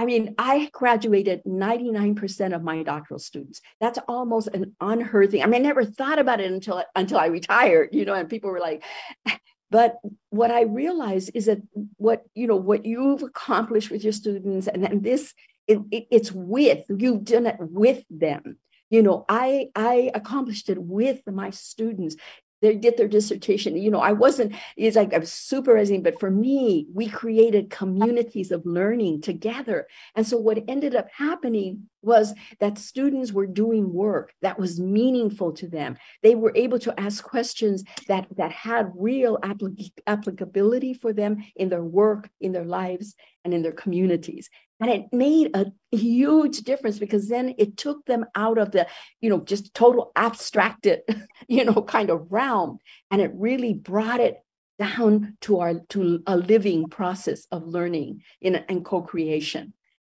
I 0.00 0.06
mean, 0.06 0.34
I 0.38 0.70
graduated 0.72 1.42
99% 1.44 2.54
of 2.54 2.62
my 2.62 2.82
doctoral 2.82 3.20
students. 3.20 3.60
That's 3.82 3.98
almost 4.08 4.48
an 4.54 4.74
unheard 4.80 5.30
thing. 5.30 5.42
I 5.42 5.46
mean, 5.46 5.60
I 5.60 5.68
never 5.68 5.84
thought 5.84 6.18
about 6.18 6.40
it 6.40 6.50
until 6.50 6.82
until 6.96 7.18
I 7.18 7.26
retired, 7.26 7.90
you 7.92 8.06
know, 8.06 8.14
and 8.14 8.26
people 8.26 8.50
were 8.50 8.60
like, 8.60 8.82
but 9.70 9.98
what 10.30 10.50
I 10.50 10.62
realized 10.62 11.32
is 11.34 11.44
that 11.46 11.60
what, 11.98 12.24
you 12.34 12.46
know, 12.46 12.56
what 12.56 12.86
you've 12.86 13.22
accomplished 13.22 13.90
with 13.90 14.02
your 14.02 14.14
students 14.14 14.68
and, 14.68 14.86
and 14.86 15.04
this, 15.04 15.34
it, 15.66 15.80
it, 15.90 16.06
it's 16.10 16.32
with, 16.32 16.82
you've 16.88 17.24
done 17.24 17.44
it 17.44 17.56
with 17.60 18.02
them 18.08 18.56
you 18.92 19.04
know 19.04 19.24
i 19.28 19.68
i 19.76 20.10
accomplished 20.14 20.68
it 20.68 20.82
with 20.82 21.20
my 21.28 21.50
students 21.50 22.16
they 22.60 22.74
did 22.76 22.96
their 22.96 23.08
dissertation. 23.08 23.76
You 23.76 23.90
know, 23.90 24.00
I 24.00 24.12
wasn't, 24.12 24.54
it's 24.76 24.96
like 24.96 25.14
I 25.14 25.18
was 25.18 25.32
supervising, 25.32 26.02
but 26.02 26.18
for 26.20 26.30
me, 26.30 26.86
we 26.92 27.08
created 27.08 27.70
communities 27.70 28.50
of 28.50 28.64
learning 28.64 29.22
together. 29.22 29.86
And 30.14 30.26
so 30.26 30.36
what 30.36 30.62
ended 30.68 30.94
up 30.94 31.08
happening 31.12 31.88
was 32.02 32.34
that 32.58 32.78
students 32.78 33.32
were 33.32 33.46
doing 33.46 33.92
work 33.92 34.32
that 34.42 34.58
was 34.58 34.80
meaningful 34.80 35.52
to 35.52 35.68
them. 35.68 35.96
They 36.22 36.34
were 36.34 36.52
able 36.54 36.78
to 36.80 36.98
ask 36.98 37.22
questions 37.22 37.84
that, 38.08 38.26
that 38.36 38.52
had 38.52 38.92
real 38.96 39.38
applic- 39.38 39.92
applicability 40.06 40.94
for 40.94 41.12
them 41.12 41.44
in 41.56 41.68
their 41.68 41.84
work, 41.84 42.28
in 42.40 42.52
their 42.52 42.64
lives, 42.64 43.14
and 43.44 43.54
in 43.54 43.62
their 43.62 43.72
communities. 43.72 44.50
And 44.80 44.90
it 44.90 45.12
made 45.12 45.54
a 45.54 45.66
huge 45.90 46.58
difference 46.60 46.98
because 46.98 47.28
then 47.28 47.54
it 47.58 47.76
took 47.76 48.04
them 48.06 48.24
out 48.34 48.56
of 48.56 48.70
the, 48.70 48.86
you 49.20 49.28
know, 49.28 49.40
just 49.40 49.74
total 49.74 50.10
abstracted, 50.16 51.02
you 51.48 51.64
know, 51.64 51.82
kind 51.82 52.08
of 52.08 52.32
realm. 52.32 52.78
And 53.10 53.20
it 53.20 53.30
really 53.34 53.74
brought 53.74 54.20
it 54.20 54.42
down 54.78 55.36
to 55.42 55.60
our 55.60 55.74
to 55.90 56.22
a 56.26 56.36
living 56.38 56.88
process 56.88 57.46
of 57.52 57.66
learning 57.66 58.22
in 58.40 58.56
and 58.56 58.82
co-creation. 58.82 59.74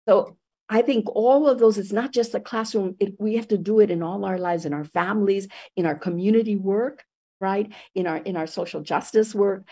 So 0.06 0.36
I 0.70 0.82
think 0.82 1.06
all 1.08 1.48
of 1.48 1.58
those, 1.58 1.78
it's 1.78 1.92
not 1.92 2.12
just 2.12 2.30
the 2.30 2.40
classroom, 2.40 2.94
it, 3.00 3.14
we 3.18 3.34
have 3.34 3.48
to 3.48 3.58
do 3.58 3.80
it 3.80 3.90
in 3.90 4.04
all 4.04 4.24
our 4.24 4.38
lives, 4.38 4.64
in 4.64 4.72
our 4.72 4.84
families, 4.84 5.48
in 5.76 5.84
our 5.84 5.96
community 5.96 6.54
work, 6.54 7.04
right? 7.40 7.72
In 7.96 8.06
our 8.06 8.18
in 8.18 8.36
our 8.36 8.46
social 8.46 8.80
justice 8.80 9.34
work. 9.34 9.66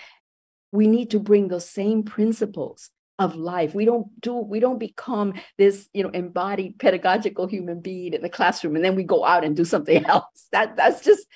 We 0.73 0.89
need 0.89 1.11
to 1.11 1.21
bring 1.21 1.49
those 1.49 1.71
same 1.71 2.03
principles 2.03 2.91
of 3.19 3.37
life. 3.37 3.75
We 3.75 3.85
don't 3.85 4.21
do, 4.21 4.35
we 4.35 4.61
don't 4.61 4.79
become 4.79 5.35
this, 5.57 5.89
you 5.95 6.03
know, 6.03 6.11
embodied 6.11 6.79
pedagogical 6.79 7.47
human 7.47 7.81
being 7.81 8.13
in 8.13 8.23
the 8.23 8.29
classroom 8.29 8.77
and 8.77 8.85
then 8.85 8.97
we 8.97 9.05
go 9.05 9.25
out 9.25 9.45
and 9.45 9.57
do 9.57 9.65
something 9.65 10.05
else. 10.07 10.49
That 10.51 10.77
that's 10.77 11.05
just 11.05 11.27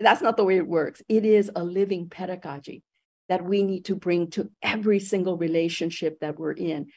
that's 0.00 0.20
not 0.20 0.36
the 0.36 0.44
way 0.44 0.56
it 0.56 0.66
works. 0.66 1.00
It 1.08 1.24
is 1.24 1.48
a 1.54 1.62
living 1.62 2.08
pedagogy 2.08 2.82
that 3.28 3.44
we 3.44 3.62
need 3.62 3.84
to 3.84 3.94
bring 3.94 4.30
to 4.30 4.50
every 4.62 4.98
single 4.98 5.36
relationship 5.36 6.18
that 6.20 6.38
we're 6.40 6.52
in 6.52 6.88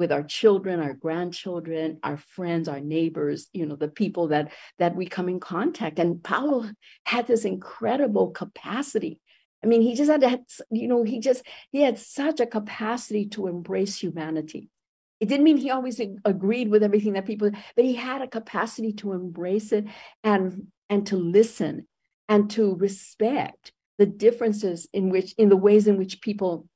with 0.00 0.10
our 0.10 0.22
children 0.22 0.80
our 0.80 0.94
grandchildren 0.94 1.98
our 2.02 2.16
friends 2.16 2.68
our 2.68 2.80
neighbors 2.80 3.48
you 3.52 3.66
know 3.66 3.76
the 3.76 3.86
people 3.86 4.28
that 4.28 4.50
that 4.78 4.96
we 4.96 5.06
come 5.06 5.28
in 5.28 5.38
contact. 5.38 5.98
And 6.00 6.22
paulo 6.24 6.68
had 7.04 7.26
this 7.26 7.44
incredible 7.44 8.30
capacity. 8.30 9.20
I 9.62 9.66
mean 9.66 9.82
he 9.82 9.94
just 9.94 10.10
had 10.10 10.22
that 10.22 10.40
you 10.70 10.88
know 10.88 11.02
he 11.04 11.20
just 11.20 11.42
he 11.70 11.82
had 11.82 11.98
such 11.98 12.40
a 12.40 12.46
capacity 12.46 13.26
to 13.34 13.46
embrace 13.46 14.02
humanity. 14.02 14.70
It 15.20 15.28
didn't 15.28 15.44
mean 15.44 15.58
he 15.58 15.70
always 15.70 16.00
agreed 16.24 16.70
with 16.70 16.82
everything 16.82 17.12
that 17.12 17.26
people 17.26 17.50
but 17.76 17.84
he 17.84 17.94
had 17.94 18.22
a 18.22 18.26
capacity 18.26 18.94
to 18.94 19.12
embrace 19.12 19.70
it 19.70 19.84
and 20.24 20.68
and 20.88 21.06
to 21.08 21.16
listen 21.16 21.86
and 22.26 22.48
to 22.52 22.74
respect 22.74 23.72
the 23.98 24.06
differences 24.06 24.88
in 24.94 25.10
which 25.10 25.34
in 25.36 25.50
the 25.50 25.62
ways 25.68 25.86
in 25.86 25.98
which 25.98 26.22
people 26.22 26.69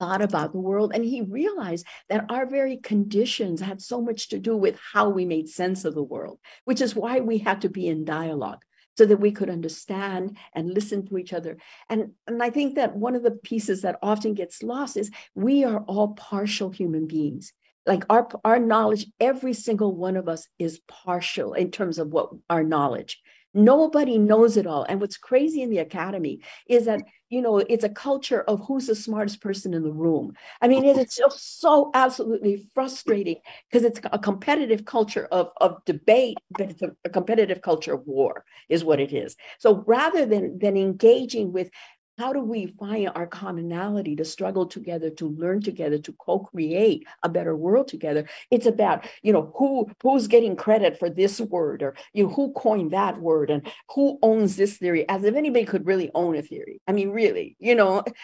thought 0.00 0.22
about 0.22 0.52
the 0.52 0.58
world 0.58 0.92
and 0.94 1.04
he 1.04 1.22
realized 1.22 1.86
that 2.08 2.26
our 2.28 2.46
very 2.46 2.76
conditions 2.76 3.60
had 3.60 3.80
so 3.80 4.00
much 4.00 4.28
to 4.28 4.38
do 4.38 4.56
with 4.56 4.78
how 4.92 5.08
we 5.08 5.24
made 5.24 5.48
sense 5.48 5.84
of 5.84 5.94
the 5.94 6.02
world 6.02 6.38
which 6.64 6.80
is 6.80 6.96
why 6.96 7.20
we 7.20 7.38
had 7.38 7.60
to 7.60 7.68
be 7.68 7.86
in 7.88 8.04
dialogue 8.04 8.62
so 8.96 9.04
that 9.06 9.18
we 9.18 9.32
could 9.32 9.50
understand 9.50 10.36
and 10.54 10.72
listen 10.72 11.06
to 11.06 11.18
each 11.18 11.32
other. 11.32 11.56
And 11.88 12.12
and 12.26 12.42
i 12.42 12.50
think 12.50 12.76
that 12.76 12.96
one 12.96 13.16
of 13.16 13.22
the 13.22 13.30
pieces 13.30 13.82
that 13.82 13.98
often 14.02 14.34
gets 14.34 14.62
lost 14.62 14.96
is 14.96 15.10
we 15.34 15.64
are 15.64 15.80
all 15.80 16.08
partial 16.14 16.70
human 16.70 17.06
beings. 17.06 17.52
Like 17.86 18.04
our 18.08 18.28
our 18.44 18.58
knowledge 18.58 19.06
every 19.20 19.52
single 19.52 19.94
one 19.94 20.16
of 20.16 20.28
us 20.28 20.48
is 20.58 20.80
partial 20.88 21.54
in 21.54 21.70
terms 21.70 21.98
of 21.98 22.08
what 22.08 22.30
our 22.48 22.62
knowledge 22.62 23.20
Nobody 23.54 24.18
knows 24.18 24.56
it 24.56 24.66
all. 24.66 24.84
And 24.88 25.00
what's 25.00 25.16
crazy 25.16 25.62
in 25.62 25.70
the 25.70 25.78
academy 25.78 26.40
is 26.68 26.86
that, 26.86 27.02
you 27.30 27.40
know, 27.40 27.58
it's 27.58 27.84
a 27.84 27.88
culture 27.88 28.42
of 28.42 28.60
who's 28.66 28.88
the 28.88 28.96
smartest 28.96 29.40
person 29.40 29.72
in 29.74 29.82
the 29.82 29.92
room. 29.92 30.34
I 30.60 30.68
mean, 30.68 30.84
it's 30.84 31.16
just 31.16 31.60
so 31.60 31.90
absolutely 31.94 32.68
frustrating 32.74 33.36
because 33.70 33.84
it's 33.84 34.00
a 34.12 34.18
competitive 34.18 34.84
culture 34.84 35.26
of, 35.30 35.50
of 35.60 35.84
debate, 35.84 36.38
but 36.50 36.70
it's 36.70 36.82
a, 36.82 36.90
a 37.04 37.10
competitive 37.10 37.62
culture 37.62 37.94
of 37.94 38.06
war, 38.06 38.44
is 38.68 38.84
what 38.84 39.00
it 39.00 39.12
is. 39.12 39.36
So 39.58 39.84
rather 39.86 40.26
than, 40.26 40.58
than 40.58 40.76
engaging 40.76 41.52
with 41.52 41.70
how 42.18 42.32
do 42.32 42.40
we 42.40 42.66
find 42.66 43.10
our 43.14 43.26
commonality 43.26 44.16
to 44.16 44.24
struggle 44.24 44.66
together 44.66 45.10
to 45.10 45.28
learn 45.28 45.60
together 45.60 45.98
to 45.98 46.12
co-create 46.12 47.06
a 47.22 47.28
better 47.28 47.56
world 47.56 47.88
together? 47.88 48.28
It's 48.50 48.66
about 48.66 49.06
you 49.22 49.32
know 49.32 49.52
who 49.56 49.90
who's 50.02 50.28
getting 50.28 50.56
credit 50.56 50.98
for 50.98 51.10
this 51.10 51.40
word 51.40 51.82
or 51.82 51.94
you 52.12 52.24
know, 52.24 52.30
who 52.30 52.52
coined 52.52 52.92
that 52.92 53.20
word 53.20 53.50
and 53.50 53.66
who 53.94 54.18
owns 54.22 54.56
this 54.56 54.76
theory 54.78 55.08
as 55.08 55.24
if 55.24 55.34
anybody 55.34 55.64
could 55.64 55.86
really 55.86 56.10
own 56.14 56.36
a 56.36 56.42
theory. 56.42 56.80
I 56.86 56.92
mean 56.92 57.10
really 57.10 57.56
you 57.58 57.74
know? 57.74 58.04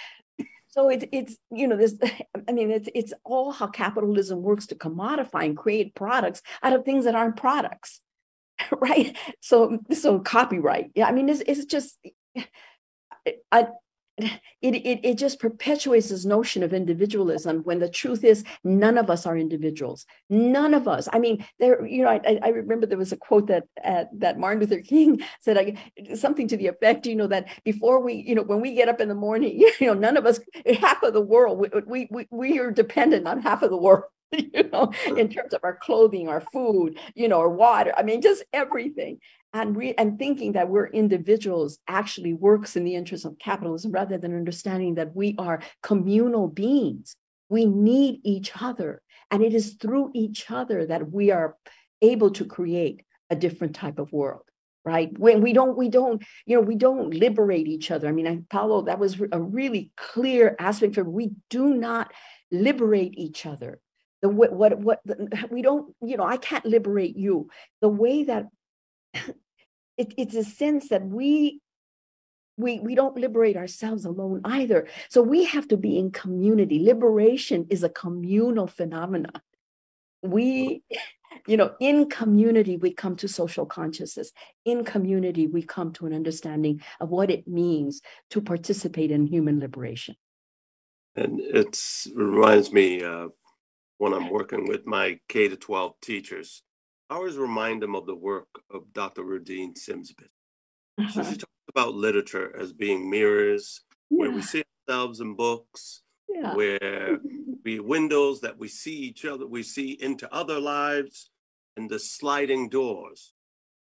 So 0.72 0.88
it's 0.88 1.04
it's 1.10 1.36
you 1.50 1.66
know 1.66 1.76
this 1.76 1.96
i 2.48 2.52
mean 2.52 2.70
it's 2.70 2.88
it's 2.94 3.12
all 3.24 3.50
how 3.50 3.66
capitalism 3.66 4.40
works 4.40 4.68
to 4.68 4.76
commodify 4.76 5.44
and 5.44 5.56
create 5.56 5.96
products 5.96 6.42
out 6.62 6.72
of 6.72 6.84
things 6.84 7.06
that 7.06 7.16
aren't 7.16 7.34
products 7.34 8.00
right? 8.80 9.16
So 9.40 9.80
so 9.92 10.20
copyright. 10.20 10.92
Yeah 10.94 11.08
i 11.08 11.12
mean 11.12 11.28
it's, 11.28 11.40
it's 11.40 11.64
just 11.64 11.98
I, 13.52 13.68
it, 14.62 14.74
it, 14.74 15.00
it 15.02 15.18
just 15.18 15.40
perpetuates 15.40 16.08
this 16.08 16.24
notion 16.24 16.62
of 16.62 16.72
individualism 16.72 17.60
when 17.60 17.78
the 17.78 17.88
truth 17.88 18.24
is 18.24 18.44
none 18.64 18.98
of 18.98 19.10
us 19.10 19.26
are 19.26 19.36
individuals. 19.36 20.06
None 20.28 20.74
of 20.74 20.88
us. 20.88 21.08
I 21.12 21.18
mean 21.18 21.44
there 21.58 21.84
you 21.86 22.02
know 22.02 22.10
i, 22.10 22.38
I 22.42 22.48
remember 22.48 22.86
there 22.86 22.98
was 22.98 23.12
a 23.12 23.16
quote 23.16 23.46
that 23.48 23.64
uh, 23.84 24.04
that 24.14 24.38
martin 24.38 24.60
luther 24.60 24.80
king 24.80 25.22
said 25.40 25.58
I, 25.58 26.14
something 26.14 26.48
to 26.48 26.56
the 26.56 26.66
effect 26.68 27.06
you 27.06 27.16
know 27.16 27.26
that 27.28 27.48
before 27.64 28.00
we 28.00 28.14
you 28.14 28.34
know 28.34 28.42
when 28.42 28.60
we 28.60 28.74
get 28.74 28.88
up 28.88 29.00
in 29.00 29.08
the 29.08 29.14
morning 29.14 29.58
you 29.80 29.86
know 29.86 29.94
none 29.94 30.16
of 30.16 30.26
us 30.26 30.40
half 30.80 31.02
of 31.02 31.12
the 31.12 31.20
world 31.20 31.66
we 31.86 32.08
we, 32.10 32.26
we 32.30 32.58
are 32.58 32.70
dependent 32.70 33.26
on 33.26 33.40
half 33.40 33.62
of 33.62 33.70
the 33.70 33.76
world 33.76 34.04
you 34.32 34.68
know 34.72 34.92
in 35.16 35.28
terms 35.28 35.52
of 35.52 35.60
our 35.64 35.76
clothing 35.76 36.28
our 36.28 36.40
food 36.40 36.98
you 37.14 37.28
know 37.28 37.40
our 37.40 37.50
water 37.50 37.92
i 37.96 38.02
mean 38.02 38.20
just 38.20 38.44
everything 38.52 39.18
and 39.52 39.76
and 39.98 40.18
thinking 40.18 40.52
that 40.52 40.68
we're 40.68 40.86
individuals 40.86 41.78
actually 41.88 42.34
works 42.34 42.76
in 42.76 42.84
the 42.84 42.94
interest 42.94 43.24
of 43.24 43.38
capitalism 43.38 43.92
rather 43.92 44.16
than 44.16 44.36
understanding 44.36 44.94
that 44.94 45.14
we 45.14 45.34
are 45.38 45.60
communal 45.82 46.48
beings. 46.48 47.16
We 47.48 47.66
need 47.66 48.20
each 48.24 48.52
other 48.60 49.02
and 49.30 49.42
it 49.42 49.54
is 49.54 49.74
through 49.74 50.10
each 50.14 50.50
other 50.50 50.86
that 50.86 51.10
we 51.10 51.30
are 51.30 51.56
able 52.02 52.30
to 52.32 52.44
create 52.44 53.02
a 53.28 53.36
different 53.36 53.74
type 53.74 53.98
of 53.98 54.12
world 54.12 54.42
right? 54.84 55.16
When 55.18 55.42
we 55.42 55.52
don't 55.52 55.76
we 55.76 55.88
don't 55.88 56.22
you 56.46 56.56
know 56.56 56.62
we 56.62 56.74
don't 56.74 57.12
liberate 57.12 57.66
each 57.66 57.90
other. 57.90 58.08
I 58.08 58.12
mean 58.12 58.46
paulo 58.48 58.82
that 58.82 58.98
was 58.98 59.20
a 59.32 59.40
really 59.40 59.90
clear 59.96 60.56
aspect 60.58 60.96
of 60.96 61.06
we 61.06 61.32
do 61.50 61.74
not 61.74 62.12
liberate 62.50 63.14
each 63.18 63.46
other. 63.46 63.80
The 64.22 64.28
what 64.28 64.52
what, 64.52 64.78
what 64.78 65.00
the, 65.04 65.46
we 65.50 65.62
don't 65.62 65.94
you 66.02 66.16
know 66.16 66.24
i 66.24 66.36
can't 66.36 66.64
liberate 66.64 67.16
you. 67.16 67.50
The 67.80 67.88
way 67.88 68.24
that 68.24 68.46
it, 69.14 70.14
it's 70.16 70.34
a 70.34 70.44
sense 70.44 70.88
that 70.88 71.06
we 71.06 71.60
we 72.56 72.78
we 72.80 72.94
don't 72.94 73.16
liberate 73.16 73.56
ourselves 73.56 74.04
alone 74.04 74.40
either. 74.44 74.86
So 75.08 75.22
we 75.22 75.44
have 75.44 75.68
to 75.68 75.76
be 75.76 75.98
in 75.98 76.10
community. 76.10 76.78
Liberation 76.80 77.66
is 77.70 77.82
a 77.82 77.88
communal 77.88 78.66
phenomenon. 78.66 79.40
We 80.22 80.82
you 81.46 81.56
know 81.56 81.74
in 81.80 82.10
community 82.10 82.76
we 82.76 82.92
come 82.92 83.16
to 83.16 83.28
social 83.28 83.66
consciousness. 83.66 84.32
In 84.64 84.84
community 84.84 85.46
we 85.46 85.62
come 85.62 85.92
to 85.94 86.06
an 86.06 86.12
understanding 86.12 86.82
of 87.00 87.10
what 87.10 87.30
it 87.30 87.48
means 87.48 88.02
to 88.30 88.40
participate 88.40 89.10
in 89.10 89.26
human 89.26 89.60
liberation. 89.60 90.16
And 91.16 91.40
it 91.40 91.78
reminds 92.14 92.72
me 92.72 93.02
uh, 93.02 93.28
when 94.00 94.14
i'm 94.14 94.30
working 94.30 94.66
with 94.66 94.86
my 94.86 95.18
k 95.28 95.48
to 95.48 95.56
12 95.56 95.92
teachers 96.00 96.62
I 97.10 97.16
always 97.16 97.36
remind 97.36 97.82
them 97.82 97.96
of 97.96 98.06
the 98.06 98.14
work 98.14 98.62
of 98.72 98.92
Dr. 98.92 99.24
Rudine 99.24 99.76
Sims. 99.76 100.14
Uh-huh. 100.16 101.10
So 101.10 101.24
she 101.24 101.36
talks 101.36 101.52
about 101.68 101.94
literature 101.94 102.54
as 102.56 102.72
being 102.72 103.10
mirrors, 103.10 103.82
yeah. 104.10 104.18
where 104.18 104.30
we 104.30 104.42
see 104.42 104.62
ourselves 104.88 105.20
in 105.20 105.34
books, 105.34 106.02
yeah. 106.28 106.54
where 106.54 107.18
we 107.64 107.80
windows 107.80 108.40
that 108.42 108.58
we 108.58 108.68
see 108.68 108.94
each 108.94 109.24
other, 109.24 109.44
we 109.44 109.64
see 109.64 109.98
into 110.00 110.32
other 110.32 110.60
lives, 110.60 111.30
and 111.76 111.90
the 111.90 111.98
sliding 111.98 112.68
doors. 112.68 113.32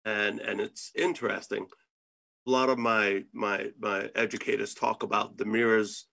And 0.04 0.42
and 0.42 0.60
it's 0.60 0.92
interesting. 0.94 1.68
A 2.46 2.52
lot 2.52 2.68
of 2.68 2.78
my 2.78 3.24
my 3.32 3.72
my 3.80 4.10
educators 4.16 4.74
talk 4.74 5.02
about 5.02 5.38
the 5.38 5.46
mirrors 5.46 6.08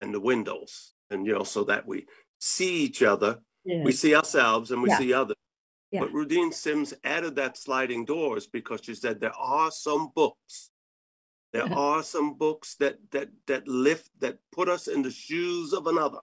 and 0.00 0.12
the 0.12 0.20
windows, 0.20 0.94
and 1.10 1.24
you 1.24 1.34
know, 1.34 1.44
so 1.44 1.62
that 1.64 1.86
we 1.86 2.06
see 2.40 2.78
each 2.78 3.04
other, 3.04 3.38
yes. 3.64 3.84
we 3.84 3.92
see 3.92 4.16
ourselves, 4.16 4.72
and 4.72 4.82
we 4.82 4.88
yeah. 4.88 4.98
see 4.98 5.12
others. 5.12 5.35
Yeah. 5.96 6.02
But 6.02 6.12
Rudine 6.12 6.52
Sims 6.52 6.92
added 7.04 7.36
that 7.36 7.56
sliding 7.56 8.04
doors 8.04 8.46
because 8.46 8.80
she 8.82 8.94
said 8.94 9.18
there 9.18 9.36
are 9.36 9.70
some 9.70 10.12
books. 10.14 10.70
There 11.52 11.72
are 11.72 12.02
some 12.02 12.34
books 12.34 12.74
that 12.80 12.98
that 13.12 13.30
that 13.46 13.66
lift 13.66 14.10
that 14.20 14.38
put 14.52 14.68
us 14.68 14.88
in 14.88 15.00
the 15.00 15.10
shoes 15.10 15.72
of 15.72 15.86
another. 15.86 16.18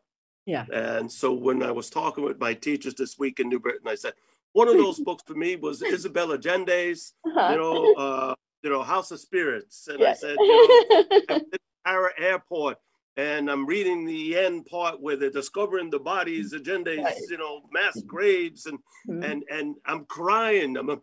Yeah. 0.46 0.66
And 0.72 1.12
so 1.12 1.34
when 1.34 1.64
I 1.64 1.72
was 1.72 1.90
talking 1.90 2.24
with 2.24 2.40
my 2.40 2.54
teachers 2.54 2.94
this 2.94 3.18
week 3.18 3.40
in 3.40 3.50
New 3.50 3.60
Britain, 3.60 3.88
I 3.88 3.96
said 3.96 4.14
one 4.52 4.68
of 4.68 4.76
those 4.76 5.00
books 5.00 5.24
for 5.26 5.34
me 5.34 5.56
was 5.56 5.82
Isabel 5.96 6.30
Allende's, 6.30 7.14
uh-huh. 7.26 7.52
you 7.52 7.58
know, 7.58 7.94
uh, 7.94 8.36
you 8.62 8.70
know, 8.70 8.84
House 8.84 9.10
of 9.10 9.20
Spirits. 9.20 9.88
And 9.88 10.00
yeah. 10.00 10.12
I 10.12 10.14
said, 10.14 10.36
you 10.40 11.26
know, 11.30 11.42
Para 11.86 12.12
Airport, 12.18 12.78
and 13.18 13.50
I'm 13.50 13.66
reading 13.66 14.06
the 14.06 14.38
end 14.38 14.66
part 14.66 15.00
where 15.00 15.16
they're 15.16 15.30
discovering 15.30 15.90
the 15.90 16.00
bodies, 16.00 16.54
agenda, 16.54 16.96
Right. 17.02 17.16
you 17.30 17.38
know, 17.38 17.62
mass 17.72 18.02
graves, 18.02 18.66
and 18.66 18.80
Mhm. 19.08 19.24
and 19.24 19.44
and 19.50 19.76
I'm 19.86 20.06
crying. 20.06 20.78
I'm 20.78 20.90
a, 20.90 21.02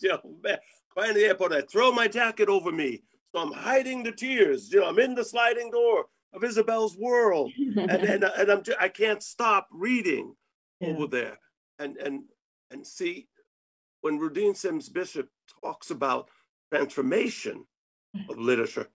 you 0.00 0.08
know, 0.10 0.38
man, 0.42 0.58
crying 0.90 1.10
in 1.10 1.16
the 1.16 1.24
airport. 1.24 1.52
I 1.52 1.62
throw 1.62 1.90
my 1.92 2.08
jacket 2.08 2.48
over 2.48 2.70
me, 2.70 3.02
so 3.34 3.40
I'm 3.40 3.52
hiding 3.52 4.02
the 4.02 4.12
tears. 4.12 4.72
You 4.72 4.80
know, 4.80 4.86
I'm 4.88 4.98
in 4.98 5.14
the 5.14 5.24
sliding 5.24 5.70
door 5.70 6.06
of 6.32 6.44
Isabel's 6.44 6.96
world, 6.98 7.52
and 7.56 7.90
and, 7.90 8.24
and 8.38 8.50
I'm 8.50 8.62
I 8.78 8.88
can't 8.88 9.22
stop 9.22 9.68
reading 9.70 10.36
Yeah. 10.80 10.88
over 10.88 11.06
there, 11.06 11.38
and 11.78 11.96
and 11.96 12.24
and 12.70 12.86
see 12.86 13.28
when 14.02 14.18
Rudine 14.18 14.54
Sims 14.56 14.88
Bishop 14.90 15.30
talks 15.62 15.90
about 15.90 16.30
transformation 16.70 17.66
of 18.28 18.38
literature, 18.38 18.88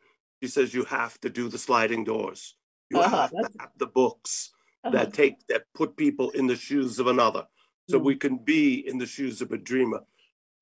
she 0.43 0.49
says 0.49 0.73
you 0.73 0.83
have 0.83 1.17
to 1.21 1.29
do 1.29 1.47
the 1.47 1.57
sliding 1.57 2.03
doors. 2.03 2.55
You 2.89 2.99
Uh-huh, 2.99 3.15
have 3.21 3.29
to 3.29 3.35
that's- 3.37 3.55
have 3.61 3.71
the 3.77 3.87
books 3.87 4.51
Uh-huh. 4.83 4.91
that 4.91 5.13
take 5.13 5.35
that 5.47 5.63
put 5.73 5.95
people 5.95 6.31
in 6.31 6.47
the 6.47 6.57
shoes 6.57 6.99
of 6.99 7.07
another 7.07 7.47
so 7.89 7.97
Mm. 7.99 8.03
we 8.03 8.15
can 8.17 8.35
be 8.53 8.85
in 8.85 8.97
the 8.97 9.05
shoes 9.15 9.41
of 9.41 9.49
a 9.53 9.57
dreamer 9.57 10.01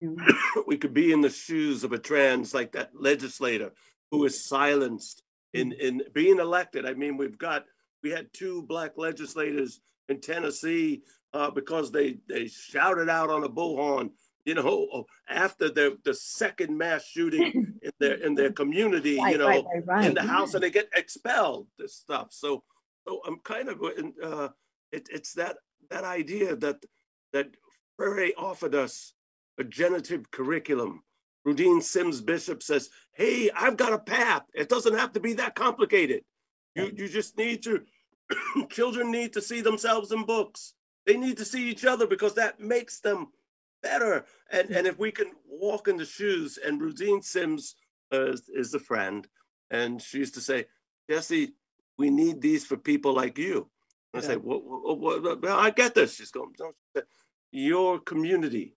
Mm. 0.03 0.17
we 0.67 0.77
could 0.77 0.93
be 0.93 1.11
in 1.11 1.21
the 1.21 1.31
shoes 1.31 1.83
of 1.83 1.91
a 1.93 1.97
trans 2.09 2.53
like 2.53 2.71
that 2.73 2.91
legislator 2.93 3.69
who 4.11 4.23
is 4.25 4.45
silenced 4.53 5.23
in 5.53 5.71
in 5.87 6.03
being 6.13 6.37
elected 6.47 6.85
i 6.85 6.93
mean 7.01 7.17
we've 7.17 7.39
got 7.39 7.65
we 8.03 8.09
had 8.17 8.31
two 8.41 8.61
black 8.73 8.91
legislators 9.07 9.81
in 10.09 10.19
tennessee 10.21 11.01
uh, 11.33 11.49
because 11.59 11.91
they 11.91 12.07
they 12.33 12.45
shouted 12.47 13.09
out 13.09 13.29
on 13.35 13.43
a 13.43 13.49
bullhorn 13.57 14.07
you 14.45 14.55
know 14.55 15.05
after 15.29 15.69
the 15.69 15.97
the 16.03 16.13
second 16.13 16.75
mass 16.77 17.05
shooting 17.05 17.73
in 17.81 17.91
their 17.99 18.15
in 18.15 18.35
their 18.35 18.51
community 18.51 19.11
you 19.11 19.37
know 19.37 19.47
right, 19.47 19.65
right, 19.73 19.85
right. 19.85 20.05
in 20.05 20.13
the 20.13 20.21
house 20.21 20.53
and 20.53 20.63
they 20.63 20.71
get 20.71 20.89
expelled 20.95 21.67
this 21.77 21.95
stuff 21.95 22.27
so 22.31 22.63
so 23.07 23.21
i'm 23.25 23.39
kind 23.39 23.69
of 23.69 23.81
uh 24.23 24.49
it, 24.91 25.07
it's 25.11 25.33
that 25.33 25.57
that 25.89 26.03
idea 26.03 26.55
that 26.55 26.77
that 27.33 27.47
Freire 27.97 28.31
offered 28.37 28.75
us 28.75 29.13
a 29.59 29.63
generative 29.63 30.31
curriculum 30.31 31.03
Rudine 31.45 31.81
Sims 31.81 32.21
Bishop 32.21 32.61
says, 32.61 32.89
Hey, 33.13 33.49
I've 33.55 33.77
got 33.77 33.93
a 33.93 33.99
path. 33.99 34.43
It 34.53 34.69
doesn't 34.69 34.97
have 34.97 35.13
to 35.13 35.19
be 35.19 35.33
that 35.33 35.55
complicated. 35.55 36.23
You, 36.75 36.91
you 36.95 37.07
just 37.07 37.37
need 37.37 37.63
to, 37.63 37.81
children 38.69 39.11
need 39.11 39.33
to 39.33 39.41
see 39.41 39.61
themselves 39.61 40.11
in 40.11 40.23
books. 40.23 40.73
They 41.05 41.17
need 41.17 41.37
to 41.37 41.45
see 41.45 41.69
each 41.69 41.83
other 41.83 42.07
because 42.07 42.35
that 42.35 42.59
makes 42.59 42.99
them 42.99 43.27
better. 43.81 44.25
And, 44.51 44.69
and 44.71 44.87
if 44.87 44.97
we 44.99 45.11
can 45.11 45.27
walk 45.47 45.87
in 45.87 45.97
the 45.97 46.05
shoes, 46.05 46.57
and 46.63 46.81
Rudine 46.81 47.23
Sims 47.23 47.75
uh, 48.13 48.31
is, 48.31 48.49
is 48.53 48.73
a 48.73 48.79
friend, 48.79 49.27
and 49.69 50.01
she 50.01 50.17
used 50.19 50.33
to 50.35 50.41
say, 50.41 50.65
Jesse, 51.09 51.53
we 51.97 52.09
need 52.09 52.41
these 52.41 52.65
for 52.65 52.77
people 52.77 53.13
like 53.13 53.37
you. 53.37 53.69
And 54.13 54.23
I 54.23 54.25
say, 54.25 54.33
Yeah. 54.33 54.39
what, 54.39 54.63
what, 54.63 54.99
what, 54.99 55.23
what- 55.23 55.41
well, 55.41 55.57
I 55.59 55.69
get 55.69 55.95
this. 55.95 56.15
She's 56.15 56.31
going, 56.31 56.53
"No," 56.59 56.67
she 56.69 56.99
said, 56.99 57.03
your 57.51 57.99
community, 57.99 58.75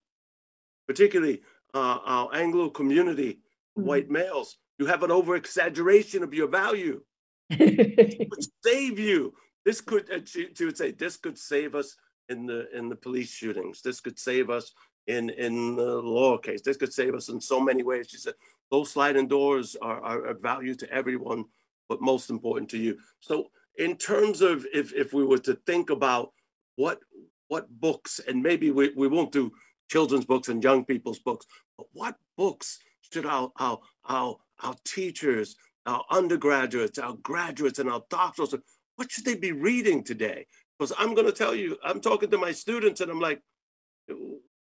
particularly 0.86 1.42
uh, 1.74 1.98
our 2.04 2.34
Anglo 2.34 2.70
community, 2.70 3.40
Mhm. 3.78 3.82
white 3.84 4.10
males, 4.10 4.58
you 4.78 4.86
have 4.86 5.02
an 5.02 5.10
over 5.10 5.34
exaggeration 5.36 6.22
of 6.22 6.32
your 6.34 6.46
value. 6.48 7.02
Would 7.50 8.44
save 8.64 8.98
you. 8.98 9.34
This 9.64 9.80
could, 9.80 10.28
she, 10.28 10.48
she 10.54 10.64
would 10.64 10.76
say, 10.76 10.90
this 10.92 11.16
could 11.16 11.38
save 11.38 11.74
us 11.74 11.96
in 12.28 12.46
the 12.46 12.68
in 12.76 12.88
the 12.88 12.96
police 12.96 13.30
shootings. 13.30 13.82
This 13.82 14.00
could 14.00 14.18
save 14.18 14.50
us 14.50 14.72
in 15.06 15.30
in 15.30 15.76
the 15.76 15.96
law 16.00 16.38
case. 16.38 16.62
This 16.62 16.76
could 16.76 16.92
save 16.92 17.14
us 17.14 17.28
in 17.28 17.40
so 17.40 17.60
many 17.60 17.82
ways. 17.82 18.08
She 18.08 18.16
said, 18.16 18.34
those 18.70 18.90
sliding 18.90 19.28
doors 19.28 19.76
are, 19.80 20.00
are 20.02 20.26
of 20.26 20.42
value 20.42 20.74
to 20.74 20.90
everyone, 20.92 21.44
but 21.88 22.00
most 22.00 22.30
important 22.30 22.68
to 22.70 22.78
you. 22.78 22.98
So, 23.20 23.50
in 23.78 23.96
terms 23.96 24.40
of 24.40 24.66
if 24.72 24.92
if 24.92 25.12
we 25.12 25.24
were 25.24 25.38
to 25.38 25.54
think 25.66 25.90
about 25.90 26.32
what 26.76 27.00
what 27.48 27.68
books, 27.80 28.20
and 28.26 28.42
maybe 28.42 28.70
we, 28.70 28.92
we 28.96 29.08
won't 29.08 29.32
do 29.32 29.52
children's 29.90 30.24
books 30.24 30.48
and 30.48 30.62
young 30.62 30.84
people's 30.84 31.18
books, 31.18 31.46
but 31.76 31.86
what 31.92 32.16
books 32.36 32.78
should 33.12 33.26
our 33.26 33.52
our 33.58 33.80
our, 34.06 34.38
our 34.62 34.74
teachers, 34.84 35.56
our 35.86 36.04
undergraduates, 36.10 36.98
our 36.98 37.14
graduates, 37.22 37.78
and 37.78 37.90
our 37.90 38.02
doctorals, 38.10 38.54
what 38.96 39.10
should 39.10 39.24
they 39.24 39.34
be 39.34 39.52
reading 39.52 40.02
today? 40.02 40.46
Because 40.78 40.92
I'm 40.98 41.14
going 41.14 41.26
to 41.26 41.32
tell 41.32 41.54
you, 41.54 41.76
I'm 41.84 42.00
talking 42.00 42.30
to 42.30 42.38
my 42.38 42.52
students, 42.52 43.00
and 43.00 43.10
I'm 43.10 43.20
like, 43.20 43.40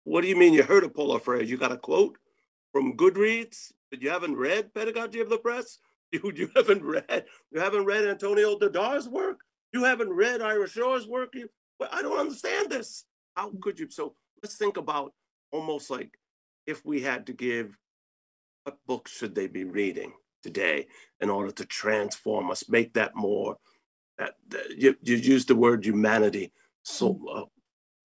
what 0.04 0.22
do 0.22 0.28
you 0.28 0.36
mean 0.36 0.54
you 0.54 0.64
heard 0.64 0.84
of 0.84 0.94
Paulo 0.94 1.20
Freire? 1.20 1.44
You 1.44 1.58
got 1.58 1.72
a 1.72 1.78
quote 1.78 2.18
from 2.72 2.98
Goodreads 2.98 3.72
that 3.92 4.02
you 4.02 4.10
haven't 4.10 4.36
read 4.36 4.74
Pedagogy 4.74 5.20
of 5.20 5.30
the 5.30 5.36
Oppressed? 5.36 5.80
You, 6.14 6.32
you 6.36 6.48
haven't 6.56 6.84
read 6.84 7.26
you 7.52 7.60
haven't 7.60 7.86
read 7.86 8.06
Antonia 8.06 8.46
Darder's 8.70 9.10
work? 9.10 9.40
You 9.72 9.84
haven't 9.84 10.12
read 10.14 10.44
Ira 10.44 10.70
Shor's 10.70 11.08
work? 11.08 11.30
You, 11.34 11.50
well, 11.80 11.90
I 11.92 12.04
don't 12.04 12.20
understand 12.20 12.70
this. 12.70 13.06
How 13.36 13.52
could 13.60 13.80
you? 13.80 13.90
So 13.90 14.14
let's 14.44 14.56
think 14.56 14.78
about 14.78 15.12
almost 15.52 15.90
like 15.90 16.12
if 16.68 16.86
we 16.86 17.02
had 17.02 17.26
to 17.26 17.34
give 17.34 17.76
what 18.64 18.78
books 18.86 19.12
should 19.18 19.34
they 19.34 19.48
be 19.48 19.64
reading 19.64 20.14
today 20.44 20.86
in 21.20 21.32
order 21.32 21.52
to 21.52 21.66
transform 21.66 22.52
us, 22.52 22.70
make 22.70 22.94
that 22.94 23.16
more 23.16 23.58
that, 24.18 24.36
that- 24.50 24.78
you, 24.78 24.96
you 25.02 25.16
used 25.16 25.48
the 25.48 25.56
word 25.56 25.86
humanity 25.86 26.52
so 26.84 27.20
uh, 27.34 27.46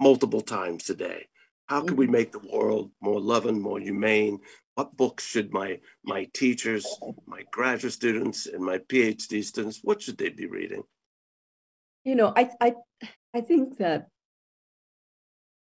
multiple 0.01 0.41
times 0.41 0.85
today. 0.85 1.27
How 1.69 1.83
can 1.83 1.97
we 1.97 2.07
mm-hmm. 2.07 2.13
make 2.13 2.33
the 2.33 2.41
world 2.41 2.91
more 3.01 3.21
loving, 3.21 3.61
more 3.61 3.79
humane? 3.79 4.41
What 4.75 4.97
books 4.97 5.25
should 5.27 5.53
my 5.53 5.81
my 6.05 6.29
teachers, 6.33 6.87
my 7.27 7.43
graduate 7.51 7.93
students, 7.93 8.47
and 8.47 8.65
my 8.65 8.79
PhD 8.79 9.45
students, 9.45 9.81
what 9.83 10.03
should 10.03 10.19
they 10.19 10.31
be 10.31 10.47
reading? 10.47 10.85
you 12.09 12.15
know 12.15 12.33
i 12.35 12.49
i 12.61 12.75
i 13.35 13.41
think 13.41 13.77
that 13.79 14.09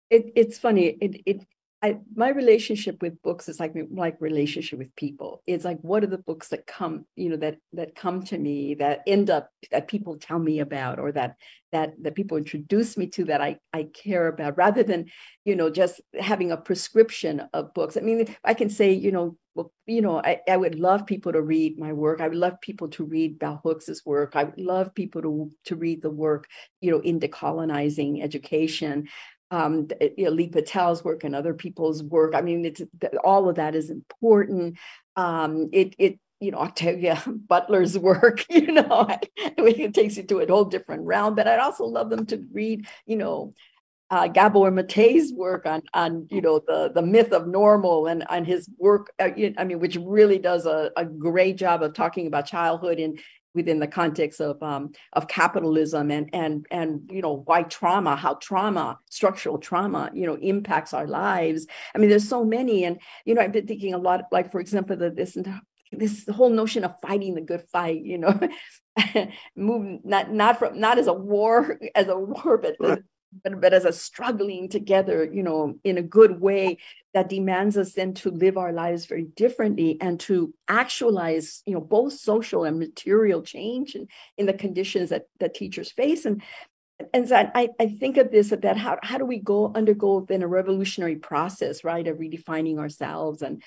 it 0.10 0.32
it's 0.36 0.58
funny 0.58 0.86
it 1.06 1.22
it 1.26 1.45
I, 1.82 2.00
my 2.14 2.30
relationship 2.30 3.02
with 3.02 3.22
books 3.22 3.48
is 3.48 3.58
like 3.58 3.74
like 3.92 4.18
relationship 4.20 4.80
with 4.80 4.94
people. 4.98 5.42
It's 5.48 5.64
like 5.64 5.80
what 5.80 6.04
are 6.04 6.08
the 6.08 6.18
books 6.18 6.50
that 6.50 6.68
come, 6.68 7.06
you 7.16 7.30
know, 7.30 7.38
that 7.38 7.58
that 7.72 7.96
come 7.96 8.24
to 8.26 8.38
me 8.38 8.76
that 8.76 9.02
end 9.08 9.30
up 9.30 9.50
that 9.72 9.88
people 9.88 10.18
tell 10.18 10.40
me 10.40 10.60
about 10.60 11.00
or 11.00 11.14
that 11.14 11.36
that 11.72 11.94
that 12.02 12.16
people 12.16 12.38
introduce 12.38 12.98
me 12.98 13.08
to 13.08 13.24
that 13.26 13.40
I 13.40 13.60
I 13.72 13.84
care 13.84 14.28
about 14.28 14.58
rather 14.58 14.84
than, 14.84 15.06
you 15.46 15.56
know, 15.56 15.70
just 15.70 16.02
having 16.20 16.52
a 16.52 16.58
prescription 16.58 17.44
of 17.54 17.74
books. 17.74 17.96
I 17.96 18.02
mean, 18.02 18.36
I 18.44 18.56
can 18.56 18.70
say, 18.70 18.92
you 18.92 19.14
know, 19.14 19.38
well, 19.56 19.72
you 19.86 20.02
know, 20.02 20.22
I, 20.22 20.42
I 20.50 20.58
would 20.58 20.76
love 20.76 21.06
people 21.06 21.32
to 21.32 21.42
read 21.42 21.80
my 21.80 21.94
work. 21.94 22.20
I 22.20 22.28
would 22.28 22.38
love 22.38 22.60
people 22.60 22.90
to 22.90 23.06
read 23.06 23.40
Bell 23.40 23.62
Hooks's 23.64 24.06
work. 24.06 24.36
I 24.36 24.44
would 24.44 24.60
love 24.60 24.94
people 24.96 25.22
to 25.22 25.50
to 25.66 25.78
read 25.78 26.02
the 26.02 26.12
work, 26.12 26.46
you 26.82 26.92
know, 26.92 27.00
in 27.00 27.22
decolonizing 27.22 28.22
education 28.22 29.08
um, 29.52 29.88
you 30.18 30.26
know, 30.26 30.32
Leigh 30.32 30.50
Patel's 30.50 31.04
work 31.04 31.24
and 31.24 31.36
other 31.36 31.54
people's 31.54 32.04
work. 32.04 32.36
I 32.36 32.41
mean, 32.41 32.66
it's 32.66 32.82
all 33.24 33.50
of 33.50 33.56
that 33.56 33.76
is 33.76 33.89
important. 33.89 34.78
Um, 35.16 35.70
it 35.72 35.95
it 35.97 36.20
you 36.39 36.52
know 36.52 36.60
Octavia 36.60 37.22
Butler's 37.28 37.97
work. 37.97 38.45
You 38.50 38.72
know, 38.72 39.08
it 39.38 39.93
takes 39.93 40.18
you 40.18 40.24
to 40.24 40.39
a 40.39 40.47
whole 40.47 40.66
different 40.66 41.04
realm. 41.04 41.36
But 41.36 41.47
I'd 41.47 41.60
also 41.60 41.86
love 41.86 42.10
them 42.10 42.26
to 42.28 42.43
read. 42.52 42.88
You 43.06 43.18
know. 43.18 43.54
Uh, 44.12 44.28
Gabor 44.28 44.72
Mate's 44.72 45.32
work 45.32 45.68
on 45.68 45.84
on 45.93 46.26
you 46.32 46.41
know 46.41 46.60
the 46.68 46.91
the 46.91 47.04
myth 47.04 47.32
of 47.32 47.45
normal 47.45 48.08
and 48.08 48.24
on 48.24 48.43
his 48.43 48.68
work 48.80 49.14
uh, 49.20 49.30
I 49.56 49.64
mean 49.66 49.80
which 49.80 50.00
really 50.02 50.39
does 50.39 50.66
a, 50.66 50.89
a 50.97 51.06
great 51.06 51.58
job 51.58 51.84
of 51.84 51.93
talking 51.93 52.26
about 52.26 52.47
childhood 52.47 52.97
in 52.97 53.20
within 53.56 53.80
the 53.80 53.88
context 53.88 54.39
of 54.41 54.62
um, 54.62 54.91
of 55.14 55.28
capitalism 55.28 56.12
and 56.12 56.30
and 56.34 56.66
and 56.72 57.10
you 57.12 57.22
know 57.22 57.43
why 57.45 57.64
trauma 57.64 58.16
how 58.16 58.36
trauma 58.36 58.97
structural 59.10 59.58
trauma 59.58 60.10
you 60.14 60.26
know 60.26 60.36
impacts 60.36 60.93
our 60.93 61.08
lives 61.08 61.66
i 61.95 61.97
mean 61.97 62.10
there's 62.10 62.28
so 62.28 62.43
many 62.43 62.84
and 62.86 63.00
you 63.26 63.34
know 63.34 63.41
i've 63.41 63.52
been 63.52 63.68
thinking 63.68 63.93
a 63.93 63.97
lot 63.97 64.22
like 64.32 64.52
for 64.52 64.60
example 64.60 64.95
that 64.95 65.16
this 65.16 65.38
this 65.91 66.28
whole 66.30 66.50
notion 66.50 66.84
of 66.84 66.93
fighting 67.02 67.34
the 67.34 67.41
good 67.41 67.64
fight 67.72 68.04
you 68.04 68.18
know 68.18 68.39
moving 69.56 70.00
not 70.04 70.32
not 70.32 70.60
from 70.60 70.80
not 70.80 71.00
as 71.00 71.08
a 71.08 71.14
war 71.14 71.80
as 71.95 72.08
a 72.08 72.18
war 72.18 72.58
but 72.58 72.76
Right. 72.80 73.02
But, 73.44 73.62
but 73.62 73.74
as 73.74 73.86
a 73.86 73.94
struggling 73.94 74.70
together 74.70 75.30
you 75.32 75.44
know 75.44 75.76
in 75.84 75.98
a 75.98 76.02
good 76.02 76.40
way 76.40 76.78
that 77.14 77.30
demands 77.30 77.78
us 77.78 77.94
then 77.94 78.14
to 78.14 78.30
live 78.30 78.58
our 78.58 78.72
lives 78.72 79.06
very 79.06 79.24
differently 79.24 79.98
and 80.00 80.20
to 80.20 80.54
actualize 80.68 81.64
you 81.66 81.74
know 81.74 81.82
both 81.82 82.14
social 82.14 82.64
and 82.64 82.80
material 82.80 83.42
change 83.42 83.96
in, 83.96 84.08
in 84.38 84.46
the 84.46 84.54
conditions 84.54 85.10
that 85.10 85.24
that 85.40 85.56
teachers 85.56 85.92
face. 85.92 86.26
And 86.26 86.42
and 87.14 87.30
so 87.30 87.50
I, 87.56 87.70
I 87.80 87.88
think 87.88 88.18
of 88.18 88.30
this 88.30 88.50
that 88.50 88.78
how, 88.78 89.00
how 89.02 89.18
do 89.18 89.26
we 89.26 89.40
go 89.40 89.72
undergo 89.74 90.26
then 90.28 90.44
a 90.44 90.48
revolutionary 90.48 91.16
process 91.16 91.84
right 91.84 92.06
of 92.06 92.18
redefining 92.18 92.78
ourselves 92.78 93.42
and 93.42 93.64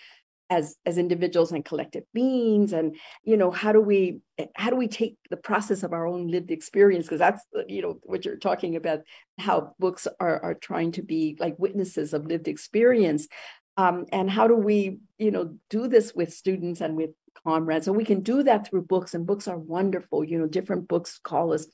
as 0.53 0.77
as 0.87 0.99
individuals 0.99 1.53
and 1.53 1.65
collective 1.65 2.05
beings 2.13 2.73
and 2.73 2.97
you 3.25 3.37
know 3.37 3.51
how 3.51 3.73
do 3.73 3.81
we 3.81 4.21
how 4.55 4.71
do 4.71 4.77
we 4.77 4.89
take 4.89 5.17
the 5.31 5.37
process 5.37 5.83
of 5.83 5.93
our 5.93 6.07
own 6.07 6.29
lived 6.29 6.51
experience 6.51 7.07
because 7.07 7.19
that's 7.19 7.43
you 7.69 7.83
know 7.83 7.99
what 8.03 8.25
you're 8.25 8.37
talking 8.37 8.77
about 8.77 9.01
how 9.39 9.75
books 9.79 10.07
are 10.21 10.39
are 10.43 10.55
trying 10.55 10.93
to 10.93 11.03
be 11.03 11.37
like 11.41 11.59
witnesses 11.59 12.13
of 12.13 12.27
lived 12.27 12.49
experience 12.49 13.29
um, 13.77 14.05
and 14.13 14.31
how 14.31 14.47
do 14.47 14.55
we 14.55 14.99
you 15.19 15.31
know 15.31 15.55
do 15.71 15.89
this 15.89 16.15
with 16.15 16.33
students 16.33 16.81
and 16.81 16.97
with 16.97 17.11
comrades. 17.45 17.89
And 17.89 17.97
we 17.97 18.05
can 18.05 18.21
do 18.21 18.43
that 18.45 18.69
through 18.69 18.83
books, 18.83 19.15
and 19.15 19.27
books 19.27 19.49
are 19.49 19.59
wonderful. 19.59 20.25
You 20.25 20.39
know, 20.39 20.47
different 20.47 20.89
books 20.89 21.19
call 21.23 21.53
us. 21.53 21.67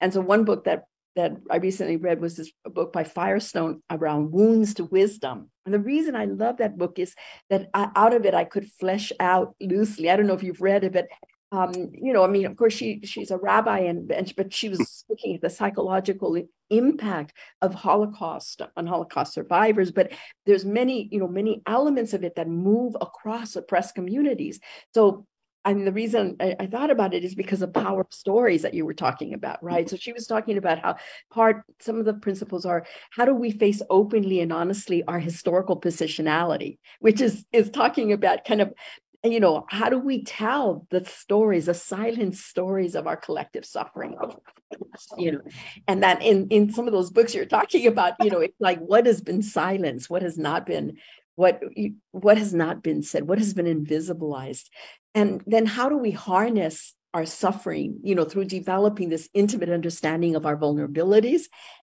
And 0.00 0.12
so, 0.12 0.20
one 0.20 0.44
book 0.44 0.64
that 0.64 0.84
that 1.16 1.32
I 1.50 1.56
recently 1.56 1.96
read 1.96 2.20
was 2.20 2.36
this 2.36 2.50
book 2.64 2.92
by 2.92 3.04
Firestone 3.04 3.82
around 3.90 4.32
wounds 4.32 4.74
to 4.74 4.84
wisdom. 4.84 5.50
And 5.64 5.72
the 5.72 5.78
reason 5.78 6.16
I 6.16 6.26
love 6.26 6.58
that 6.58 6.76
book 6.76 6.98
is 6.98 7.14
that 7.50 7.68
I, 7.72 7.90
out 7.96 8.14
of 8.14 8.26
it 8.26 8.34
I 8.34 8.44
could 8.44 8.70
flesh 8.80 9.12
out 9.20 9.54
loosely. 9.60 10.10
I 10.10 10.16
don't 10.16 10.26
know 10.26 10.34
if 10.34 10.42
you've 10.42 10.60
read 10.60 10.84
it, 10.84 10.92
but 10.92 11.06
um, 11.54 11.72
you 11.92 12.12
know, 12.12 12.24
I 12.24 12.26
mean, 12.26 12.46
of 12.46 12.56
course, 12.56 12.72
she 12.72 13.00
she's 13.04 13.30
a 13.30 13.36
rabbi, 13.36 13.80
and, 13.80 14.10
and 14.10 14.32
but 14.36 14.52
she 14.52 14.68
was 14.68 15.04
looking 15.08 15.36
at 15.36 15.40
the 15.40 15.50
psychological 15.50 16.36
impact 16.70 17.32
of 17.62 17.74
Holocaust 17.74 18.62
on 18.76 18.86
Holocaust 18.86 19.34
survivors. 19.34 19.92
But 19.92 20.12
there's 20.46 20.64
many, 20.64 21.08
you 21.12 21.20
know, 21.20 21.28
many 21.28 21.62
elements 21.66 22.12
of 22.12 22.24
it 22.24 22.34
that 22.36 22.48
move 22.48 22.96
across 23.00 23.54
oppressed 23.54 23.94
communities. 23.94 24.58
So 24.94 25.26
I 25.64 25.72
mean, 25.72 25.84
the 25.84 25.92
reason 25.92 26.36
I, 26.40 26.54
I, 26.60 26.66
thought 26.66 26.90
about 26.90 27.14
it 27.14 27.24
is 27.24 27.34
because 27.34 27.62
of 27.62 27.72
power 27.72 28.02
of 28.02 28.12
stories 28.12 28.62
that 28.62 28.74
you 28.74 28.84
were 28.84 28.94
talking 28.94 29.32
about, 29.32 29.56
mm-hmm. 29.56 29.66
right? 29.66 29.90
So 29.90 29.96
she 29.96 30.12
was 30.12 30.26
talking 30.26 30.58
about 30.58 30.78
how 30.78 30.96
part 31.32 31.64
some 31.80 31.98
of 31.98 32.04
the 32.04 32.14
principles 32.14 32.66
are 32.66 32.86
how 33.10 33.24
do 33.24 33.34
we 33.34 33.50
face 33.50 33.80
openly 33.88 34.40
and 34.40 34.52
honestly 34.52 35.02
our 35.04 35.18
historical 35.18 35.80
positionality, 35.80 36.78
which 37.00 37.20
is 37.20 37.44
is 37.52 37.70
talking 37.70 38.12
about 38.12 38.44
kind 38.44 38.60
of 38.60 38.72
you 39.24 39.40
know 39.40 39.64
how 39.70 39.88
do 39.88 39.98
we 39.98 40.22
tell 40.22 40.86
the 40.90 41.02
stories 41.04 41.66
the 41.66 41.74
silent 41.74 42.36
stories 42.36 42.94
of 42.94 43.06
our 43.06 43.16
collective 43.16 43.64
suffering? 43.64 44.16
You 45.16 45.32
know 45.32 45.40
and 45.86 46.02
that 46.02 46.20
in 46.22 46.48
in 46.48 46.72
some 46.72 46.86
of 46.86 46.92
those 46.92 47.10
books 47.10 47.34
you're 47.34 47.46
talking 47.46 47.86
about 47.86 48.14
you 48.20 48.30
know 48.30 48.40
it's 48.40 48.60
like 48.60 48.80
what 48.80 49.06
has 49.06 49.20
been 49.20 49.42
silenced 49.42 50.10
what 50.10 50.22
has 50.22 50.36
not 50.36 50.66
been 50.66 50.96
what 51.36 51.62
what 52.12 52.38
has 52.38 52.54
not 52.54 52.82
been 52.82 53.02
said 53.02 53.28
what 53.28 53.38
has 53.38 53.54
been 53.54 53.66
invisibilized. 53.66 54.64
And 55.14 55.42
then 55.46 55.66
how 55.66 55.88
do 55.88 55.96
we 55.96 56.10
harness 56.10 56.94
our 57.12 57.26
suffering 57.26 58.00
you 58.02 58.14
know 58.14 58.24
through 58.24 58.46
developing 58.46 59.08
this 59.08 59.28
intimate 59.34 59.70
understanding 59.70 60.36
of 60.36 60.46
our 60.46 60.56
vulnerabilities? 60.56 61.42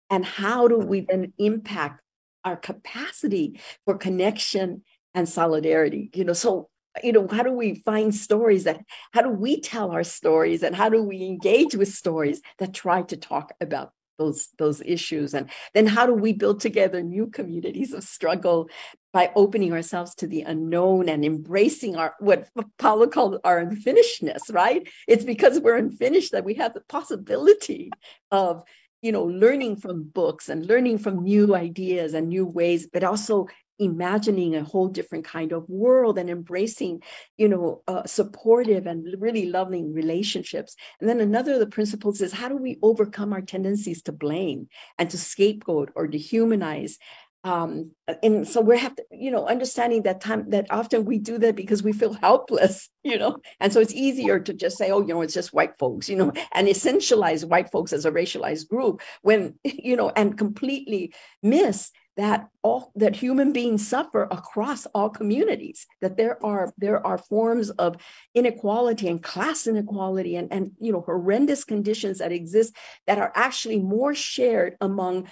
And 0.09 0.25
how 0.25 0.67
do 0.67 0.77
we 0.77 1.01
then 1.01 1.33
impact 1.37 2.01
our 2.43 2.55
capacity 2.55 3.59
for 3.85 3.97
connection 3.97 4.83
and 5.13 5.27
solidarity? 5.27 6.09
You 6.13 6.25
know 6.25 6.33
so 6.33 6.69
you 7.03 7.11
know 7.11 7.27
how 7.29 7.43
do 7.43 7.51
we 7.51 7.75
find 7.75 8.15
stories 8.15 8.63
that 8.63 8.79
how 9.11 9.21
do 9.21 9.29
we 9.29 9.59
tell 9.59 9.91
our 9.91 10.03
stories 10.03 10.63
and 10.63 10.75
how 10.75 10.89
do 10.89 11.03
we 11.03 11.23
engage 11.23 11.75
with 11.75 11.89
stories 11.89 12.41
that 12.59 12.73
try 12.73 13.01
to 13.03 13.17
talk 13.17 13.51
about 13.59 13.91
those 14.17 14.49
those 14.57 14.81
issues 14.81 15.33
and 15.33 15.49
then 15.73 15.85
how 15.85 16.05
do 16.05 16.13
we 16.13 16.33
build 16.33 16.59
together 16.59 17.01
new 17.01 17.27
communities 17.27 17.93
of 17.93 18.03
struggle 18.03 18.69
by 19.13 19.31
opening 19.35 19.71
ourselves 19.71 20.13
to 20.15 20.27
the 20.27 20.41
unknown 20.41 21.07
and 21.07 21.23
embracing 21.23 21.95
our 21.95 22.15
what 22.19 22.49
Paulo 22.77 23.07
called 23.07 23.39
our 23.43 23.63
unfinishedness 23.63 24.53
right? 24.53 24.87
It's 25.07 25.23
because 25.23 25.59
we're 25.59 25.77
unfinished 25.77 26.33
that 26.33 26.45
we 26.45 26.55
have 26.55 26.73
the 26.73 26.81
possibility 26.81 27.91
of 28.31 28.63
you 29.01 29.11
know 29.11 29.23
learning 29.23 29.77
from 29.77 30.03
books 30.03 30.49
and 30.49 30.65
learning 30.65 30.97
from 30.97 31.23
new 31.23 31.55
ideas 31.55 32.13
and 32.13 32.27
new 32.27 32.45
ways 32.45 32.87
but 32.91 33.03
also 33.03 33.47
imagining 33.79 34.55
a 34.55 34.63
whole 34.63 34.87
different 34.87 35.25
kind 35.25 35.51
of 35.51 35.69
world 35.69 36.17
and 36.17 36.29
embracing 36.29 37.01
you 37.37 37.47
know 37.47 37.81
uh, 37.87 38.05
supportive 38.05 38.85
and 38.85 39.05
really 39.19 39.47
loving 39.47 39.93
relationships. 39.93 40.75
And 40.99 41.09
then 41.09 41.19
another 41.19 41.53
of 41.53 41.59
the 41.59 41.67
principles 41.67 42.21
is 42.21 42.33
how 42.33 42.49
do 42.49 42.57
we 42.57 42.79
overcome 42.81 43.33
our 43.33 43.41
tendencies 43.41 44.01
to 44.03 44.11
blame 44.11 44.67
and 44.97 45.09
to 45.09 45.17
scapegoat 45.17 45.91
or 45.95 46.07
dehumanize? 46.07 46.97
Um, 47.45 47.91
and 48.23 48.47
so 48.47 48.59
we 48.59 48.75
have 48.79 48.95
to, 48.95 49.05
you 49.11 49.29
know, 49.29 49.45
understanding 49.45 50.01
that 50.03 50.19
time 50.19 50.49
that 50.49 50.65
often 50.71 51.05
we 51.05 51.19
do 51.19 51.37
that 51.37 51.55
because 51.55 51.83
we 51.83 51.93
feel 51.93 52.13
helpless, 52.13 52.89
you 53.03 53.19
know, 53.19 53.37
and 53.59 53.71
so 53.71 53.79
it's 53.79 53.93
easier 53.93 54.39
to 54.39 54.51
just 54.51 54.79
say, 54.79 54.89
oh, 54.89 55.01
you 55.01 55.09
know, 55.09 55.21
it's 55.21 55.35
just 55.35 55.53
white 55.53 55.77
folks, 55.77 56.09
you 56.09 56.15
know, 56.15 56.33
and 56.53 56.67
essentialize 56.67 57.47
white 57.47 57.71
folks 57.71 57.93
as 57.93 58.03
a 58.03 58.11
racialized 58.11 58.67
group 58.67 58.99
when, 59.21 59.59
you 59.63 59.95
know, 59.95 60.11
and 60.15 60.39
completely 60.39 61.13
miss 61.43 61.91
that 62.17 62.47
all 62.63 62.91
that 62.95 63.15
human 63.15 63.51
beings 63.51 63.87
suffer 63.87 64.23
across 64.31 64.85
all 64.87 65.09
communities 65.09 65.85
that 66.01 66.17
there 66.17 66.43
are 66.45 66.73
there 66.77 67.05
are 67.05 67.17
forms 67.17 67.69
of 67.71 67.97
inequality 68.33 69.07
and 69.07 69.21
class 69.21 69.67
inequality 69.67 70.35
and 70.35 70.51
and 70.51 70.71
you 70.79 70.91
know 70.91 71.01
horrendous 71.01 71.63
conditions 71.63 72.19
that 72.19 72.31
exist 72.31 72.75
that 73.07 73.17
are 73.17 73.31
actually 73.35 73.79
more 73.79 74.15
shared 74.15 74.75
among 74.81 75.27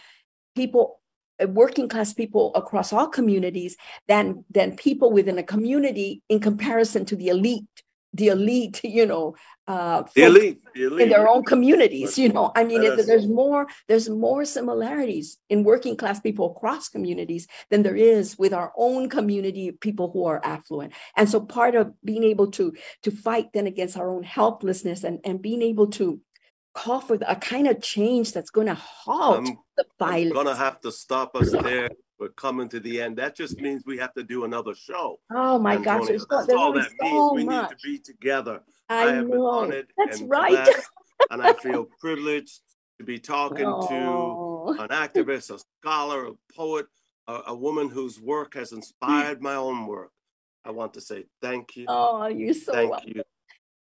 people 0.56 1.00
uh, 1.42 1.48
working 1.48 1.88
class 1.88 2.14
people 2.14 2.52
across 2.54 2.92
all 2.92 3.08
communities 3.08 3.78
than 4.08 4.44
than 4.50 4.76
people 4.76 5.12
within 5.12 5.38
a 5.38 5.44
community 5.44 6.22
in 6.30 6.40
comparison 6.40 7.06
to 7.06 7.16
the 7.16 7.30
elite 7.30 7.66
the 8.14 8.28
elite, 8.28 8.82
you 8.84 9.06
know, 9.06 9.36
uh, 9.68 10.04
the 10.14 10.24
elite, 10.24 10.62
the 10.76 10.84
elite, 10.84 11.02
in 11.02 11.10
their 11.10 11.28
own 11.28 11.44
communities. 11.44 12.18
You 12.18 12.30
know, 12.30 12.52
I 12.56 12.64
mean, 12.64 12.82
there's 12.82 13.28
more 13.28 13.68
there's 13.88 14.10
more 14.10 14.46
similarities 14.46 15.38
in 15.50 15.64
working 15.64 15.96
class 15.96 16.20
people 16.20 16.52
across 16.52 16.90
communities 16.90 17.48
than 17.70 17.84
there 17.84 17.96
is 17.96 18.38
with 18.38 18.54
our 18.54 18.74
own 18.78 19.10
community 19.10 19.72
people 19.72 20.12
who 20.12 20.26
are 20.26 20.42
affluent. 20.44 20.94
And 21.16 21.30
so, 21.30 21.40
part 21.40 21.76
of 21.76 21.94
being 22.04 22.24
able 22.24 22.52
to 22.52 22.74
to 23.04 23.12
fight 23.12 23.54
then 23.54 23.68
against 23.68 23.98
our 23.98 24.10
own 24.10 24.24
helplessness 24.24 25.04
and 25.04 25.20
and 25.24 25.42
being 25.42 25.62
able 25.62 25.88
to 25.92 26.20
call 26.74 27.00
for 27.00 27.18
a 27.28 27.36
kind 27.36 27.68
of 27.68 27.82
change 27.82 28.34
that's 28.34 28.50
going 28.50 28.68
to 28.68 28.74
halt 28.74 29.48
I'm, 29.48 29.58
the 29.78 29.86
violence. 30.00 30.34
Going 30.34 30.48
to 30.48 30.56
have 30.56 30.82
to 30.82 30.92
stop 30.92 31.36
us 31.36 31.52
there 31.52 31.90
we're 32.20 32.30
coming 32.30 32.70
to 32.70 32.80
the 32.80 33.02
end. 33.02 33.18
That 33.18 33.36
just 33.36 33.60
means 33.60 33.84
we 33.86 33.98
have 33.98 34.14
to 34.14 34.24
do 34.24 34.46
another 34.46 34.74
show. 34.76 35.20
Oh 35.32 35.60
my 35.60 35.76
Antonia. 35.76 36.18
gosh, 36.18 36.26
That's 36.30 36.54
all 36.54 36.74
that 36.74 36.92
so 37.02 37.34
means. 37.34 37.46
Much. 37.46 37.46
We 37.46 37.46
need 37.46 37.70
to 37.70 37.76
be 37.84 37.98
together. 38.00 38.62
I, 38.90 39.04
I 39.04 39.12
have 39.14 39.28
know. 39.28 39.32
been 39.32 39.42
honored 39.42 39.88
That's 39.98 40.20
and 40.22 40.30
right. 40.30 40.52
blessed, 40.52 40.90
and 41.32 41.42
I 41.42 41.54
feel 41.54 41.88
privileged 42.00 42.62
to 43.00 43.06
be 43.06 43.20
talking 43.20 43.66
oh. 43.68 44.74
to 44.76 44.82
an 44.82 44.90
activist, 44.90 45.54
a 45.54 45.60
scholar, 45.82 46.28
a 46.28 46.32
poet, 46.56 46.86
a, 47.28 47.40
a, 47.48 47.56
woman 47.56 47.90
whose 47.90 48.20
work 48.20 48.54
has 48.54 48.72
inspired 48.72 49.42
my 49.42 49.56
own 49.56 49.88
work. 49.88 50.12
I 50.66 50.72
want 50.72 50.94
to 50.94 51.02
say 51.02 51.26
thank 51.42 51.76
you. 51.76 51.86
Oh, 51.88 52.28
you're 52.28 52.54
so 52.54 52.74
thank 52.74 52.92
welcome. 52.92 53.12
you. 53.16 53.24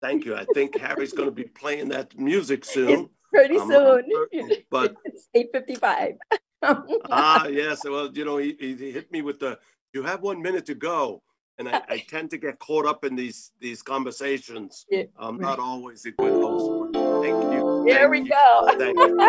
Thank 0.01 0.25
you. 0.25 0.35
I 0.35 0.45
think 0.53 0.77
Harry's 0.77 1.13
going 1.13 1.27
to 1.27 1.35
be 1.35 1.43
playing 1.43 1.89
that 1.89 2.17
music 2.17 2.65
soon. 2.77 3.09
It's 3.33 3.47
pretty 3.47 3.57
um, 3.59 3.69
soon. 3.69 4.51
But 4.69 4.95
it's 5.05 5.27
855. 5.33 6.15
ah, 7.11 7.47
yes. 7.47 7.83
Well, 7.83 8.11
you 8.13 8.25
know, 8.25 8.37
he, 8.37 8.55
he 8.59 8.91
hit 8.91 9.11
me 9.11 9.21
with 9.21 9.39
the, 9.39 9.59
you 9.93 10.03
have 10.03 10.21
one 10.21 10.41
minute 10.41 10.65
to 10.67 10.75
go. 10.75 11.21
And 11.57 11.67
I, 11.67 11.81
I 11.89 11.97
tend 12.09 12.29
to 12.31 12.37
get 12.37 12.57
caught 12.59 12.85
up 12.85 13.03
in 13.03 13.15
these 13.15 13.51
these 13.59 13.81
conversations. 13.81 14.85
Yeah, 14.89 15.03
I'm 15.17 15.37
right. 15.37 15.49
not 15.49 15.59
always 15.59 16.05
a 16.05 16.11
good 16.11 16.41
host. 16.41 16.95
Thank 17.21 17.53
you. 17.53 17.83
There 17.85 18.09
Thank 18.09 18.11
we 18.11 18.19
you. 18.19 18.29
go. 18.29 18.69
Thank 18.79 18.97
you. 18.97 19.19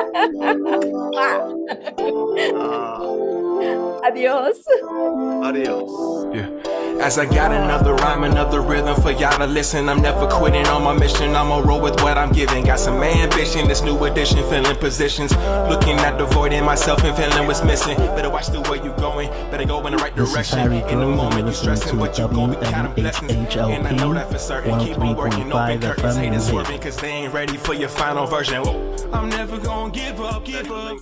uh, 2.57 4.07
Adios. 4.07 4.65
Adios. 5.43 6.27
Yeah. 6.37 6.80
As 7.01 7.17
I 7.17 7.25
got 7.25 7.51
another 7.51 7.95
rhyme, 7.95 8.25
another 8.25 8.61
rhythm 8.61 8.95
for 9.01 9.11
y'all 9.11 9.39
to 9.39 9.47
listen. 9.47 9.89
I'm 9.89 10.03
never 10.03 10.29
quitting 10.29 10.67
on 10.67 10.83
my 10.83 10.93
mission. 10.93 11.35
I'ma 11.35 11.61
roll 11.61 11.81
with 11.81 11.99
what 12.03 12.19
I'm 12.19 12.31
giving. 12.31 12.63
Got 12.67 12.79
some 12.79 13.03
ambition, 13.03 13.67
this 13.67 13.81
new 13.81 14.05
edition, 14.05 14.39
filling 14.51 14.77
positions. 14.77 15.35
Looking 15.71 15.99
at 16.01 16.19
the 16.19 16.27
void 16.27 16.53
in 16.53 16.63
myself 16.63 17.03
and 17.03 17.17
feeling 17.17 17.47
what's 17.47 17.65
missing. 17.65 17.97
Better 17.97 18.29
watch 18.29 18.49
the 18.49 18.61
way 18.71 18.85
you 18.85 18.93
going. 18.99 19.31
Better 19.51 19.65
go 19.65 19.85
in 19.87 19.93
the 19.93 19.99
right 19.99 20.15
direction. 20.15 20.71
In 20.71 21.01
the 21.01 21.07
moment 21.07 21.47
you 21.47 21.55
stressing, 21.55 21.99
but 21.99 22.19
you 22.19 22.29
gon' 22.29 22.51
be 22.51 22.57
counting 22.67 22.93
blessings. 22.93 23.57
And 23.57 23.89
I 23.89 23.93
know 23.93 24.13
that 24.13 24.31
for 24.31 24.39
certain. 24.39 24.79
Keep 24.81 24.99
on 24.99 25.17
working, 25.17 25.51
open 25.51 25.81
curtains, 25.81 26.17
haters 26.17 26.49
swerving, 26.49 26.81
cause 26.81 26.99
they 26.99 27.09
ain't 27.09 27.33
ready 27.33 27.57
for 27.57 27.73
your 27.73 27.89
final 27.89 28.27
version. 28.27 28.63
I'm 29.11 29.31
never 29.31 29.59
gonna 29.59 29.91
give 29.91 30.21
up, 30.21 30.45
give 30.45 30.71
up. 30.71 30.99